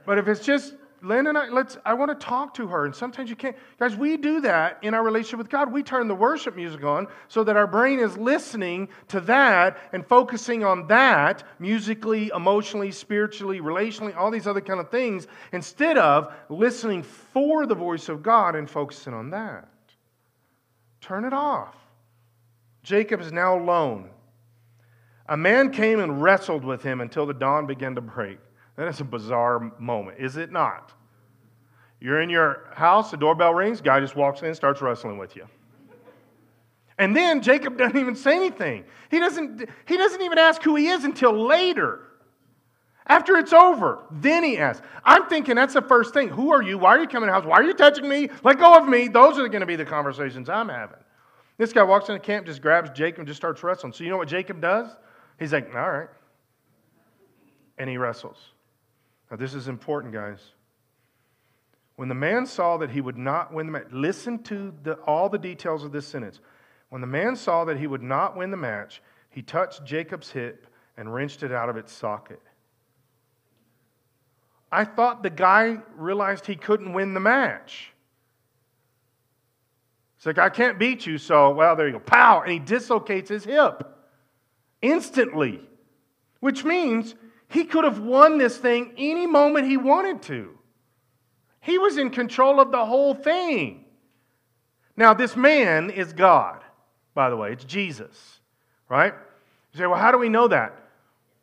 But 0.06 0.20
if 0.20 0.28
it's 0.28 0.46
just 0.46 0.76
Lynn 1.04 1.28
and 1.28 1.38
I, 1.38 1.50
let's, 1.50 1.78
I 1.84 1.96
want 1.96 2.18
to 2.18 2.26
talk 2.26 2.54
to 2.56 2.68
her. 2.68 2.86
And 2.86 2.96
sometimes 2.96 3.30
you 3.30 3.36
can't. 3.36 3.56
Guys, 3.80 3.96
we 3.96 4.18
do 4.18 4.42
that 4.42 4.80
in 4.84 4.94
our 4.94 5.04
relationship 5.04 5.40
with 5.40 5.50
God. 5.50 5.72
We 5.72 5.82
turn 5.84 6.08
the 6.08 6.16
worship 6.16 6.56
music 6.56 6.84
on 6.84 7.08
so 7.28 7.44
that 7.44 7.58
our 7.58 7.68
brain 7.68 8.00
is 8.00 8.18
listening 8.18 8.90
to 9.08 9.20
that 9.22 9.78
and 9.94 10.06
focusing 10.06 10.64
on 10.64 10.88
that 10.88 11.44
musically, 11.60 12.32
emotionally, 12.36 12.92
spiritually, 12.92 13.62
relationally, 13.62 14.16
all 14.16 14.30
these 14.30 14.48
other 14.48 14.62
kind 14.62 14.80
of 14.80 14.92
things, 14.92 15.28
instead 15.52 15.98
of 15.98 16.32
listening 16.50 17.04
for 17.04 17.66
the 17.66 17.76
voice 17.76 18.08
of 18.08 18.22
God 18.22 18.56
and 18.56 18.70
focusing 18.70 19.14
on 19.14 19.32
that. 19.32 19.68
Turn 21.02 21.26
it 21.26 21.34
off. 21.34 21.76
Jacob 22.84 23.22
is 23.22 23.32
now 23.32 23.58
alone. 23.58 24.10
A 25.28 25.38
man 25.38 25.72
came 25.72 26.00
and 26.00 26.22
wrestled 26.22 26.66
with 26.66 26.84
him 26.84 27.02
until 27.02 27.26
the 27.26 27.34
dawn 27.34 27.66
began 27.66 27.96
to 27.96 28.02
break. 28.02 28.40
That 28.76 28.88
is 28.88 29.00
a 29.00 29.04
bizarre 29.04 29.72
moment, 29.80 30.18
is 30.20 30.38
it 30.38 30.52
not? 30.52 30.94
You're 32.00 32.22
in 32.22 32.30
your 32.30 32.72
house, 32.74 33.12
the 33.12 33.18
doorbell 33.18 33.54
rings, 33.54 33.80
guy 33.80 34.00
just 34.00 34.16
walks 34.16 34.42
in 34.42 34.48
and 34.48 34.56
starts 34.56 34.82
wrestling 34.82 35.18
with 35.18 35.36
you. 35.36 35.46
And 36.98 37.16
then 37.16 37.42
Jacob 37.42 37.78
doesn't 37.78 37.98
even 37.98 38.16
say 38.16 38.36
anything. 38.36 38.84
He 39.10 39.20
doesn't, 39.20 39.70
he 39.86 39.98
doesn't 39.98 40.22
even 40.22 40.38
ask 40.38 40.62
who 40.62 40.76
he 40.76 40.88
is 40.88 41.04
until 41.04 41.34
later. 41.34 42.08
After 43.08 43.38
it's 43.38 43.54
over, 43.54 44.04
then 44.12 44.44
he 44.44 44.58
asks. 44.58 44.86
I'm 45.04 45.28
thinking 45.28 45.56
that's 45.56 45.74
the 45.74 45.82
first 45.82 46.14
thing. 46.14 46.30
Who 46.30 46.52
are 46.52 46.62
you? 46.62 46.78
Why 46.78 46.96
are 46.96 47.02
you 47.02 47.08
coming 47.08 47.28
to 47.28 47.32
the 47.32 47.34
house? 47.34 47.46
Why 47.46 47.58
are 47.58 47.64
you 47.64 47.74
touching 47.74 48.08
me? 48.08 48.30
Let 48.44 48.60
go 48.60 48.78
of 48.78 48.88
me. 48.88 49.08
Those 49.08 49.40
are 49.40 49.48
going 49.48 49.62
to 49.62 49.66
be 49.66 49.76
the 49.76 49.86
conversations 49.86 50.50
I'm 50.50 50.70
having. 50.70 51.00
This 51.58 51.74
guy 51.74 51.84
walks 51.84 52.10
into 52.10 52.20
camp, 52.20 52.46
just 52.46 52.62
grabs 52.62 52.90
Jacob, 52.92 53.28
just 53.28 53.38
starts 53.38 53.64
wrestling. 53.64 53.94
So 53.94 54.04
you 54.04 54.10
know 54.10 54.18
what 54.18 54.28
Jacob 54.28 54.62
does? 54.62 54.96
He's 55.40 55.54
like, 55.54 55.74
all 55.76 55.92
right. 55.92 56.10
And 57.78 57.90
he 57.90 57.98
wrestles. 57.98 58.38
Now, 59.32 59.38
this 59.38 59.54
is 59.54 59.70
important, 59.70 60.14
guys. 60.14 60.40
When 61.96 62.10
the 62.10 62.16
man 62.16 62.46
saw 62.46 62.78
that 62.78 62.92
he 62.92 63.00
would 63.00 63.18
not 63.18 63.54
win 63.54 63.68
the 63.68 63.72
match, 63.72 63.88
listen 63.92 64.44
to 64.44 64.74
the, 64.84 64.96
all 65.08 65.30
the 65.30 65.38
details 65.38 65.86
of 65.86 65.94
this 65.94 66.06
sentence. 66.06 66.42
When 66.90 67.00
the 67.00 67.08
man 67.08 67.38
saw 67.38 67.64
that 67.66 67.78
he 67.78 67.88
would 67.88 68.04
not 68.04 68.36
win 68.36 68.52
the 68.52 68.58
match, 68.58 69.02
he 69.30 69.42
touched 69.42 69.86
Jacob's 69.86 70.32
hip 70.32 70.68
and 70.98 71.14
wrenched 71.14 71.44
it 71.44 71.54
out 71.54 71.70
of 71.70 71.78
its 71.78 71.94
socket. 71.94 72.42
I 74.70 74.84
thought 74.84 75.24
the 75.24 75.30
guy 75.30 75.78
realized 75.96 76.46
he 76.46 76.56
couldn't 76.56 76.92
win 76.92 77.14
the 77.14 77.20
match. 77.20 77.94
It's 80.18 80.26
like, 80.26 80.38
I 80.38 80.50
can't 80.50 80.78
beat 80.78 81.06
you, 81.06 81.18
so, 81.18 81.52
well, 81.52 81.76
there 81.76 81.88
you 81.88 81.94
go. 81.94 82.00
Pow! 82.00 82.42
And 82.42 82.52
he 82.52 82.60
dislocates 82.60 83.30
his 83.30 83.46
hip 83.46 83.84
instantly, 84.82 85.62
which 86.42 86.64
means 86.64 87.16
he 87.52 87.66
could 87.66 87.84
have 87.84 88.00
won 88.00 88.38
this 88.38 88.58
thing 88.58 88.94
any 88.98 89.28
moment 89.28 89.68
he 89.68 89.76
wanted 89.76 90.22
to. 90.24 90.58
He 91.60 91.78
was 91.78 91.98
in 91.98 92.10
control 92.10 92.62
of 92.62 92.72
the 92.72 92.86
whole 92.86 93.14
thing. 93.14 93.84
Now, 94.96 95.14
this 95.14 95.36
man 95.36 95.90
is 95.90 96.14
God, 96.14 96.62
by 97.14 97.30
the 97.30 97.36
way. 97.36 97.52
It's 97.52 97.66
Jesus, 97.66 98.40
right? 98.88 99.14
You 99.74 99.80
say, 99.80 99.86
well, 99.86 100.00
how 100.00 100.12
do 100.12 100.18
we 100.18 100.30
know 100.30 100.48
that? 100.48 100.78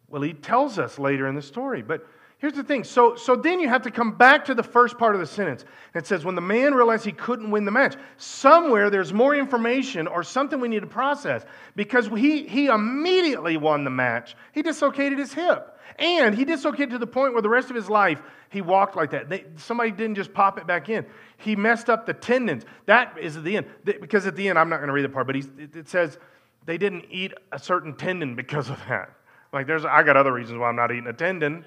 Well, 0.09 0.23
he 0.23 0.33
tells 0.33 0.79
us 0.79 0.99
later 0.99 1.29
in 1.29 1.35
the 1.35 1.43
story. 1.43 1.83
But 1.83 2.07
Here's 2.39 2.53
the 2.53 2.63
thing. 2.63 2.85
So, 2.85 3.17
so 3.17 3.35
then 3.35 3.59
you 3.59 3.69
have 3.69 3.83
to 3.83 3.91
come 3.91 4.13
back 4.13 4.45
to 4.45 4.55
the 4.55 4.63
first 4.63 4.97
part 4.97 5.17
of 5.17 5.21
the 5.21 5.27
sentence. 5.27 5.65
It 5.93 6.07
says, 6.07 6.25
when 6.25 6.37
the 6.37 6.41
man 6.41 6.73
realized 6.73 7.05
he 7.05 7.11
couldn't 7.11 7.51
win 7.51 7.65
the 7.65 7.73
match, 7.73 7.97
somewhere 8.17 8.91
there's 8.91 9.13
more 9.13 9.35
information 9.35 10.07
or 10.07 10.23
something 10.23 10.61
we 10.61 10.69
need 10.69 10.81
to 10.81 10.87
process 10.87 11.45
because 11.75 12.07
he, 12.07 12.47
he 12.47 12.67
immediately 12.67 13.57
won 13.57 13.83
the 13.83 13.91
match. 13.91 14.37
He 14.53 14.63
dislocated 14.63 15.19
his 15.19 15.35
hip. 15.35 15.77
And 15.99 16.35
he 16.35 16.45
dislocated 16.45 16.91
to 16.91 16.99
the 16.99 17.07
point 17.07 17.33
where 17.33 17.43
the 17.43 17.49
rest 17.49 17.71
of 17.71 17.77
his 17.77 17.89
life 17.89 18.21
he 18.51 18.63
walked 18.63 18.97
like 18.97 19.11
that. 19.11 19.29
They, 19.29 19.45
somebody 19.57 19.91
didn't 19.91 20.15
just 20.15 20.33
pop 20.33 20.59
it 20.59 20.67
back 20.67 20.89
in. 20.89 21.05
He 21.37 21.55
messed 21.55 21.91
up 21.91 22.07
the 22.07 22.15
tendons. 22.15 22.65
That 22.87 23.17
is 23.19 23.37
at 23.37 23.45
the 23.45 23.59
end. 23.59 23.67
Because 23.85 24.27
at 24.27 24.37
the 24.37 24.49
end, 24.49 24.59
I'm 24.59 24.69
not 24.69 24.79
going 24.79 24.89
to 24.89 24.95
read 24.95 25.05
the 25.05 25.11
part, 25.11 25.27
but 25.27 25.37
it 25.37 25.89
says 25.89 26.19
they 26.65 26.79
didn't 26.79 27.05
eat 27.11 27.33
a 27.53 27.59
certain 27.59 27.95
tendon 27.95 28.35
because 28.35 28.71
of 28.71 28.79
that. 28.89 29.11
Like, 29.53 29.67
there's, 29.67 29.85
I 29.85 30.03
got 30.03 30.17
other 30.17 30.33
reasons 30.33 30.59
why 30.59 30.69
I'm 30.69 30.77
not 30.77 30.91
eating 30.93 31.07
a 31.07 31.13
tendon 31.13 31.65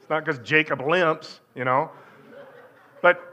It's 0.00 0.10
not 0.10 0.24
because 0.24 0.40
Jacob 0.40 0.80
limps, 0.80 1.40
you 1.54 1.64
know. 1.64 1.90
But 3.02 3.30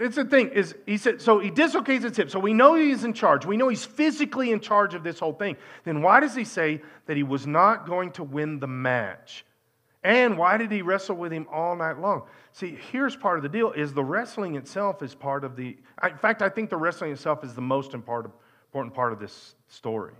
it's 0.00 0.16
the 0.16 0.24
thing 0.24 0.48
is 0.50 0.76
he 0.86 0.96
said 0.96 1.20
so 1.20 1.40
he 1.40 1.50
dislocates 1.50 2.04
his 2.04 2.16
hip 2.16 2.30
so 2.30 2.38
we 2.38 2.54
know 2.54 2.76
he's 2.76 3.02
in 3.02 3.12
charge 3.12 3.44
we 3.44 3.56
know 3.56 3.66
he's 3.66 3.84
physically 3.84 4.52
in 4.52 4.60
charge 4.60 4.94
of 4.94 5.02
this 5.02 5.18
whole 5.18 5.32
thing 5.32 5.56
then 5.82 6.02
why 6.02 6.20
does 6.20 6.36
he 6.36 6.44
say 6.44 6.80
that 7.06 7.16
he 7.16 7.24
was 7.24 7.48
not 7.48 7.84
going 7.84 8.12
to 8.12 8.22
win 8.22 8.60
the 8.60 8.68
match 8.68 9.44
and 10.06 10.38
why 10.38 10.56
did 10.56 10.70
he 10.70 10.82
wrestle 10.82 11.16
with 11.16 11.32
him 11.32 11.46
all 11.52 11.74
night 11.76 11.98
long 11.98 12.22
see 12.52 12.78
here's 12.90 13.16
part 13.16 13.36
of 13.36 13.42
the 13.42 13.48
deal 13.48 13.72
is 13.72 13.92
the 13.92 14.04
wrestling 14.04 14.54
itself 14.54 15.02
is 15.02 15.14
part 15.14 15.44
of 15.44 15.56
the 15.56 15.76
in 16.04 16.16
fact 16.18 16.40
i 16.42 16.48
think 16.48 16.70
the 16.70 16.76
wrestling 16.76 17.12
itself 17.12 17.44
is 17.44 17.54
the 17.54 17.60
most 17.60 17.92
important 17.92 18.32
part 18.94 19.12
of 19.12 19.18
this 19.18 19.54
story 19.68 20.14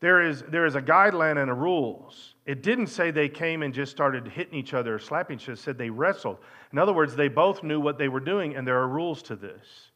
there 0.00 0.22
is, 0.22 0.42
there 0.48 0.64
is 0.64 0.76
a 0.76 0.82
guideline 0.82 1.40
and 1.42 1.50
a 1.50 1.54
rules. 1.54 2.34
It 2.46 2.62
didn't 2.62 2.86
say 2.86 3.10
they 3.10 3.28
came 3.28 3.62
and 3.62 3.74
just 3.74 3.90
started 3.90 4.28
hitting 4.28 4.54
each 4.54 4.72
other 4.72 4.94
or 4.94 4.98
slapping 4.98 5.38
each 5.38 5.44
other. 5.44 5.54
It 5.54 5.58
said 5.58 5.76
they 5.76 5.90
wrestled. 5.90 6.38
In 6.72 6.78
other 6.78 6.92
words, 6.92 7.16
they 7.16 7.28
both 7.28 7.64
knew 7.64 7.80
what 7.80 7.98
they 7.98 8.08
were 8.08 8.20
doing, 8.20 8.54
and 8.54 8.66
there 8.66 8.78
are 8.78 8.86
rules 8.86 9.22
to 9.24 9.36
this. 9.36 9.90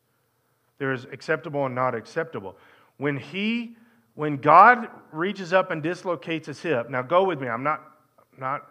There 0.78 0.92
is 0.92 1.04
acceptable 1.12 1.66
and 1.66 1.74
not 1.74 1.94
acceptable. 1.94 2.56
When 2.96 3.16
he, 3.16 3.76
when 4.14 4.38
God 4.38 4.88
reaches 5.12 5.52
up 5.52 5.70
and 5.70 5.80
dislocates 5.80 6.48
his 6.48 6.60
hip, 6.60 6.90
now 6.90 7.02
go 7.02 7.22
with 7.22 7.40
me. 7.40 7.46
I'm 7.46 7.62
not, 7.62 7.91
not 8.38 8.70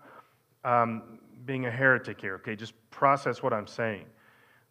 um, 0.64 1.20
being 1.45 1.66
a 1.66 1.72
heretic 1.72 2.22
here. 2.22 2.36
Okay, 2.36 2.55
just 2.55 2.74
process 2.89 3.41
what 3.41 3.53
I'm 3.53 3.68
saying. 3.68 4.05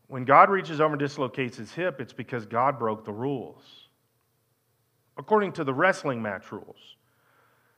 When 0.08 0.24
God 0.24 0.50
reaches 0.50 0.80
over 0.80 0.94
and 0.94 0.98
dislocates 0.98 1.56
his 1.56 1.72
hip, 1.72 2.00
it's 2.00 2.12
because 2.12 2.46
God 2.46 2.78
broke 2.78 3.04
the 3.04 3.12
rules 3.12 3.62
according 5.20 5.52
to 5.52 5.64
the 5.64 5.74
wrestling 5.74 6.20
match 6.20 6.50
rules. 6.50 6.96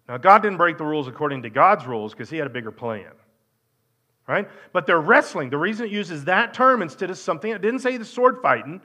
Now, 0.08 0.16
God 0.16 0.42
didn't 0.42 0.58
break 0.58 0.78
the 0.78 0.84
rules 0.84 1.08
according 1.08 1.42
to 1.42 1.50
God's 1.50 1.86
rules 1.86 2.12
because 2.12 2.30
He 2.30 2.36
had 2.36 2.46
a 2.46 2.50
bigger 2.50 2.72
plan. 2.72 3.12
Right? 4.26 4.48
But 4.72 4.86
they're 4.86 5.00
wrestling. 5.00 5.50
The 5.50 5.58
reason 5.58 5.86
it 5.86 5.92
uses 5.92 6.24
that 6.24 6.54
term 6.54 6.80
instead 6.80 7.10
of 7.10 7.18
something, 7.18 7.50
it 7.50 7.60
didn't 7.60 7.80
say 7.80 7.96
the 7.96 8.04
sword 8.04 8.38
fighting. 8.40 8.80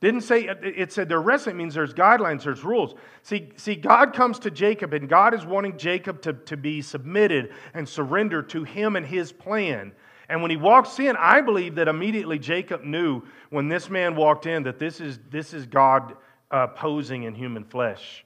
Didn't 0.00 0.22
say, 0.22 0.42
it 0.62 0.92
said 0.92 1.08
they're 1.08 1.20
wrestling 1.22 1.56
means 1.56 1.74
there's 1.74 1.94
guidelines, 1.94 2.44
there's 2.44 2.62
rules. 2.62 2.94
See, 3.22 3.50
see, 3.56 3.74
God 3.74 4.12
comes 4.12 4.38
to 4.40 4.50
Jacob, 4.50 4.92
and 4.92 5.08
God 5.08 5.32
is 5.32 5.46
wanting 5.46 5.78
Jacob 5.78 6.20
to, 6.22 6.34
to 6.34 6.56
be 6.56 6.82
submitted 6.82 7.52
and 7.72 7.88
surrender 7.88 8.42
to 8.42 8.64
him 8.64 8.96
and 8.96 9.06
his 9.06 9.32
plan. 9.32 9.92
And 10.28 10.42
when 10.42 10.50
he 10.50 10.56
walks 10.56 10.98
in, 10.98 11.16
I 11.16 11.40
believe 11.40 11.76
that 11.76 11.88
immediately 11.88 12.38
Jacob 12.38 12.84
knew 12.84 13.22
when 13.50 13.68
this 13.68 13.88
man 13.88 14.16
walked 14.16 14.46
in 14.46 14.64
that 14.64 14.78
this 14.78 15.00
is, 15.00 15.18
this 15.30 15.54
is 15.54 15.66
God 15.66 16.16
uh, 16.50 16.66
posing 16.68 17.22
in 17.22 17.34
human 17.34 17.64
flesh. 17.64 18.24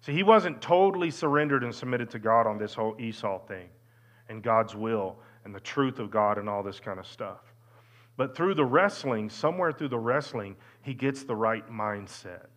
See, 0.00 0.12
he 0.12 0.22
wasn't 0.22 0.62
totally 0.62 1.10
surrendered 1.10 1.64
and 1.64 1.74
submitted 1.74 2.10
to 2.10 2.18
God 2.18 2.46
on 2.46 2.58
this 2.58 2.72
whole 2.72 2.96
Esau 2.98 3.44
thing 3.46 3.68
and 4.28 4.42
God's 4.42 4.74
will 4.74 5.16
and 5.44 5.54
the 5.54 5.60
truth 5.60 5.98
of 5.98 6.10
God 6.10 6.38
and 6.38 6.48
all 6.48 6.62
this 6.62 6.80
kind 6.80 6.98
of 6.98 7.06
stuff. 7.06 7.40
But 8.16 8.34
through 8.36 8.54
the 8.54 8.64
wrestling, 8.64 9.28
somewhere 9.28 9.72
through 9.72 9.88
the 9.88 9.98
wrestling, 9.98 10.56
he 10.82 10.94
gets 10.94 11.24
the 11.24 11.36
right 11.36 11.70
mindset. 11.70 12.48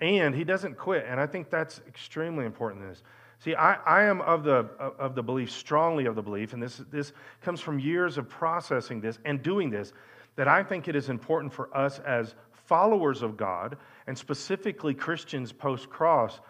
And 0.00 0.34
he 0.34 0.44
doesn't 0.44 0.78
quit. 0.78 1.04
And 1.06 1.20
I 1.20 1.26
think 1.26 1.50
that's 1.50 1.80
extremely 1.86 2.46
important 2.46 2.82
in 2.82 2.88
this. 2.88 3.02
See, 3.40 3.54
I, 3.54 3.74
I 3.74 4.02
am 4.04 4.20
of 4.20 4.44
the, 4.44 4.68
of 4.78 5.14
the 5.14 5.22
belief, 5.22 5.50
strongly 5.50 6.06
of 6.06 6.14
the 6.14 6.22
belief, 6.22 6.52
and 6.52 6.62
this, 6.62 6.82
this 6.90 7.12
comes 7.40 7.60
from 7.60 7.78
years 7.78 8.18
of 8.18 8.28
processing 8.28 9.00
this 9.00 9.18
and 9.24 9.42
doing 9.42 9.70
this, 9.70 9.94
that 10.36 10.46
I 10.46 10.62
think 10.62 10.88
it 10.88 10.96
is 10.96 11.08
important 11.08 11.52
for 11.52 11.74
us 11.76 12.00
as 12.00 12.34
followers 12.52 13.22
of 13.22 13.38
God, 13.38 13.78
and 14.06 14.16
specifically 14.16 14.92
Christians 14.92 15.52
post 15.52 15.88
cross, 15.88 16.40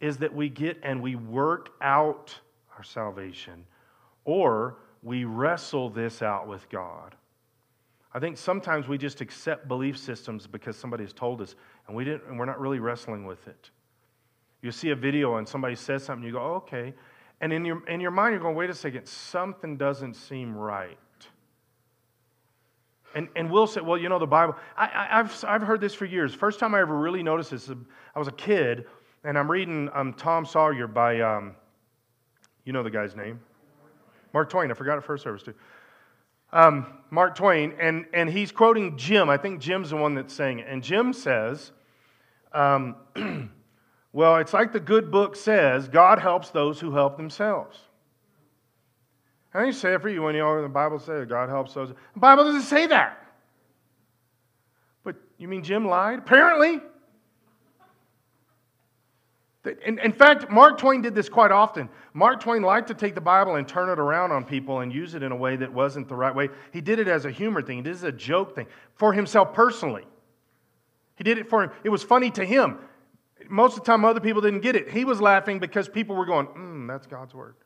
is 0.00 0.16
that 0.18 0.34
we 0.34 0.48
get 0.48 0.78
and 0.82 1.00
we 1.00 1.14
work 1.14 1.70
out 1.80 2.34
our 2.76 2.82
salvation, 2.82 3.64
or 4.24 4.76
we 5.02 5.24
wrestle 5.24 5.90
this 5.90 6.22
out 6.22 6.46
with 6.46 6.68
God. 6.68 7.14
I 8.12 8.18
think 8.18 8.36
sometimes 8.36 8.88
we 8.88 8.98
just 8.98 9.20
accept 9.20 9.68
belief 9.68 9.96
systems 9.96 10.46
because 10.46 10.76
somebody 10.76 11.04
has 11.04 11.12
told 11.12 11.40
us, 11.40 11.54
and, 11.86 11.96
we 11.96 12.04
didn't, 12.04 12.24
and 12.28 12.38
we're 12.38 12.44
not 12.44 12.60
really 12.60 12.80
wrestling 12.80 13.24
with 13.24 13.46
it. 13.46 13.70
You 14.62 14.72
see 14.72 14.90
a 14.90 14.96
video 14.96 15.36
and 15.36 15.48
somebody 15.48 15.76
says 15.76 16.04
something, 16.04 16.26
you 16.26 16.32
go, 16.32 16.40
oh, 16.40 16.54
okay. 16.56 16.92
And 17.40 17.52
in 17.52 17.64
your, 17.64 17.86
in 17.88 18.00
your 18.00 18.10
mind, 18.10 18.32
you're 18.32 18.42
going, 18.42 18.56
wait 18.56 18.68
a 18.68 18.74
second, 18.74 19.06
something 19.06 19.76
doesn't 19.76 20.14
seem 20.14 20.54
right. 20.54 20.98
And, 23.14 23.28
and 23.34 23.50
we'll 23.50 23.66
say, 23.66 23.80
well, 23.80 23.96
you 23.96 24.08
know, 24.08 24.18
the 24.18 24.26
Bible, 24.26 24.56
I, 24.76 25.06
have 25.10 25.44
I've 25.46 25.62
heard 25.62 25.80
this 25.80 25.94
for 25.94 26.04
years. 26.04 26.34
First 26.34 26.60
time 26.60 26.74
I 26.74 26.80
ever 26.80 26.96
really 26.96 27.22
noticed 27.22 27.50
this, 27.50 27.70
I 28.14 28.18
was 28.18 28.28
a 28.28 28.32
kid, 28.32 28.86
and 29.24 29.38
I'm 29.38 29.50
reading 29.50 29.88
um, 29.94 30.12
Tom 30.14 30.44
Sawyer 30.44 30.86
by, 30.86 31.20
um, 31.20 31.56
you 32.64 32.72
know 32.72 32.82
the 32.82 32.90
guy's 32.90 33.16
name? 33.16 33.40
Mark 34.32 34.50
Twain. 34.50 34.70
I 34.70 34.74
forgot 34.74 34.98
it 34.98 35.04
first 35.04 35.24
service, 35.24 35.42
too. 35.42 35.54
Um, 36.52 36.86
Mark 37.10 37.34
Twain, 37.34 37.74
and, 37.80 38.06
and 38.12 38.28
he's 38.28 38.52
quoting 38.52 38.96
Jim. 38.96 39.30
I 39.30 39.36
think 39.36 39.60
Jim's 39.60 39.90
the 39.90 39.96
one 39.96 40.14
that's 40.14 40.34
saying 40.34 40.60
it. 40.60 40.66
And 40.68 40.82
Jim 40.82 41.12
says, 41.12 41.72
um, 42.52 42.96
well, 44.12 44.36
it's 44.36 44.52
like 44.52 44.72
the 44.72 44.80
good 44.80 45.10
book 45.10 45.36
says 45.36 45.88
God 45.88 46.18
helps 46.18 46.50
those 46.50 46.80
who 46.80 46.92
help 46.92 47.16
themselves. 47.16 47.78
I 49.52 49.58
think 49.58 49.74
you 49.74 49.80
say 49.80 49.94
it 49.94 50.02
for 50.02 50.08
you 50.08 50.22
when 50.22 50.34
you 50.34 50.42
know 50.42 50.62
the 50.62 50.68
Bible 50.68 50.98
says 50.98 51.26
God 51.26 51.48
helps 51.48 51.74
those. 51.74 51.88
The 51.88 52.20
Bible 52.20 52.44
doesn't 52.44 52.62
say 52.62 52.86
that. 52.86 53.24
But 55.02 55.16
you 55.38 55.48
mean 55.48 55.64
Jim 55.64 55.86
lied? 55.86 56.20
Apparently. 56.20 56.80
In, 59.64 59.98
in 59.98 60.12
fact, 60.12 60.50
Mark 60.50 60.78
Twain 60.78 61.02
did 61.02 61.14
this 61.14 61.28
quite 61.28 61.52
often. 61.52 61.90
Mark 62.14 62.40
Twain 62.40 62.62
liked 62.62 62.88
to 62.88 62.94
take 62.94 63.14
the 63.14 63.20
Bible 63.20 63.56
and 63.56 63.68
turn 63.68 63.90
it 63.90 63.98
around 63.98 64.32
on 64.32 64.44
people 64.44 64.80
and 64.80 64.92
use 64.92 65.14
it 65.14 65.22
in 65.22 65.32
a 65.32 65.36
way 65.36 65.56
that 65.56 65.70
wasn't 65.70 66.08
the 66.08 66.14
right 66.14 66.34
way. 66.34 66.48
He 66.72 66.80
did 66.80 66.98
it 66.98 67.08
as 67.08 67.26
a 67.26 67.30
humor 67.30 67.60
thing, 67.60 67.76
he 67.76 67.82
did 67.82 67.90
it 67.90 67.96
as 67.96 68.02
a 68.04 68.12
joke 68.12 68.54
thing 68.54 68.66
for 68.94 69.12
himself 69.12 69.52
personally. 69.52 70.06
He 71.16 71.24
did 71.24 71.36
it 71.36 71.50
for 71.50 71.64
him. 71.64 71.70
It 71.84 71.90
was 71.90 72.02
funny 72.02 72.30
to 72.30 72.44
him. 72.44 72.78
Most 73.50 73.76
of 73.76 73.84
the 73.84 73.86
time, 73.86 74.04
other 74.06 74.20
people 74.20 74.40
didn't 74.40 74.60
get 74.60 74.76
it. 74.76 74.90
He 74.90 75.04
was 75.04 75.20
laughing 75.20 75.58
because 75.58 75.88
people 75.88 76.16
were 76.16 76.24
going, 76.24 76.46
mm, 76.46 76.88
that's 76.88 77.06
God's 77.06 77.34
word. 77.34 77.56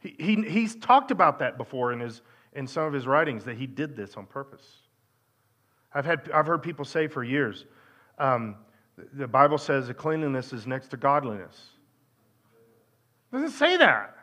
He, 0.00 0.16
he, 0.18 0.42
he's 0.42 0.74
talked 0.74 1.12
about 1.12 1.38
that 1.38 1.56
before 1.56 1.92
in, 1.92 2.00
his, 2.00 2.22
in 2.54 2.66
some 2.66 2.84
of 2.84 2.92
his 2.92 3.06
writings, 3.06 3.44
that 3.44 3.56
he 3.56 3.68
did 3.68 3.94
this 3.94 4.16
on 4.16 4.26
purpose. 4.26 4.66
I've, 5.94 6.04
had, 6.04 6.28
I've 6.34 6.46
heard 6.46 6.62
people 6.64 6.84
say 6.84 7.06
for 7.06 7.22
years, 7.22 7.64
um, 8.18 8.56
the 9.12 9.26
Bible 9.26 9.58
says 9.58 9.88
that 9.88 9.94
cleanliness 9.94 10.52
is 10.52 10.66
next 10.66 10.88
to 10.88 10.96
godliness. 10.96 11.56
It 13.32 13.36
doesn't 13.36 13.50
say 13.50 13.76
that. 13.76 14.16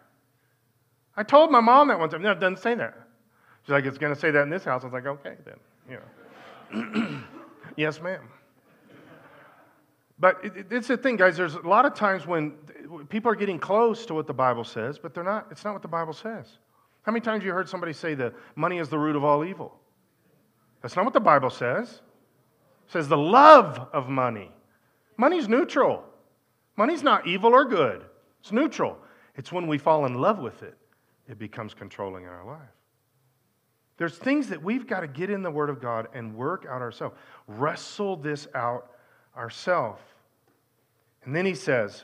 I 1.15 1.23
told 1.23 1.51
my 1.51 1.59
mom 1.59 1.89
that 1.89 1.99
one 1.99 2.09
time. 2.09 2.21
No, 2.21 2.31
it 2.31 2.39
doesn't 2.39 2.59
say 2.59 2.73
that. 2.75 2.95
She's 3.63 3.71
like, 3.71 3.85
it's 3.85 3.97
going 3.97 4.13
to 4.13 4.19
say 4.19 4.31
that 4.31 4.41
in 4.41 4.49
this 4.49 4.63
house. 4.63 4.83
I 4.83 4.87
was 4.87 4.93
like, 4.93 5.05
okay, 5.05 5.35
then. 5.45 5.55
You 5.89 5.99
know. 6.99 7.19
yes, 7.77 8.01
ma'am. 8.01 8.27
But 10.19 10.43
it, 10.43 10.71
it's 10.71 10.87
the 10.87 10.97
thing, 10.97 11.17
guys. 11.17 11.37
There's 11.37 11.55
a 11.55 11.61
lot 11.61 11.85
of 11.85 11.93
times 11.93 12.25
when 12.25 12.53
people 13.09 13.31
are 13.31 13.35
getting 13.35 13.59
close 13.59 14.05
to 14.07 14.13
what 14.13 14.25
the 14.25 14.33
Bible 14.33 14.63
says, 14.63 14.97
but 14.97 15.13
they're 15.13 15.23
not. 15.23 15.47
It's 15.51 15.63
not 15.63 15.73
what 15.73 15.81
the 15.81 15.87
Bible 15.87 16.13
says. 16.13 16.57
How 17.03 17.11
many 17.11 17.21
times 17.21 17.41
have 17.41 17.45
you 17.45 17.53
heard 17.53 17.69
somebody 17.69 17.93
say 17.93 18.15
that 18.15 18.33
money 18.55 18.79
is 18.79 18.89
the 18.89 18.97
root 18.97 19.15
of 19.15 19.23
all 19.23 19.43
evil? 19.43 19.77
That's 20.81 20.95
not 20.95 21.05
what 21.05 21.13
the 21.13 21.19
Bible 21.19 21.49
says. 21.49 22.01
It 22.87 22.91
says 22.91 23.07
the 23.07 23.17
love 23.17 23.87
of 23.93 24.09
money. 24.09 24.51
Money's 25.17 25.47
neutral. 25.47 26.03
Money's 26.75 27.03
not 27.03 27.27
evil 27.27 27.53
or 27.53 27.65
good. 27.65 28.03
It's 28.41 28.51
neutral. 28.51 28.97
It's 29.35 29.51
when 29.51 29.67
we 29.67 29.77
fall 29.77 30.05
in 30.05 30.15
love 30.15 30.39
with 30.39 30.63
it, 30.63 30.77
it 31.27 31.39
becomes 31.39 31.73
controlling 31.73 32.23
in 32.23 32.29
our 32.29 32.45
life. 32.45 32.69
There's 33.97 34.17
things 34.17 34.49
that 34.49 34.61
we've 34.61 34.87
got 34.87 35.01
to 35.01 35.07
get 35.07 35.29
in 35.29 35.43
the 35.43 35.51
Word 35.51 35.69
of 35.69 35.79
God 35.81 36.07
and 36.13 36.35
work 36.35 36.65
out 36.69 36.81
ourselves. 36.81 37.15
Wrestle 37.47 38.17
this 38.17 38.47
out 38.55 38.91
ourselves. 39.37 40.01
And 41.25 41.35
then 41.35 41.45
he 41.45 41.55
says, 41.55 42.03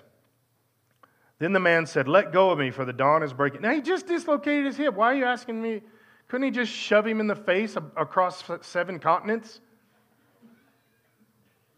Then 1.39 1.51
the 1.51 1.60
man 1.60 1.86
said, 1.86 2.07
Let 2.07 2.32
go 2.32 2.51
of 2.51 2.60
me, 2.60 2.72
for 2.72 2.86
the 2.86 2.93
dawn 2.93 3.24
is 3.24 3.34
breaking. 3.34 3.62
Now 3.62 3.74
he 3.74 3.82
just 3.82 4.07
dislocated 4.07 4.66
his 4.66 4.78
hip. 4.78 4.93
Why 4.93 5.14
are 5.14 5.16
you 5.16 5.26
asking 5.26 5.62
me? 5.62 5.82
Couldn't 6.28 6.45
he 6.45 6.51
just 6.51 6.72
shove 6.72 7.07
him 7.07 7.20
in 7.20 7.28
the 7.28 7.36
face 7.36 7.76
across 7.97 8.43
seven 8.62 8.99
continents? 8.99 9.62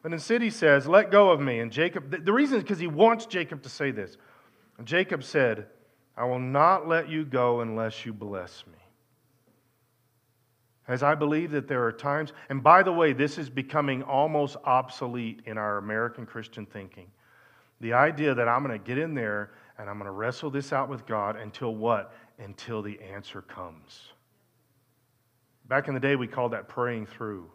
But 0.02 0.14
instead 0.14 0.41
he 0.41 0.49
says, 0.49 0.88
Let 0.88 1.12
go 1.12 1.32
of 1.32 1.39
me. 1.39 1.60
And 1.60 1.72
Jacob, 1.72 2.26
the 2.26 2.34
reason 2.34 2.58
is 2.58 2.64
because 2.64 2.80
he 2.80 2.88
wants 2.88 3.26
Jacob 3.26 3.62
to 3.64 3.70
say 3.70 3.91
this. 3.91 4.18
And 4.78 4.88
Jacob 4.88 5.24
said, 5.24 5.68
I 6.18 6.26
will 6.26 6.39
not 6.39 6.88
let 6.88 7.10
you 7.10 7.24
go 7.24 7.62
unless 7.62 8.06
you 8.06 8.14
bless 8.14 8.66
me. 8.68 8.74
As 10.88 11.04
I 11.04 11.16
believe 11.16 11.52
that 11.52 11.68
there 11.68 11.86
are 11.86 11.91
times, 11.91 12.34
and 12.49 12.62
by 12.62 12.84
the 12.84 12.91
way, 12.91 13.14
this 13.14 13.38
is 13.38 13.49
becoming 13.49 14.04
almost 14.04 14.58
obsolete 14.66 15.41
in 15.45 15.58
our 15.58 15.78
American 15.78 16.26
Christian 16.26 16.66
thinking. 16.66 17.08
The 17.80 17.93
idea 17.93 18.34
that 18.36 18.47
I'm 18.47 18.64
going 18.64 18.78
to 18.78 18.84
get 18.84 18.97
in 18.97 19.14
there 19.14 19.52
and 19.78 19.89
I'm 19.89 19.97
going 19.97 20.06
to 20.06 20.12
wrestle 20.12 20.52
this 20.52 20.74
out 20.74 20.89
with 20.89 21.06
God 21.06 21.36
until 21.36 21.76
what? 21.76 22.14
Until 22.39 22.82
the 22.82 22.99
answer 23.02 23.41
comes. 23.41 24.02
Back 25.68 25.88
in 25.88 25.93
the 25.93 25.99
day, 25.99 26.16
we 26.16 26.28
called 26.28 26.52
that 26.54 26.68
praying 26.68 27.06
through. 27.06 27.49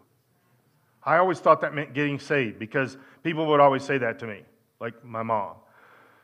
I 1.07 1.19
always 1.19 1.39
thought 1.39 1.61
that 1.61 1.73
meant 1.73 1.95
getting 1.95 2.19
saved 2.19 2.59
because 2.59 2.99
people 3.23 3.47
would 3.47 3.61
always 3.61 3.85
say 3.85 3.97
that 3.99 4.19
to 4.19 4.27
me, 4.27 4.43
like 4.81 5.05
my 5.05 5.23
mom. 5.23 5.55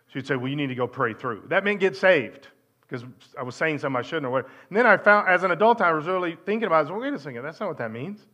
She'd 0.09 0.27
say, 0.27 0.37
Well, 0.37 0.49
you 0.49 0.57
need 0.57 0.67
to 0.67 0.75
go 0.75 0.89
pray 0.89 1.15
through. 1.15 1.45
That 1.49 1.65
meant 1.65 1.81
get 1.81 1.97
saved 1.97 2.49
because 2.83 3.07
I 3.39 3.45
was 3.45 3.55
saying 3.55 3.79
something 3.79 3.99
I 3.99 4.03
shouldn't 4.03 4.27
or 4.27 4.41
And 4.41 4.77
then 4.77 4.87
I 4.87 4.97
found, 4.97 5.29
as 5.29 5.45
an 5.45 5.53
adult, 5.53 5.81
I 5.81 5.93
was 5.93 6.07
really 6.07 6.37
thinking 6.45 6.67
about 6.67 6.87
it. 6.87 6.91
Well, 6.91 7.01
wait 7.01 7.15
a 7.15 7.19
second, 7.19 7.43
that's 7.43 7.61
not 7.61 7.69
what 7.69 7.79
that 7.79 7.93
means. 7.93 8.27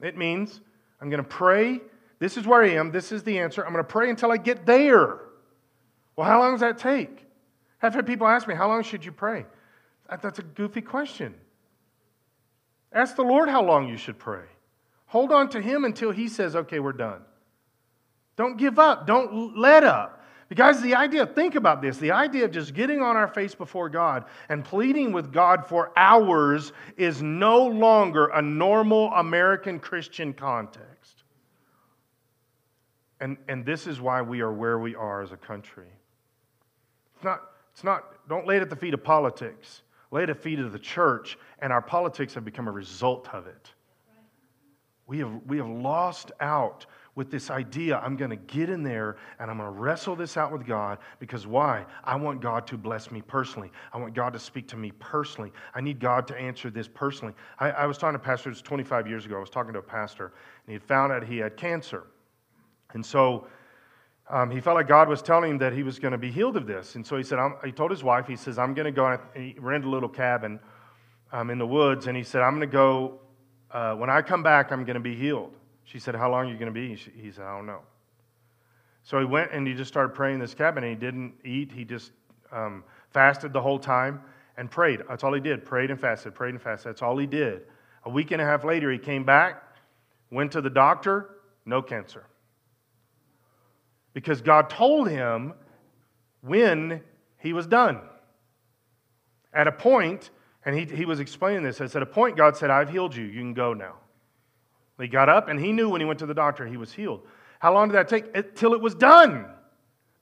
It 0.00 0.16
means 0.16 0.60
I'm 1.00 1.10
going 1.10 1.22
to 1.22 1.28
pray. 1.28 1.80
This 2.18 2.36
is 2.36 2.46
where 2.46 2.62
I 2.62 2.70
am. 2.70 2.90
This 2.90 3.12
is 3.12 3.22
the 3.22 3.38
answer. 3.38 3.64
I'm 3.64 3.72
going 3.72 3.84
to 3.84 3.88
pray 3.88 4.10
until 4.10 4.32
I 4.32 4.38
get 4.38 4.66
there. 4.66 5.18
Well, 6.16 6.26
how 6.26 6.40
long 6.40 6.52
does 6.52 6.60
that 6.60 6.78
take? 6.78 7.26
I've 7.82 7.94
had 7.94 8.06
people 8.06 8.26
ask 8.26 8.48
me, 8.48 8.54
How 8.54 8.68
long 8.68 8.82
should 8.82 9.04
you 9.04 9.12
pray? 9.12 9.44
That's 10.08 10.38
a 10.38 10.42
goofy 10.42 10.80
question. 10.80 11.34
Ask 12.92 13.14
the 13.14 13.22
Lord 13.22 13.48
how 13.48 13.62
long 13.62 13.88
you 13.88 13.96
should 13.96 14.18
pray. 14.18 14.44
Hold 15.10 15.32
on 15.32 15.48
to 15.50 15.60
Him 15.60 15.84
until 15.84 16.12
He 16.12 16.28
says, 16.28 16.54
Okay, 16.54 16.78
we're 16.78 16.92
done. 16.92 17.22
Don't 18.36 18.56
give 18.56 18.78
up. 18.78 19.06
Don't 19.06 19.58
let 19.58 19.84
up. 19.84 20.22
Because 20.48 20.80
the 20.82 20.94
idea, 20.94 21.26
think 21.26 21.56
about 21.56 21.82
this, 21.82 21.98
the 21.98 22.10
idea 22.12 22.44
of 22.44 22.52
just 22.52 22.74
getting 22.74 23.02
on 23.02 23.16
our 23.16 23.28
face 23.28 23.54
before 23.54 23.88
God 23.88 24.24
and 24.48 24.64
pleading 24.64 25.12
with 25.12 25.32
God 25.32 25.66
for 25.66 25.92
hours 25.96 26.72
is 26.96 27.22
no 27.22 27.66
longer 27.66 28.26
a 28.26 28.42
normal 28.42 29.12
American 29.12 29.78
Christian 29.78 30.32
context. 30.32 31.22
And, 33.20 33.36
and 33.48 33.64
this 33.64 33.86
is 33.86 34.00
why 34.00 34.22
we 34.22 34.40
are 34.40 34.52
where 34.52 34.78
we 34.78 34.94
are 34.94 35.22
as 35.22 35.30
a 35.30 35.36
country. 35.36 35.90
It's 37.16 37.24
not, 37.24 37.42
it's 37.72 37.84
not, 37.84 38.26
don't 38.28 38.46
lay 38.46 38.56
it 38.56 38.62
at 38.62 38.70
the 38.70 38.76
feet 38.76 38.94
of 38.94 39.04
politics, 39.04 39.82
lay 40.10 40.22
it 40.22 40.30
at 40.30 40.36
the 40.36 40.42
feet 40.42 40.58
of 40.58 40.72
the 40.72 40.78
church, 40.78 41.36
and 41.58 41.72
our 41.72 41.82
politics 41.82 42.34
have 42.34 42.44
become 42.44 42.66
a 42.66 42.72
result 42.72 43.28
of 43.32 43.46
it. 43.46 43.72
We 45.10 45.18
have, 45.18 45.40
we 45.44 45.56
have 45.56 45.68
lost 45.68 46.30
out 46.38 46.86
with 47.16 47.32
this 47.32 47.50
idea 47.50 47.98
I'm 47.98 48.16
going 48.16 48.30
to 48.30 48.36
get 48.36 48.70
in 48.70 48.84
there 48.84 49.16
and 49.40 49.50
I'm 49.50 49.56
going 49.56 49.66
to 49.68 49.76
wrestle 49.76 50.14
this 50.14 50.36
out 50.36 50.52
with 50.52 50.64
God 50.64 50.98
because 51.18 51.48
why? 51.48 51.84
I 52.04 52.14
want 52.14 52.40
God 52.40 52.64
to 52.68 52.78
bless 52.78 53.10
me 53.10 53.20
personally. 53.20 53.72
I 53.92 53.98
want 53.98 54.14
God 54.14 54.32
to 54.34 54.38
speak 54.38 54.68
to 54.68 54.76
me 54.76 54.92
personally. 55.00 55.52
I 55.74 55.80
need 55.80 55.98
God 55.98 56.28
to 56.28 56.36
answer 56.36 56.70
this 56.70 56.86
personally. 56.86 57.34
I, 57.58 57.72
I 57.72 57.86
was 57.86 57.98
talking 57.98 58.20
to 58.20 58.24
pastors 58.24 58.62
25 58.62 59.08
years 59.08 59.26
ago. 59.26 59.36
I 59.36 59.40
was 59.40 59.50
talking 59.50 59.72
to 59.72 59.80
a 59.80 59.82
pastor 59.82 60.26
and 60.26 60.68
he 60.68 60.74
had 60.74 60.84
found 60.84 61.12
out 61.12 61.24
he 61.24 61.38
had 61.38 61.56
cancer. 61.56 62.04
And 62.92 63.04
so 63.04 63.48
um, 64.28 64.48
he 64.48 64.60
felt 64.60 64.76
like 64.76 64.86
God 64.86 65.08
was 65.08 65.22
telling 65.22 65.50
him 65.50 65.58
that 65.58 65.72
he 65.72 65.82
was 65.82 65.98
going 65.98 66.12
to 66.12 66.18
be 66.18 66.30
healed 66.30 66.56
of 66.56 66.68
this. 66.68 66.94
And 66.94 67.04
so 67.04 67.16
he 67.16 67.24
said, 67.24 67.40
he 67.64 67.72
told 67.72 67.90
his 67.90 68.04
wife, 68.04 68.28
he 68.28 68.36
says, 68.36 68.60
I'm 68.60 68.74
going 68.74 68.86
to 68.86 68.92
go, 68.92 69.06
and 69.06 69.20
he 69.34 69.56
rented 69.58 69.88
a 69.88 69.90
little 69.90 70.08
cabin 70.08 70.60
um, 71.32 71.50
in 71.50 71.58
the 71.58 71.66
woods. 71.66 72.06
And 72.06 72.16
he 72.16 72.22
said, 72.22 72.42
I'm 72.42 72.52
going 72.52 72.68
to 72.68 72.72
go, 72.72 73.18
uh, 73.72 73.94
when 73.94 74.10
I 74.10 74.22
come 74.22 74.42
back, 74.42 74.72
I'm 74.72 74.84
going 74.84 74.94
to 74.94 75.00
be 75.00 75.14
healed. 75.14 75.52
She 75.84 75.98
said, 75.98 76.14
How 76.14 76.30
long 76.30 76.46
are 76.46 76.52
you 76.52 76.58
going 76.58 76.72
to 76.72 76.80
be? 76.80 76.94
He 76.94 77.30
said, 77.30 77.44
I 77.44 77.56
don't 77.56 77.66
know. 77.66 77.80
So 79.02 79.18
he 79.18 79.24
went 79.24 79.52
and 79.52 79.66
he 79.66 79.74
just 79.74 79.88
started 79.88 80.14
praying 80.14 80.34
in 80.34 80.40
this 80.40 80.54
cabin. 80.54 80.84
He 80.84 80.94
didn't 80.94 81.34
eat. 81.44 81.72
He 81.72 81.84
just 81.84 82.12
um, 82.52 82.84
fasted 83.12 83.52
the 83.52 83.60
whole 83.60 83.78
time 83.78 84.20
and 84.56 84.70
prayed. 84.70 85.00
That's 85.08 85.24
all 85.24 85.32
he 85.32 85.40
did. 85.40 85.64
Prayed 85.64 85.90
and 85.90 86.00
fasted, 86.00 86.34
prayed 86.34 86.50
and 86.50 86.62
fasted. 86.62 86.90
That's 86.90 87.02
all 87.02 87.16
he 87.16 87.26
did. 87.26 87.62
A 88.04 88.10
week 88.10 88.30
and 88.30 88.40
a 88.40 88.44
half 88.44 88.64
later, 88.64 88.90
he 88.90 88.98
came 88.98 89.24
back, 89.24 89.62
went 90.30 90.52
to 90.52 90.60
the 90.60 90.70
doctor, 90.70 91.30
no 91.64 91.82
cancer. 91.82 92.24
Because 94.12 94.40
God 94.40 94.68
told 94.70 95.08
him 95.08 95.54
when 96.40 97.02
he 97.38 97.52
was 97.52 97.66
done. 97.66 98.00
At 99.52 99.66
a 99.66 99.72
point, 99.72 100.30
and 100.64 100.76
he, 100.76 100.84
he 100.84 101.04
was 101.04 101.20
explaining 101.20 101.62
this, 101.62 101.80
I 101.80 101.86
said, 101.86 102.02
at 102.02 102.08
a 102.08 102.10
point, 102.10 102.36
God 102.36 102.56
said, 102.56 102.70
I've 102.70 102.90
healed 102.90 103.16
you. 103.16 103.24
You 103.24 103.40
can 103.40 103.54
go 103.54 103.72
now. 103.72 103.94
He 105.00 105.08
got 105.08 105.30
up 105.30 105.48
and 105.48 105.58
he 105.58 105.72
knew 105.72 105.88
when 105.88 106.00
he 106.00 106.04
went 106.04 106.18
to 106.18 106.26
the 106.26 106.34
doctor 106.34 106.66
he 106.66 106.76
was 106.76 106.92
healed. 106.92 107.26
How 107.58 107.72
long 107.72 107.88
did 107.88 107.94
that 107.94 108.08
take? 108.08 108.26
It, 108.34 108.56
till 108.56 108.74
it 108.74 108.80
was 108.80 108.94
done. 108.94 109.46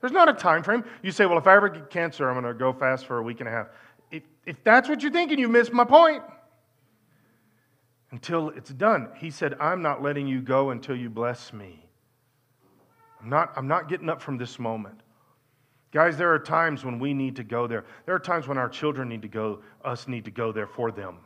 There's 0.01 0.13
not 0.13 0.29
a 0.29 0.33
time 0.33 0.63
frame. 0.63 0.85
You 1.03 1.11
say, 1.11 1.27
well, 1.27 1.39
if 1.39 1.47
I 1.49 1.57
ever 1.57 1.69
get 1.69 1.91
cancer, 1.91 2.29
I'm 2.29 2.41
going 2.41 2.53
to 2.53 2.57
go 2.57 2.73
fast 2.73 3.07
for 3.07 3.19
a 3.19 3.23
week 3.23 3.41
and 3.41 3.49
a 3.49 3.53
half. 3.53 3.67
If, 4.13 4.23
if 4.47 4.63
that's 4.63 4.89
what 4.89 5.03
you're 5.03 5.11
thinking, 5.11 5.39
you 5.39 5.49
missed 5.49 5.73
my 5.73 5.85
point. 5.85 6.23
Until 8.13 8.51
it's 8.51 8.71
done. 8.71 9.09
He 9.17 9.31
said, 9.31 9.55
I'm 9.61 9.83
not 9.83 10.03
letting 10.03 10.29
you 10.29 10.41
go 10.41 10.71
until 10.71 10.97
you 10.97 11.11
bless 11.11 11.53
me. 11.53 11.85
I'm 13.21 13.29
not, 13.29 13.53
I'm 13.57 13.67
not 13.67 13.89
getting 13.89 14.09
up 14.09 14.23
from 14.23 14.39
this 14.39 14.59
moment. 14.59 15.01
Guys, 15.91 16.19
there 16.19 16.33
are 16.33 16.39
times 16.39 16.85
when 16.85 16.99
we 16.99 17.15
need 17.15 17.37
to 17.37 17.45
go 17.45 17.67
there. 17.67 17.85
There 18.05 18.15
are 18.15 18.21
times 18.21 18.47
when 18.47 18.59
our 18.59 18.69
children 18.69 19.09
need 19.09 19.23
to 19.23 19.29
go, 19.29 19.61
us 19.85 20.07
need 20.07 20.25
to 20.27 20.31
go 20.31 20.53
there 20.53 20.67
for 20.67 20.91
them. 20.91 21.19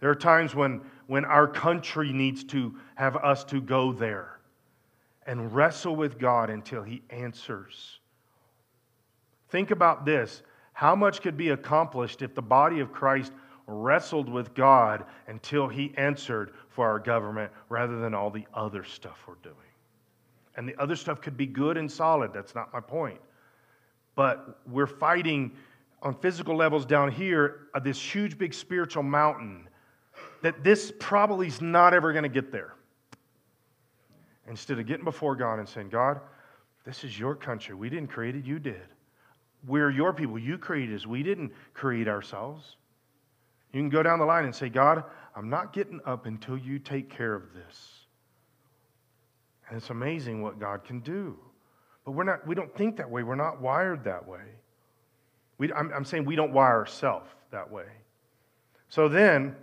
There 0.00 0.10
are 0.10 0.16
times 0.16 0.54
when, 0.54 0.80
when 1.06 1.24
our 1.24 1.46
country 1.46 2.12
needs 2.12 2.42
to 2.44 2.74
have 2.96 3.16
us 3.16 3.44
to 3.44 3.60
go 3.60 3.92
there 3.92 4.40
and 5.26 5.54
wrestle 5.54 5.94
with 5.94 6.18
God 6.18 6.50
until 6.50 6.82
He 6.82 7.02
answers. 7.10 8.00
Think 9.50 9.70
about 9.70 10.04
this 10.04 10.42
how 10.72 10.96
much 10.96 11.22
could 11.22 11.36
be 11.36 11.50
accomplished 11.50 12.20
if 12.22 12.34
the 12.34 12.42
body 12.42 12.80
of 12.80 12.92
Christ 12.92 13.32
wrestled 13.68 14.28
with 14.28 14.52
God 14.54 15.04
until 15.28 15.68
He 15.68 15.94
answered 15.96 16.52
for 16.68 16.88
our 16.88 16.98
government 16.98 17.52
rather 17.68 18.00
than 18.00 18.12
all 18.12 18.30
the 18.30 18.46
other 18.52 18.82
stuff 18.82 19.22
we're 19.28 19.36
doing? 19.36 19.54
And 20.56 20.68
the 20.68 20.76
other 20.82 20.96
stuff 20.96 21.20
could 21.20 21.36
be 21.36 21.46
good 21.46 21.76
and 21.76 21.90
solid. 21.90 22.32
That's 22.32 22.56
not 22.56 22.72
my 22.72 22.80
point 22.80 23.20
but 24.14 24.60
we're 24.66 24.86
fighting 24.86 25.52
on 26.02 26.14
physical 26.14 26.56
levels 26.56 26.84
down 26.84 27.10
here 27.10 27.68
uh, 27.74 27.80
this 27.80 28.00
huge, 28.00 28.36
big 28.38 28.52
spiritual 28.52 29.02
mountain 29.02 29.68
that 30.42 30.62
this 30.62 30.92
probably 30.98 31.46
is 31.46 31.60
not 31.60 31.94
ever 31.94 32.12
going 32.12 32.22
to 32.22 32.28
get 32.28 32.52
there. 32.52 32.74
Instead 34.46 34.78
of 34.78 34.86
getting 34.86 35.04
before 35.04 35.34
God 35.34 35.58
and 35.58 35.68
saying, 35.68 35.88
God, 35.88 36.20
this 36.84 37.02
is 37.02 37.18
your 37.18 37.34
country. 37.34 37.74
We 37.74 37.88
didn't 37.88 38.08
create 38.08 38.36
it, 38.36 38.44
you 38.44 38.58
did. 38.58 38.82
We're 39.66 39.90
your 39.90 40.12
people. 40.12 40.38
You 40.38 40.58
created 40.58 40.94
us. 40.94 41.06
We 41.06 41.22
didn't 41.22 41.50
create 41.72 42.08
ourselves. 42.08 42.76
You 43.72 43.80
can 43.80 43.88
go 43.88 44.02
down 44.02 44.18
the 44.18 44.26
line 44.26 44.44
and 44.44 44.54
say, 44.54 44.68
God, 44.68 45.04
I'm 45.34 45.48
not 45.48 45.72
getting 45.72 46.00
up 46.04 46.26
until 46.26 46.58
you 46.58 46.78
take 46.78 47.08
care 47.08 47.34
of 47.34 47.54
this. 47.54 47.90
And 49.68 49.78
it's 49.78 49.88
amazing 49.88 50.42
what 50.42 50.60
God 50.60 50.84
can 50.84 51.00
do. 51.00 51.38
But 52.04 52.12
we're 52.12 52.24
not, 52.24 52.46
we 52.46 52.54
don't 52.54 52.74
think 52.76 52.96
that 52.96 53.10
way. 53.10 53.22
We're 53.22 53.34
not 53.34 53.60
wired 53.60 54.04
that 54.04 54.26
way. 54.26 54.42
We, 55.58 55.72
I'm, 55.72 55.92
I'm 55.92 56.04
saying 56.04 56.24
we 56.24 56.36
don't 56.36 56.52
wire 56.52 56.78
ourselves 56.78 57.30
that 57.50 57.70
way. 57.70 57.86
So 58.88 59.08
then, 59.08 59.56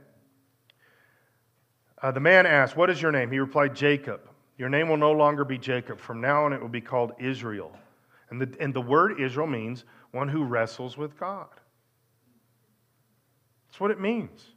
uh, 2.02 2.12
the 2.12 2.20
man 2.20 2.46
asked, 2.46 2.76
What 2.76 2.90
is 2.90 3.02
your 3.02 3.12
name? 3.12 3.32
He 3.32 3.40
replied, 3.40 3.76
Jacob. 3.76 4.22
Your 4.58 4.70
name 4.70 4.90
will 4.90 4.98
no 4.98 5.12
longer 5.12 5.44
be 5.44 5.58
Jacob. 5.58 6.00
From 6.00 6.22
now 6.22 6.46
on, 6.46 6.54
it 6.54 6.62
will 6.62 6.70
be 6.70 6.82
called 6.82 7.14
Israel. 7.20 7.72
And 8.30 8.40
the, 8.40 8.56
and 8.60 8.74
the 8.74 8.82
word 8.82 9.20
Israel 9.20 9.48
means 9.48 9.86
one 10.12 10.28
who 10.28 10.44
wrestles 10.44 10.98
with 10.98 11.20
God. 11.20 11.48
That's 13.68 13.80
what 13.80 13.92
it 13.92 14.00
means. 14.00 14.48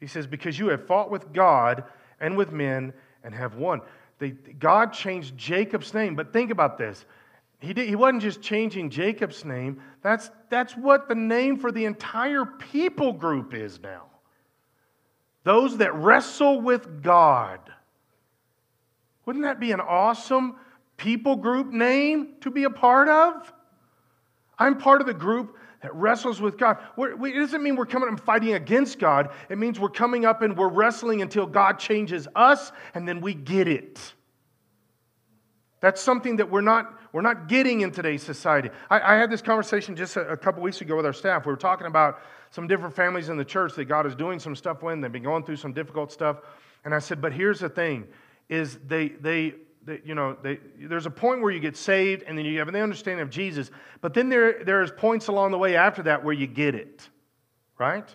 He 0.00 0.06
says, 0.06 0.26
Because 0.26 0.58
you 0.58 0.68
have 0.68 0.86
fought 0.86 1.10
with 1.10 1.32
God 1.32 1.84
and 2.20 2.36
with 2.36 2.52
men 2.52 2.92
and 3.24 3.34
have 3.34 3.54
won. 3.54 3.80
They, 4.18 4.30
God 4.30 4.92
changed 4.92 5.36
Jacob's 5.36 5.92
name. 5.92 6.14
But 6.14 6.32
think 6.32 6.50
about 6.50 6.78
this. 6.78 7.04
He, 7.58 7.72
did, 7.72 7.88
he 7.88 7.96
wasn't 7.96 8.22
just 8.22 8.42
changing 8.42 8.90
Jacob's 8.90 9.44
name, 9.44 9.80
that's, 10.02 10.30
that's 10.50 10.74
what 10.74 11.08
the 11.08 11.14
name 11.14 11.58
for 11.58 11.72
the 11.72 11.84
entire 11.84 12.44
people 12.44 13.12
group 13.12 13.54
is 13.54 13.80
now. 13.80 14.04
Those 15.44 15.78
that 15.78 15.94
wrestle 15.94 16.60
with 16.60 17.02
God. 17.02 17.60
Wouldn't 19.24 19.44
that 19.44 19.58
be 19.58 19.72
an 19.72 19.80
awesome 19.80 20.56
people 20.96 21.36
group 21.36 21.72
name 21.72 22.34
to 22.40 22.50
be 22.50 22.64
a 22.64 22.70
part 22.70 23.08
of? 23.08 23.52
I'm 24.58 24.78
part 24.78 25.00
of 25.00 25.06
the 25.06 25.14
group 25.14 25.56
that 25.82 25.94
wrestles 25.94 26.40
with 26.40 26.56
God. 26.58 26.78
it 26.98 27.34
doesn't 27.34 27.62
mean 27.62 27.76
we're 27.76 27.86
coming 27.86 28.08
and 28.08 28.20
fighting 28.20 28.54
against 28.54 28.98
God. 28.98 29.30
It 29.48 29.58
means 29.58 29.78
we're 29.78 29.88
coming 29.88 30.24
up 30.24 30.42
and 30.42 30.56
we're 30.56 30.68
wrestling 30.68 31.22
until 31.22 31.46
God 31.46 31.78
changes 31.78 32.26
us 32.34 32.72
and 32.94 33.06
then 33.06 33.20
we 33.20 33.34
get 33.34 33.68
it. 33.68 34.00
That's 35.80 36.00
something 36.00 36.36
that 36.36 36.50
we're 36.50 36.62
not, 36.62 36.98
we're 37.12 37.22
not 37.22 37.48
getting 37.48 37.82
in 37.82 37.92
today's 37.92 38.22
society. 38.22 38.70
I, 38.90 39.14
I 39.14 39.14
had 39.16 39.30
this 39.30 39.42
conversation 39.42 39.94
just 39.94 40.16
a, 40.16 40.28
a 40.28 40.36
couple 40.36 40.62
weeks 40.62 40.80
ago 40.80 40.96
with 40.96 41.06
our 41.06 41.12
staff. 41.12 41.44
We 41.44 41.52
were 41.52 41.56
talking 41.56 41.86
about 41.86 42.20
some 42.50 42.66
different 42.66 42.96
families 42.96 43.28
in 43.28 43.36
the 43.36 43.44
church 43.44 43.74
that 43.74 43.84
God 43.84 44.06
is 44.06 44.14
doing 44.14 44.38
some 44.38 44.56
stuff 44.56 44.82
with. 44.82 45.00
They've 45.00 45.12
been 45.12 45.22
going 45.22 45.44
through 45.44 45.56
some 45.56 45.72
difficult 45.72 46.10
stuff. 46.10 46.38
And 46.84 46.94
I 46.94 46.98
said, 46.98 47.20
but 47.20 47.32
here's 47.32 47.60
the 47.60 47.68
thing, 47.68 48.06
is 48.48 48.78
they, 48.86 49.08
they, 49.08 49.54
you 50.04 50.14
know, 50.14 50.36
they, 50.42 50.58
there's 50.80 51.06
a 51.06 51.10
point 51.10 51.40
where 51.40 51.50
you 51.50 51.60
get 51.60 51.76
saved 51.76 52.24
and 52.24 52.36
then 52.36 52.44
you 52.44 52.58
have 52.58 52.68
an 52.68 52.76
understanding 52.76 53.22
of 53.22 53.30
Jesus, 53.30 53.70
but 54.00 54.14
then 54.14 54.28
there, 54.28 54.64
there's 54.64 54.90
points 54.90 55.28
along 55.28 55.50
the 55.50 55.58
way 55.58 55.76
after 55.76 56.02
that 56.04 56.24
where 56.24 56.34
you 56.34 56.46
get 56.46 56.74
it, 56.74 57.08
right? 57.78 58.08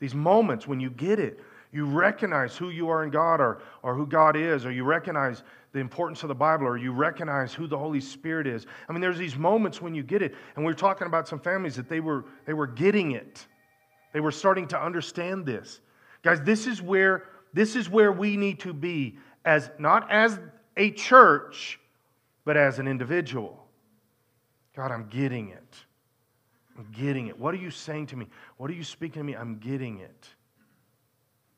These 0.00 0.14
moments 0.14 0.66
when 0.66 0.80
you 0.80 0.90
get 0.90 1.18
it, 1.18 1.40
you 1.72 1.86
recognize 1.86 2.56
who 2.56 2.70
you 2.70 2.88
are 2.88 3.02
in 3.02 3.10
God 3.10 3.40
or, 3.40 3.62
or 3.82 3.94
who 3.94 4.06
God 4.06 4.36
is, 4.36 4.64
or 4.64 4.70
you 4.70 4.84
recognize 4.84 5.42
the 5.72 5.80
importance 5.80 6.22
of 6.22 6.28
the 6.28 6.34
Bible, 6.34 6.66
or 6.66 6.76
you 6.76 6.92
recognize 6.92 7.52
who 7.52 7.66
the 7.66 7.76
Holy 7.76 8.00
Spirit 8.00 8.46
is. 8.46 8.64
I 8.88 8.92
mean, 8.92 9.00
there's 9.00 9.18
these 9.18 9.36
moments 9.36 9.82
when 9.82 9.92
you 9.92 10.04
get 10.04 10.22
it. 10.22 10.36
And 10.54 10.64
we 10.64 10.70
are 10.70 10.76
talking 10.76 11.08
about 11.08 11.26
some 11.26 11.40
families 11.40 11.74
that 11.74 11.88
they 11.88 11.98
were, 11.98 12.26
they 12.46 12.52
were 12.52 12.68
getting 12.68 13.12
it. 13.12 13.44
They 14.12 14.20
were 14.20 14.30
starting 14.30 14.68
to 14.68 14.80
understand 14.80 15.44
this. 15.44 15.80
Guys, 16.22 16.40
this 16.42 16.68
is 16.68 16.80
where 16.80 17.24
this 17.54 17.76
is 17.76 17.88
where 17.88 18.12
we 18.12 18.36
need 18.36 18.60
to 18.60 18.72
be 18.72 19.18
as 19.44 19.70
not 19.78 20.10
as 20.10 20.38
a 20.76 20.90
church, 20.90 21.78
but 22.44 22.56
as 22.56 22.78
an 22.78 22.88
individual. 22.88 23.64
God, 24.76 24.90
I'm 24.90 25.06
getting 25.08 25.50
it. 25.50 25.76
I'm 26.76 26.88
getting 26.90 27.28
it. 27.28 27.38
What 27.38 27.54
are 27.54 27.58
you 27.58 27.70
saying 27.70 28.06
to 28.08 28.16
me? 28.16 28.26
What 28.56 28.70
are 28.70 28.74
you 28.74 28.84
speaking 28.84 29.20
to 29.20 29.24
me? 29.24 29.34
I'm 29.34 29.58
getting 29.58 30.00
it. 30.00 30.28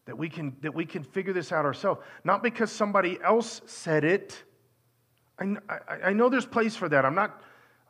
That 0.05 0.17
we 0.17 0.29
can, 0.29 0.57
that 0.61 0.75
we 0.75 0.85
can 0.85 1.03
figure 1.03 1.33
this 1.33 1.51
out 1.53 1.65
ourselves. 1.65 2.01
Not 2.23 2.43
because 2.43 2.71
somebody 2.71 3.19
else 3.25 3.63
said 3.67 4.05
it. 4.05 4.43
I, 5.39 5.57
I, 5.69 5.79
I 6.05 6.13
know 6.13 6.29
there's 6.29 6.47
place 6.47 6.77
for 6.77 6.89
that. 6.89 7.05
I'm 7.05 7.15
not, 7.15 7.43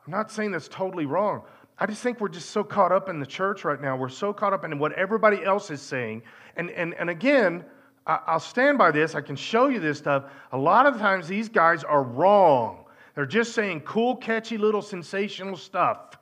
I'm 0.05 0.11
not 0.11 0.31
saying 0.31 0.51
that's 0.51 0.69
totally 0.69 1.05
wrong. 1.05 1.43
I 1.77 1.85
just 1.85 2.01
think 2.01 2.19
we're 2.19 2.29
just 2.29 2.49
so 2.49 2.63
caught 2.63 2.91
up 2.91 3.07
in 3.07 3.19
the 3.19 3.25
church 3.25 3.63
right 3.63 3.79
now. 3.79 3.95
We're 3.95 4.09
so 4.09 4.33
caught 4.33 4.53
up 4.53 4.63
in 4.63 4.79
what 4.79 4.93
everybody 4.93 5.43
else 5.43 5.69
is 5.69 5.81
saying. 5.81 6.23
And, 6.55 6.71
and, 6.71 6.95
and 6.95 7.09
again, 7.09 7.65
I'll 8.07 8.39
stand 8.39 8.77
by 8.77 8.91
this. 8.91 9.15
I 9.15 9.21
can 9.21 9.35
show 9.35 9.67
you 9.67 9.81
this 9.81 9.97
stuff. 9.97 10.23
A 10.53 10.57
lot 10.57 10.85
of 10.85 10.97
times 10.97 11.27
these 11.27 11.49
guys 11.49 11.83
are 11.83 12.01
wrong. 12.01 12.85
They're 13.15 13.25
just 13.25 13.53
saying 13.53 13.81
cool, 13.81 14.15
catchy, 14.15 14.57
little 14.57 14.81
sensational 14.81 15.57
stuff 15.57 16.17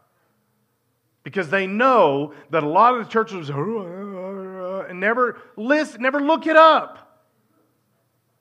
because 1.24 1.50
they 1.50 1.68
know 1.68 2.34
that 2.50 2.64
a 2.64 2.68
lot 2.68 2.96
of 2.96 3.06
the 3.06 3.12
churches 3.12 3.50
and 3.50 5.00
never 5.00 5.38
listen, 5.58 6.02
never 6.02 6.22
look 6.22 6.48
it 6.48 6.56
up, 6.56 7.22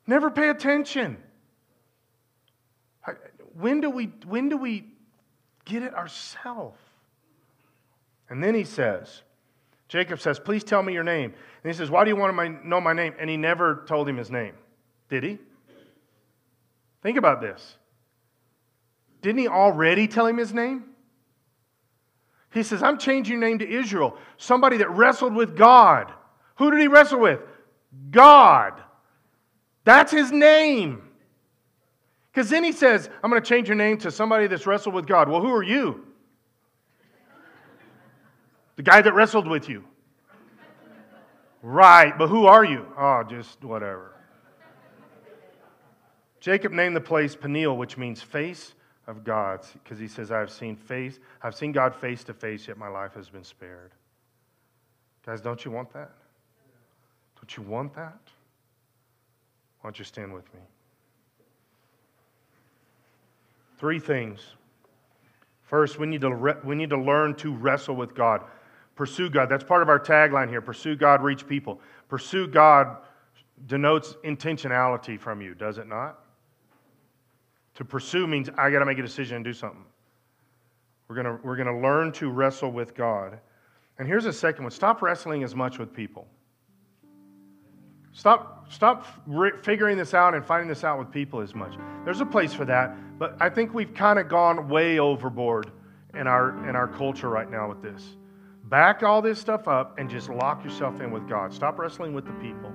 never 0.06 0.30
pay 0.30 0.48
attention. 0.48 1.16
When 3.58 3.80
do 3.80 3.90
we, 3.90 4.06
when 4.26 4.48
do 4.48 4.56
we 4.56 4.86
get 5.64 5.82
it 5.82 5.94
ourselves? 5.94 6.80
And 8.28 8.42
then 8.42 8.54
he 8.54 8.64
says, 8.64 9.22
Jacob 9.88 10.20
says, 10.20 10.38
Please 10.38 10.64
tell 10.64 10.82
me 10.82 10.92
your 10.92 11.04
name. 11.04 11.32
And 11.62 11.72
he 11.72 11.76
says, 11.76 11.90
Why 11.90 12.04
do 12.04 12.10
you 12.10 12.16
want 12.16 12.36
to 12.36 12.68
know 12.68 12.80
my 12.80 12.92
name? 12.92 13.14
And 13.18 13.28
he 13.28 13.36
never 13.36 13.84
told 13.86 14.08
him 14.08 14.16
his 14.16 14.30
name. 14.30 14.54
Did 15.08 15.22
he? 15.24 15.38
Think 17.02 17.18
about 17.18 17.40
this. 17.40 17.76
Didn't 19.20 19.38
he 19.38 19.48
already 19.48 20.08
tell 20.08 20.26
him 20.26 20.36
his 20.36 20.52
name? 20.52 20.84
He 22.52 22.62
says, 22.62 22.82
I'm 22.82 22.98
changing 22.98 23.40
your 23.40 23.48
name 23.48 23.58
to 23.58 23.68
Israel, 23.68 24.16
somebody 24.36 24.76
that 24.78 24.90
wrestled 24.90 25.34
with 25.34 25.56
God. 25.56 26.12
Who 26.56 26.70
did 26.70 26.80
he 26.80 26.88
wrestle 26.88 27.20
with? 27.20 27.40
God. 28.10 28.80
That's 29.84 30.12
his 30.12 30.30
name. 30.30 31.02
Because 32.32 32.48
then 32.50 32.64
he 32.64 32.72
says, 32.72 33.08
I'm 33.22 33.30
going 33.30 33.42
to 33.42 33.48
change 33.48 33.68
your 33.68 33.76
name 33.76 33.98
to 33.98 34.10
somebody 34.10 34.46
that's 34.46 34.66
wrestled 34.66 34.94
with 34.94 35.06
God. 35.06 35.28
Well, 35.28 35.40
who 35.40 35.52
are 35.52 35.62
you? 35.62 36.04
The 38.76 38.82
guy 38.82 39.02
that 39.02 39.14
wrestled 39.14 39.46
with 39.46 39.68
you. 39.68 39.84
Right, 41.62 42.16
but 42.18 42.28
who 42.28 42.46
are 42.46 42.64
you? 42.64 42.86
Oh, 42.98 43.22
just 43.22 43.64
whatever. 43.64 44.12
Jacob 46.40 46.72
named 46.72 46.94
the 46.94 47.00
place 47.00 47.34
Peniel, 47.34 47.76
which 47.76 47.96
means 47.96 48.20
face 48.20 48.74
of 49.06 49.24
God, 49.24 49.60
because 49.82 49.98
he 49.98 50.08
says, 50.08 50.30
I've 50.30 50.50
seen 50.50 50.76
face, 50.76 51.18
I've 51.42 51.54
seen 51.54 51.72
God 51.72 51.94
face 51.94 52.22
to 52.24 52.34
face, 52.34 52.68
yet 52.68 52.76
my 52.76 52.88
life 52.88 53.14
has 53.14 53.30
been 53.30 53.44
spared. 53.44 53.92
Guys, 55.24 55.40
don't 55.40 55.64
you 55.64 55.70
want 55.70 55.90
that? 55.94 56.10
Don't 57.36 57.56
you 57.56 57.62
want 57.62 57.94
that? 57.94 58.18
Why 59.80 59.88
don't 59.88 59.98
you 59.98 60.04
stand 60.04 60.34
with 60.34 60.52
me? 60.52 60.60
Three 63.78 63.98
things. 63.98 64.40
First, 65.62 65.98
we 65.98 66.06
need 66.06 66.20
to, 66.20 66.34
re- 66.34 66.54
we 66.62 66.74
need 66.74 66.90
to 66.90 66.98
learn 66.98 67.34
to 67.36 67.54
wrestle 67.54 67.96
with 67.96 68.14
God. 68.14 68.42
Pursue 68.94 69.28
God. 69.30 69.48
That's 69.48 69.64
part 69.64 69.82
of 69.82 69.88
our 69.88 69.98
tagline 69.98 70.48
here. 70.48 70.60
Pursue 70.60 70.96
God, 70.96 71.22
reach 71.22 71.46
people. 71.46 71.80
Pursue 72.08 72.46
God 72.46 72.98
denotes 73.66 74.14
intentionality 74.24 75.18
from 75.18 75.40
you, 75.40 75.54
does 75.54 75.78
it 75.78 75.88
not? 75.88 76.20
To 77.74 77.84
pursue 77.84 78.26
means 78.26 78.48
I 78.56 78.70
got 78.70 78.80
to 78.80 78.84
make 78.84 78.98
a 78.98 79.02
decision 79.02 79.36
and 79.36 79.44
do 79.44 79.52
something. 79.52 79.84
We're 81.08 81.16
going 81.22 81.38
we're 81.42 81.56
going 81.56 81.68
to 81.68 81.76
learn 81.76 82.12
to 82.12 82.30
wrestle 82.30 82.70
with 82.70 82.94
God. 82.94 83.38
And 83.98 84.08
here's 84.08 84.26
a 84.26 84.32
second 84.32 84.64
one 84.64 84.70
stop 84.70 85.02
wrestling 85.02 85.42
as 85.42 85.54
much 85.54 85.78
with 85.78 85.92
people. 85.92 86.26
Stop, 88.14 88.72
stop 88.72 89.04
figuring 89.64 89.98
this 89.98 90.14
out 90.14 90.34
and 90.34 90.46
finding 90.46 90.68
this 90.68 90.84
out 90.84 91.00
with 91.00 91.10
people 91.10 91.40
as 91.40 91.52
much. 91.52 91.74
There's 92.04 92.20
a 92.20 92.26
place 92.26 92.54
for 92.54 92.64
that, 92.64 92.96
but 93.18 93.36
I 93.40 93.48
think 93.48 93.74
we've 93.74 93.92
kind 93.92 94.20
of 94.20 94.28
gone 94.28 94.68
way 94.68 95.00
overboard 95.00 95.72
in 96.14 96.28
our, 96.28 96.68
in 96.68 96.76
our 96.76 96.86
culture 96.86 97.28
right 97.28 97.50
now 97.50 97.68
with 97.68 97.82
this. 97.82 98.16
Back 98.64 99.02
all 99.02 99.20
this 99.20 99.38
stuff 99.38 99.68
up 99.68 99.98
and 99.98 100.08
just 100.08 100.28
lock 100.30 100.64
yourself 100.64 101.00
in 101.00 101.10
with 101.10 101.28
God. 101.28 101.52
Stop 101.52 101.78
wrestling 101.78 102.14
with 102.14 102.24
the 102.24 102.32
people. 102.32 102.72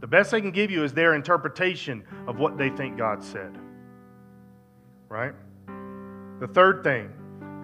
The 0.00 0.06
best 0.08 0.32
they 0.32 0.40
can 0.40 0.50
give 0.50 0.70
you 0.70 0.82
is 0.82 0.92
their 0.92 1.14
interpretation 1.14 2.02
of 2.26 2.38
what 2.38 2.58
they 2.58 2.70
think 2.70 2.98
God 2.98 3.22
said. 3.22 3.56
Right? 5.08 5.32
The 6.40 6.48
third 6.48 6.82
thing 6.82 7.12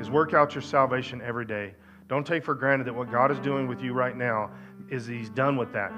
is 0.01 0.09
work 0.09 0.35
out 0.35 0.55
your 0.55 0.63
salvation 0.63 1.21
every 1.21 1.45
day. 1.45 1.75
Don't 2.07 2.25
take 2.25 2.45
for 2.45 2.55
granted 2.55 2.87
that 2.87 2.95
what 2.95 3.11
God 3.11 3.33
is 3.33 3.41
doing 3.41 3.67
with 3.67 3.83
you 3.83 3.93
right 3.93 4.17
now 4.17 4.51
is 4.89 5.05
He's 5.05 5.31
done 5.31 5.57
with 5.57 5.73
that. 5.73 5.93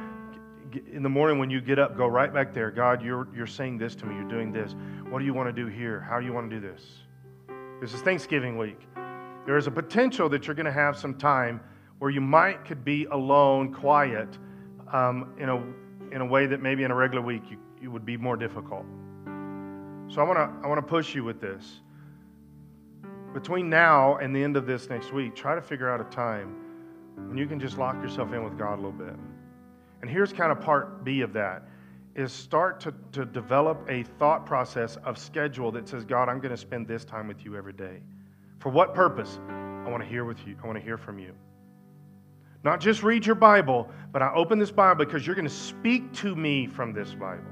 In 0.90 1.02
the 1.02 1.08
morning 1.08 1.38
when 1.38 1.50
you 1.50 1.60
get 1.60 1.78
up, 1.78 1.94
go 1.94 2.06
right 2.06 2.32
back 2.32 2.54
there. 2.54 2.70
God, 2.70 3.02
you're, 3.02 3.28
you're 3.36 3.46
saying 3.46 3.76
this 3.76 3.94
to 3.96 4.06
me. 4.06 4.14
You're 4.14 4.28
doing 4.28 4.50
this. 4.50 4.74
What 5.10 5.18
do 5.18 5.26
you 5.26 5.34
want 5.34 5.48
to 5.48 5.52
do 5.52 5.68
here? 5.68 6.00
How 6.00 6.18
do 6.18 6.24
you 6.24 6.32
want 6.32 6.48
to 6.48 6.60
do 6.60 6.66
this? 6.66 6.82
This 7.82 7.92
is 7.92 8.00
Thanksgiving 8.00 8.56
week. 8.56 8.80
There 9.47 9.57
is 9.57 9.66
a 9.66 9.70
potential 9.70 10.28
that 10.28 10.47
you're 10.47 10.55
going 10.55 10.66
to 10.66 10.72
have 10.72 10.97
some 10.97 11.14
time 11.14 11.61
where 11.99 12.11
you 12.11 12.20
might 12.20 12.64
could 12.64 12.84
be 12.84 13.07
alone, 13.07 13.74
quiet, 13.74 14.28
um, 14.93 15.34
in, 15.38 15.49
a, 15.49 15.57
in 16.14 16.20
a 16.20 16.26
way 16.26 16.47
that 16.47 16.62
maybe 16.62 16.82
in 16.82 16.91
a 16.91 16.95
regular 16.95 17.24
week 17.24 17.43
you, 17.51 17.59
it 17.82 17.88
would 17.88 18.05
be 18.05 18.16
more 18.16 18.36
difficult. 18.36 18.84
So 20.09 20.20
I 20.20 20.24
want 20.24 20.38
to 20.38 20.64
I 20.64 20.68
want 20.68 20.78
to 20.78 20.86
push 20.86 21.14
you 21.14 21.22
with 21.22 21.41
this. 21.41 21.82
Between 23.32 23.70
now 23.70 24.16
and 24.16 24.34
the 24.34 24.43
end 24.43 24.57
of 24.57 24.66
this 24.66 24.88
next 24.88 25.12
week, 25.12 25.36
try 25.36 25.55
to 25.55 25.62
figure 25.62 25.88
out 25.88 26.01
a 26.01 26.05
time 26.05 26.57
when 27.28 27.38
you 27.38 27.47
can 27.47 27.61
just 27.61 27.78
lock 27.78 27.95
yourself 28.03 28.32
in 28.32 28.43
with 28.43 28.59
God 28.59 28.74
a 28.74 28.76
little 28.76 28.91
bit. 28.91 29.14
And 30.01 30.11
here's 30.11 30.32
kind 30.32 30.51
of 30.51 30.61
part 30.61 31.05
B 31.05 31.20
of 31.20 31.32
that 31.34 31.68
is 32.16 32.32
start 32.32 32.80
to, 32.80 32.95
to 33.12 33.24
develop 33.24 33.86
a 33.88 34.03
thought 34.18 34.45
process 34.45 34.97
of 35.05 35.16
schedule 35.16 35.70
that 35.70 35.88
says, 35.88 36.05
God, 36.05 36.28
I'm 36.28 36.41
going 36.41 36.51
to 36.51 36.57
spend 36.57 36.88
this 36.88 37.05
time 37.05 37.28
with 37.28 37.45
you 37.45 37.57
every 37.57 37.72
day. 37.72 38.01
For 38.61 38.68
what 38.68 38.94
purpose? 38.94 39.40
I 39.48 39.88
want 39.90 40.02
to 40.02 40.08
hear 40.08 40.24
with 40.24 40.46
you. 40.46 40.56
I 40.62 40.66
want 40.66 40.78
to 40.78 40.84
hear 40.84 40.96
from 40.96 41.18
you. 41.18 41.34
Not 42.62 42.78
just 42.78 43.02
read 43.02 43.24
your 43.24 43.34
Bible, 43.34 43.88
but 44.12 44.22
I 44.22 44.32
open 44.34 44.58
this 44.58 44.70
Bible 44.70 45.04
because 45.04 45.26
you're 45.26 45.34
going 45.34 45.48
to 45.48 45.54
speak 45.54 46.12
to 46.14 46.36
me 46.36 46.66
from 46.66 46.92
this 46.92 47.14
Bible. 47.14 47.50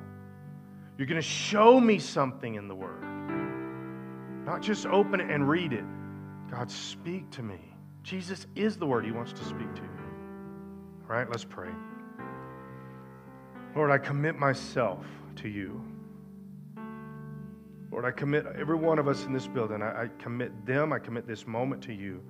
You're 0.99 1.07
going 1.07 1.21
to 1.21 1.27
show 1.27 1.81
me 1.81 1.99
something 1.99 2.57
in 2.57 2.69
the 2.69 2.75
Word. 2.75 3.03
Not 4.45 4.61
just 4.61 4.87
open 4.87 5.21
it 5.21 5.31
and 5.31 5.49
read 5.49 5.73
it. 5.73 5.85
God, 6.51 6.71
speak 6.71 7.31
to 7.31 7.43
me. 7.43 7.59
Jesus 8.03 8.47
is 8.55 8.77
the 8.77 8.87
Word 8.87 9.05
He 9.05 9.11
wants 9.11 9.33
to 9.33 9.45
speak 9.45 9.75
to 9.75 9.83
you. 9.83 9.89
All 11.09 11.17
right, 11.17 11.29
let's 11.31 11.45
pray. 11.45 11.71
Lord, 13.75 13.91
I 13.91 13.99
commit 13.99 14.39
myself 14.39 15.07
to 15.37 15.49
you. 15.49 15.83
Lord, 17.91 18.05
I 18.05 18.11
commit 18.11 18.47
every 18.59 18.77
one 18.77 18.99
of 18.99 19.09
us 19.09 19.25
in 19.25 19.33
this 19.33 19.47
building. 19.47 19.83
I, 19.83 20.05
I, 20.05 20.09
commit 20.19 20.67
them. 20.67 20.93
I 20.93 20.99
commit 20.99 21.27
this 21.27 21.47
moment 21.47 21.83
to 21.85 21.93
you. 21.93 22.23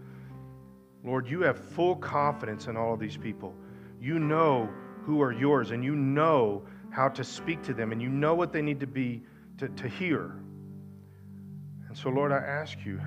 Lord, 1.04 1.28
you 1.28 1.40
have 1.42 1.58
full 1.58 1.96
confidence 1.96 2.66
in 2.66 2.76
all 2.76 2.94
of 2.94 3.00
these 3.00 3.16
people. 3.16 3.54
You 4.00 4.18
know 4.18 4.68
who 5.04 5.20
are 5.20 5.32
yours, 5.32 5.70
and 5.70 5.82
you 5.82 5.96
know 5.96 6.64
how 6.90 7.08
to 7.08 7.24
speak 7.24 7.62
to 7.64 7.74
them, 7.74 7.92
and 7.92 8.00
you 8.00 8.08
know 8.08 8.34
what 8.34 8.52
they 8.52 8.62
need 8.62 8.80
to 8.80 8.86
be 8.86 9.22
to, 9.58 9.68
to 9.68 9.88
hear. 9.88 10.40
And 11.88 11.96
so, 11.96 12.10
Lord, 12.10 12.32
I 12.32 12.38
ask 12.38 12.78
you 12.84 13.00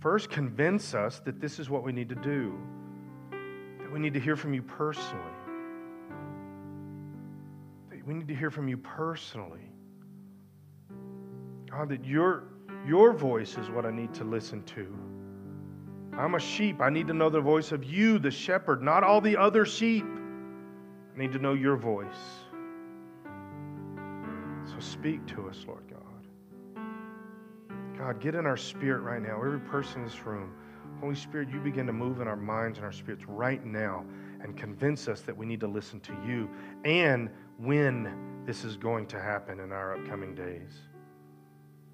first 0.00 0.30
convince 0.30 0.94
us 0.94 1.20
that 1.20 1.40
this 1.40 1.58
is 1.58 1.68
what 1.68 1.82
we 1.82 1.92
need 1.92 2.08
to 2.08 2.14
do, 2.14 2.56
that 3.30 3.92
we 3.92 3.98
need 3.98 4.14
to 4.14 4.20
hear 4.20 4.36
from 4.36 4.54
you 4.54 4.62
personally. 4.62 5.24
We 8.08 8.14
need 8.14 8.28
to 8.28 8.34
hear 8.34 8.50
from 8.50 8.68
you 8.68 8.78
personally. 8.78 9.67
God, 11.78 11.90
that 11.90 12.04
your, 12.04 12.42
your 12.88 13.12
voice 13.12 13.56
is 13.56 13.70
what 13.70 13.86
I 13.86 13.92
need 13.92 14.12
to 14.14 14.24
listen 14.24 14.64
to. 14.64 14.98
I'm 16.18 16.34
a 16.34 16.40
sheep. 16.40 16.80
I 16.80 16.90
need 16.90 17.06
to 17.06 17.14
know 17.14 17.30
the 17.30 17.40
voice 17.40 17.70
of 17.70 17.84
you, 17.84 18.18
the 18.18 18.32
shepherd, 18.32 18.82
not 18.82 19.04
all 19.04 19.20
the 19.20 19.36
other 19.36 19.64
sheep. 19.64 20.04
I 20.04 21.18
need 21.18 21.30
to 21.32 21.38
know 21.38 21.54
your 21.54 21.76
voice. 21.76 22.08
So 24.64 24.74
speak 24.80 25.24
to 25.28 25.48
us, 25.48 25.64
Lord 25.68 25.84
God. 25.88 26.02
God, 27.96 28.20
get 28.20 28.34
in 28.34 28.44
our 28.44 28.56
spirit 28.56 29.02
right 29.02 29.22
now. 29.22 29.36
Every 29.36 29.60
person 29.60 30.00
in 30.00 30.08
this 30.08 30.26
room. 30.26 30.52
Holy 31.00 31.14
Spirit, 31.14 31.48
you 31.48 31.60
begin 31.60 31.86
to 31.86 31.92
move 31.92 32.20
in 32.20 32.26
our 32.26 32.34
minds 32.34 32.78
and 32.78 32.84
our 32.84 32.92
spirits 32.92 33.24
right 33.28 33.64
now 33.64 34.04
and 34.42 34.56
convince 34.56 35.06
us 35.06 35.20
that 35.20 35.36
we 35.36 35.46
need 35.46 35.60
to 35.60 35.68
listen 35.68 36.00
to 36.00 36.12
you 36.26 36.50
and 36.84 37.30
when 37.56 38.42
this 38.44 38.64
is 38.64 38.76
going 38.76 39.06
to 39.06 39.20
happen 39.20 39.60
in 39.60 39.70
our 39.70 39.96
upcoming 39.96 40.34
days. 40.34 40.72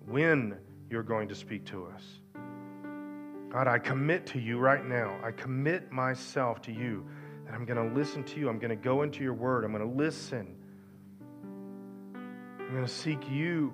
When 0.07 0.57
you're 0.91 1.03
going 1.03 1.29
to 1.29 1.35
speak 1.35 1.65
to 1.67 1.87
us. 1.87 2.03
God, 3.51 3.69
I 3.69 3.79
commit 3.79 4.27
to 4.27 4.41
you 4.41 4.59
right 4.59 4.85
now. 4.85 5.17
I 5.23 5.31
commit 5.31 5.93
myself 5.93 6.61
to 6.63 6.73
you 6.73 7.07
that 7.47 7.55
I'm 7.55 7.65
going 7.65 7.89
to 7.89 7.95
listen 7.95 8.25
to 8.25 8.41
you. 8.41 8.49
I'm 8.49 8.59
going 8.59 8.71
to 8.71 8.77
go 8.77 9.03
into 9.03 9.23
your 9.23 9.35
word. 9.35 9.65
I'm 9.65 9.73
going 9.73 9.89
to 9.89 9.97
listen. 9.97 10.57
I'm 12.59 12.71
going 12.73 12.85
to 12.85 12.93
seek 12.93 13.31
you. 13.31 13.73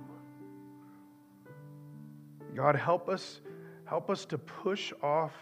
God, 2.54 2.76
help 2.76 3.08
us 3.08 3.40
help 3.90 4.08
us 4.08 4.24
to 4.24 4.38
push 4.38 4.92
off 5.02 5.32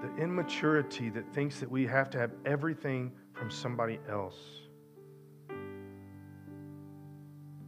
the 0.00 0.22
immaturity 0.22 1.10
that 1.10 1.30
thinks 1.34 1.60
that 1.60 1.70
we 1.70 1.86
have 1.86 2.08
to 2.08 2.18
have 2.18 2.30
everything 2.46 3.12
from 3.34 3.50
somebody 3.50 3.98
else. 4.08 4.38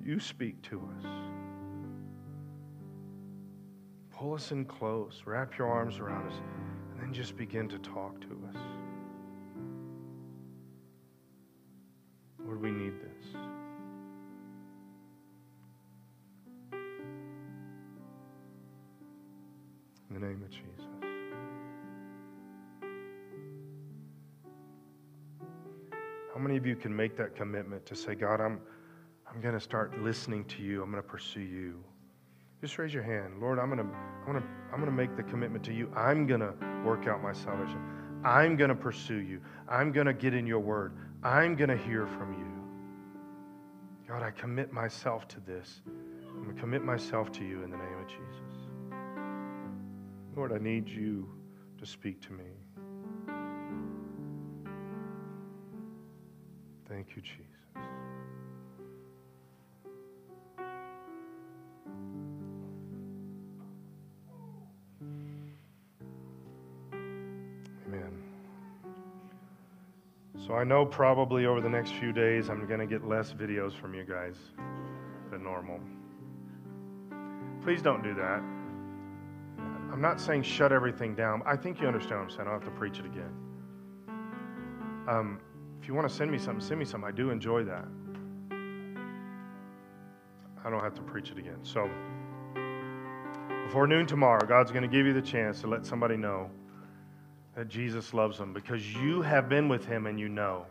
You 0.03 0.19
speak 0.19 0.63
to 0.63 0.89
us. 0.97 1.32
Pull 4.23 4.35
us 4.35 4.53
in 4.53 4.65
close, 4.65 5.23
wrap 5.27 5.59
your 5.59 5.67
arms 5.67 5.99
around 5.99 6.29
us, 6.29 6.37
and 6.93 7.03
then 7.03 7.13
just 7.13 7.37
begin 7.37 7.69
to 7.69 7.77
talk 7.81 8.21
to 8.21 8.29
us. 8.49 8.57
Lord, 12.47 12.63
we 12.63 12.71
need 12.71 12.93
this. 13.01 13.35
In 20.09 20.15
the 20.15 20.21
name 20.21 20.41
of 20.41 20.51
Jesus. 20.51 20.87
How 26.33 26.39
many 26.39 26.57
of 26.57 26.65
you 26.65 26.77
can 26.77 26.95
make 26.95 27.17
that 27.17 27.35
commitment 27.35 27.85
to 27.87 27.97
say, 27.97 28.15
God, 28.15 28.41
I'm 28.41 28.61
I'm 29.29 29.41
going 29.41 29.55
to 29.55 29.61
start 29.61 30.01
listening 30.01 30.45
to 30.45 30.63
you. 30.63 30.81
I'm 30.81 30.93
going 30.93 31.03
to 31.03 31.09
pursue 31.09 31.41
you. 31.41 31.83
Just 32.63 32.79
raise 32.79 32.95
your 32.95 33.03
hand. 33.03 33.41
Lord, 33.41 33.59
I'm 33.59 33.77
to, 33.77 33.85
I'm 34.25 34.41
to, 34.41 34.43
I'm 34.73 34.85
to 34.85 34.91
make 34.93 35.17
the 35.17 35.25
commitment 35.25 35.65
to 35.65 35.73
you. 35.73 35.93
I'm 35.97 36.29
to 36.29 36.55
work 36.85 37.09
out 37.09 37.21
my 37.21 37.33
salvation. 37.33 37.83
I'm 38.25 38.57
to 38.57 38.77
pursue 38.77 39.17
you. 39.17 39.41
I'm 39.69 39.93
to 39.93 40.13
get 40.13 40.33
in 40.33 40.47
your 40.47 40.61
word. 40.61 40.93
I'm 41.25 41.57
to 41.57 41.77
hear 41.77 42.07
from 42.07 42.35
you. 42.35 42.53
God, 44.07 44.23
I 44.23 44.31
commit 44.31 44.73
myself 44.73 45.27
to 45.29 45.41
this. 45.41 45.83
I'm 45.89 46.55
to 46.55 46.61
commit 46.61 46.85
myself 46.85 47.33
to 47.33 47.45
you 47.45 47.65
in 47.65 47.71
the 47.73 47.77
name 47.77 47.99
of 48.01 48.07
Jesus. 48.07 48.69
Lord, 50.37 50.53
I 50.53 50.59
need 50.59 50.89
you 50.89 51.29
to 51.79 51.85
speak 51.85 52.21
to 52.23 52.33
me. 52.33 52.45
Thank 56.89 57.17
you, 57.17 57.23
Jesus. 57.23 57.52
I 70.63 70.65
know 70.65 70.87
probably 70.87 71.45
over 71.47 71.61
the 71.61 71.69
next 71.69 71.91
few 71.95 72.13
days 72.13 72.49
I'm 72.49 72.69
going 72.69 72.79
to 72.79 72.87
get 72.87 73.05
less 73.05 73.33
videos 73.33 73.73
from 73.73 73.95
you 73.95 74.05
guys 74.05 74.37
than 75.29 75.43
normal. 75.43 75.81
Please 77.65 77.83
don't 77.83 78.01
do 78.01 78.15
that. 78.15 78.41
I'm 79.93 80.01
not 80.01 80.21
saying 80.21 80.45
shut 80.45 80.71
everything 80.71 81.17
down. 81.17 81.43
I 81.45 81.57
think 81.57 81.81
you 81.81 81.89
understand 81.89 82.21
what 82.21 82.23
I'm 82.23 82.31
saying. 82.31 82.43
I 82.43 82.53
don't 82.53 82.63
have 82.63 82.73
to 82.73 82.79
preach 82.79 83.01
it 83.01 83.07
again. 83.07 83.35
Um, 85.09 85.41
if 85.81 85.89
you 85.89 85.95
want 85.95 86.09
to 86.09 86.15
send 86.15 86.31
me 86.31 86.39
something, 86.39 86.65
send 86.65 86.79
me 86.79 86.85
something. 86.85 87.09
I 87.09 87.13
do 87.13 87.31
enjoy 87.31 87.65
that. 87.65 87.89
I 90.65 90.71
don't 90.71 90.85
have 90.85 90.95
to 90.95 91.03
preach 91.03 91.33
it 91.33 91.39
again. 91.39 91.59
So, 91.65 91.91
before 93.67 93.89
noon 93.89 94.07
tomorrow, 94.07 94.47
God's 94.47 94.71
going 94.71 94.89
to 94.89 94.97
give 94.97 95.07
you 95.07 95.13
the 95.13 95.23
chance 95.23 95.61
to 95.63 95.67
let 95.67 95.85
somebody 95.85 96.17
know 96.17 96.53
that 97.55 97.69
Jesus 97.69 98.15
loves 98.15 98.39
them 98.39 98.53
because 98.53 98.95
you 98.95 99.23
have 99.23 99.49
been 99.49 99.69
with 99.69 99.85
him 99.85 100.07
and 100.07 100.19
you 100.19 100.29
know. 100.29 100.65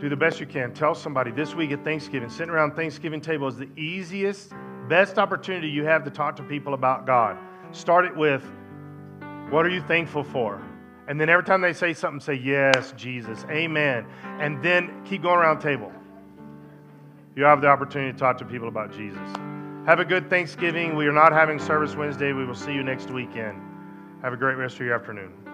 Do 0.00 0.08
the 0.08 0.16
best 0.16 0.40
you 0.40 0.46
can. 0.46 0.72
Tell 0.72 0.94
somebody 0.94 1.30
this 1.30 1.54
week 1.54 1.72
at 1.72 1.84
Thanksgiving, 1.84 2.30
sitting 2.30 2.48
around 2.48 2.74
Thanksgiving 2.74 3.20
table 3.20 3.48
is 3.48 3.56
the 3.56 3.68
easiest, 3.76 4.54
best 4.88 5.18
opportunity 5.18 5.68
you 5.68 5.84
have 5.84 6.04
to 6.04 6.10
talk 6.10 6.36
to 6.36 6.42
people 6.42 6.72
about 6.72 7.06
God. 7.06 7.36
Start 7.72 8.06
it 8.06 8.16
with, 8.16 8.42
What 9.50 9.66
are 9.66 9.70
you 9.70 9.82
thankful 9.82 10.24
for? 10.24 10.62
And 11.08 11.20
then 11.20 11.28
every 11.28 11.44
time 11.44 11.60
they 11.60 11.74
say 11.74 11.92
something, 11.92 12.20
say, 12.20 12.34
Yes, 12.34 12.94
Jesus, 12.96 13.44
Amen. 13.50 14.06
And 14.38 14.62
then 14.62 15.04
keep 15.04 15.22
going 15.22 15.38
around 15.38 15.58
the 15.58 15.64
table. 15.64 15.92
You 17.36 17.44
have 17.44 17.60
the 17.60 17.68
opportunity 17.68 18.12
to 18.12 18.18
talk 18.18 18.38
to 18.38 18.44
people 18.46 18.68
about 18.68 18.92
Jesus. 18.92 19.20
Have 19.86 20.00
a 20.00 20.04
good 20.04 20.30
Thanksgiving. 20.30 20.96
We 20.96 21.06
are 21.06 21.12
not 21.12 21.32
having 21.32 21.58
service 21.58 21.94
Wednesday. 21.94 22.32
We 22.32 22.46
will 22.46 22.54
see 22.54 22.72
you 22.72 22.82
next 22.82 23.10
weekend. 23.10 23.69
Have 24.22 24.34
a 24.34 24.36
great 24.36 24.56
rest 24.56 24.74
of 24.74 24.82
your 24.82 24.94
afternoon. 24.94 25.49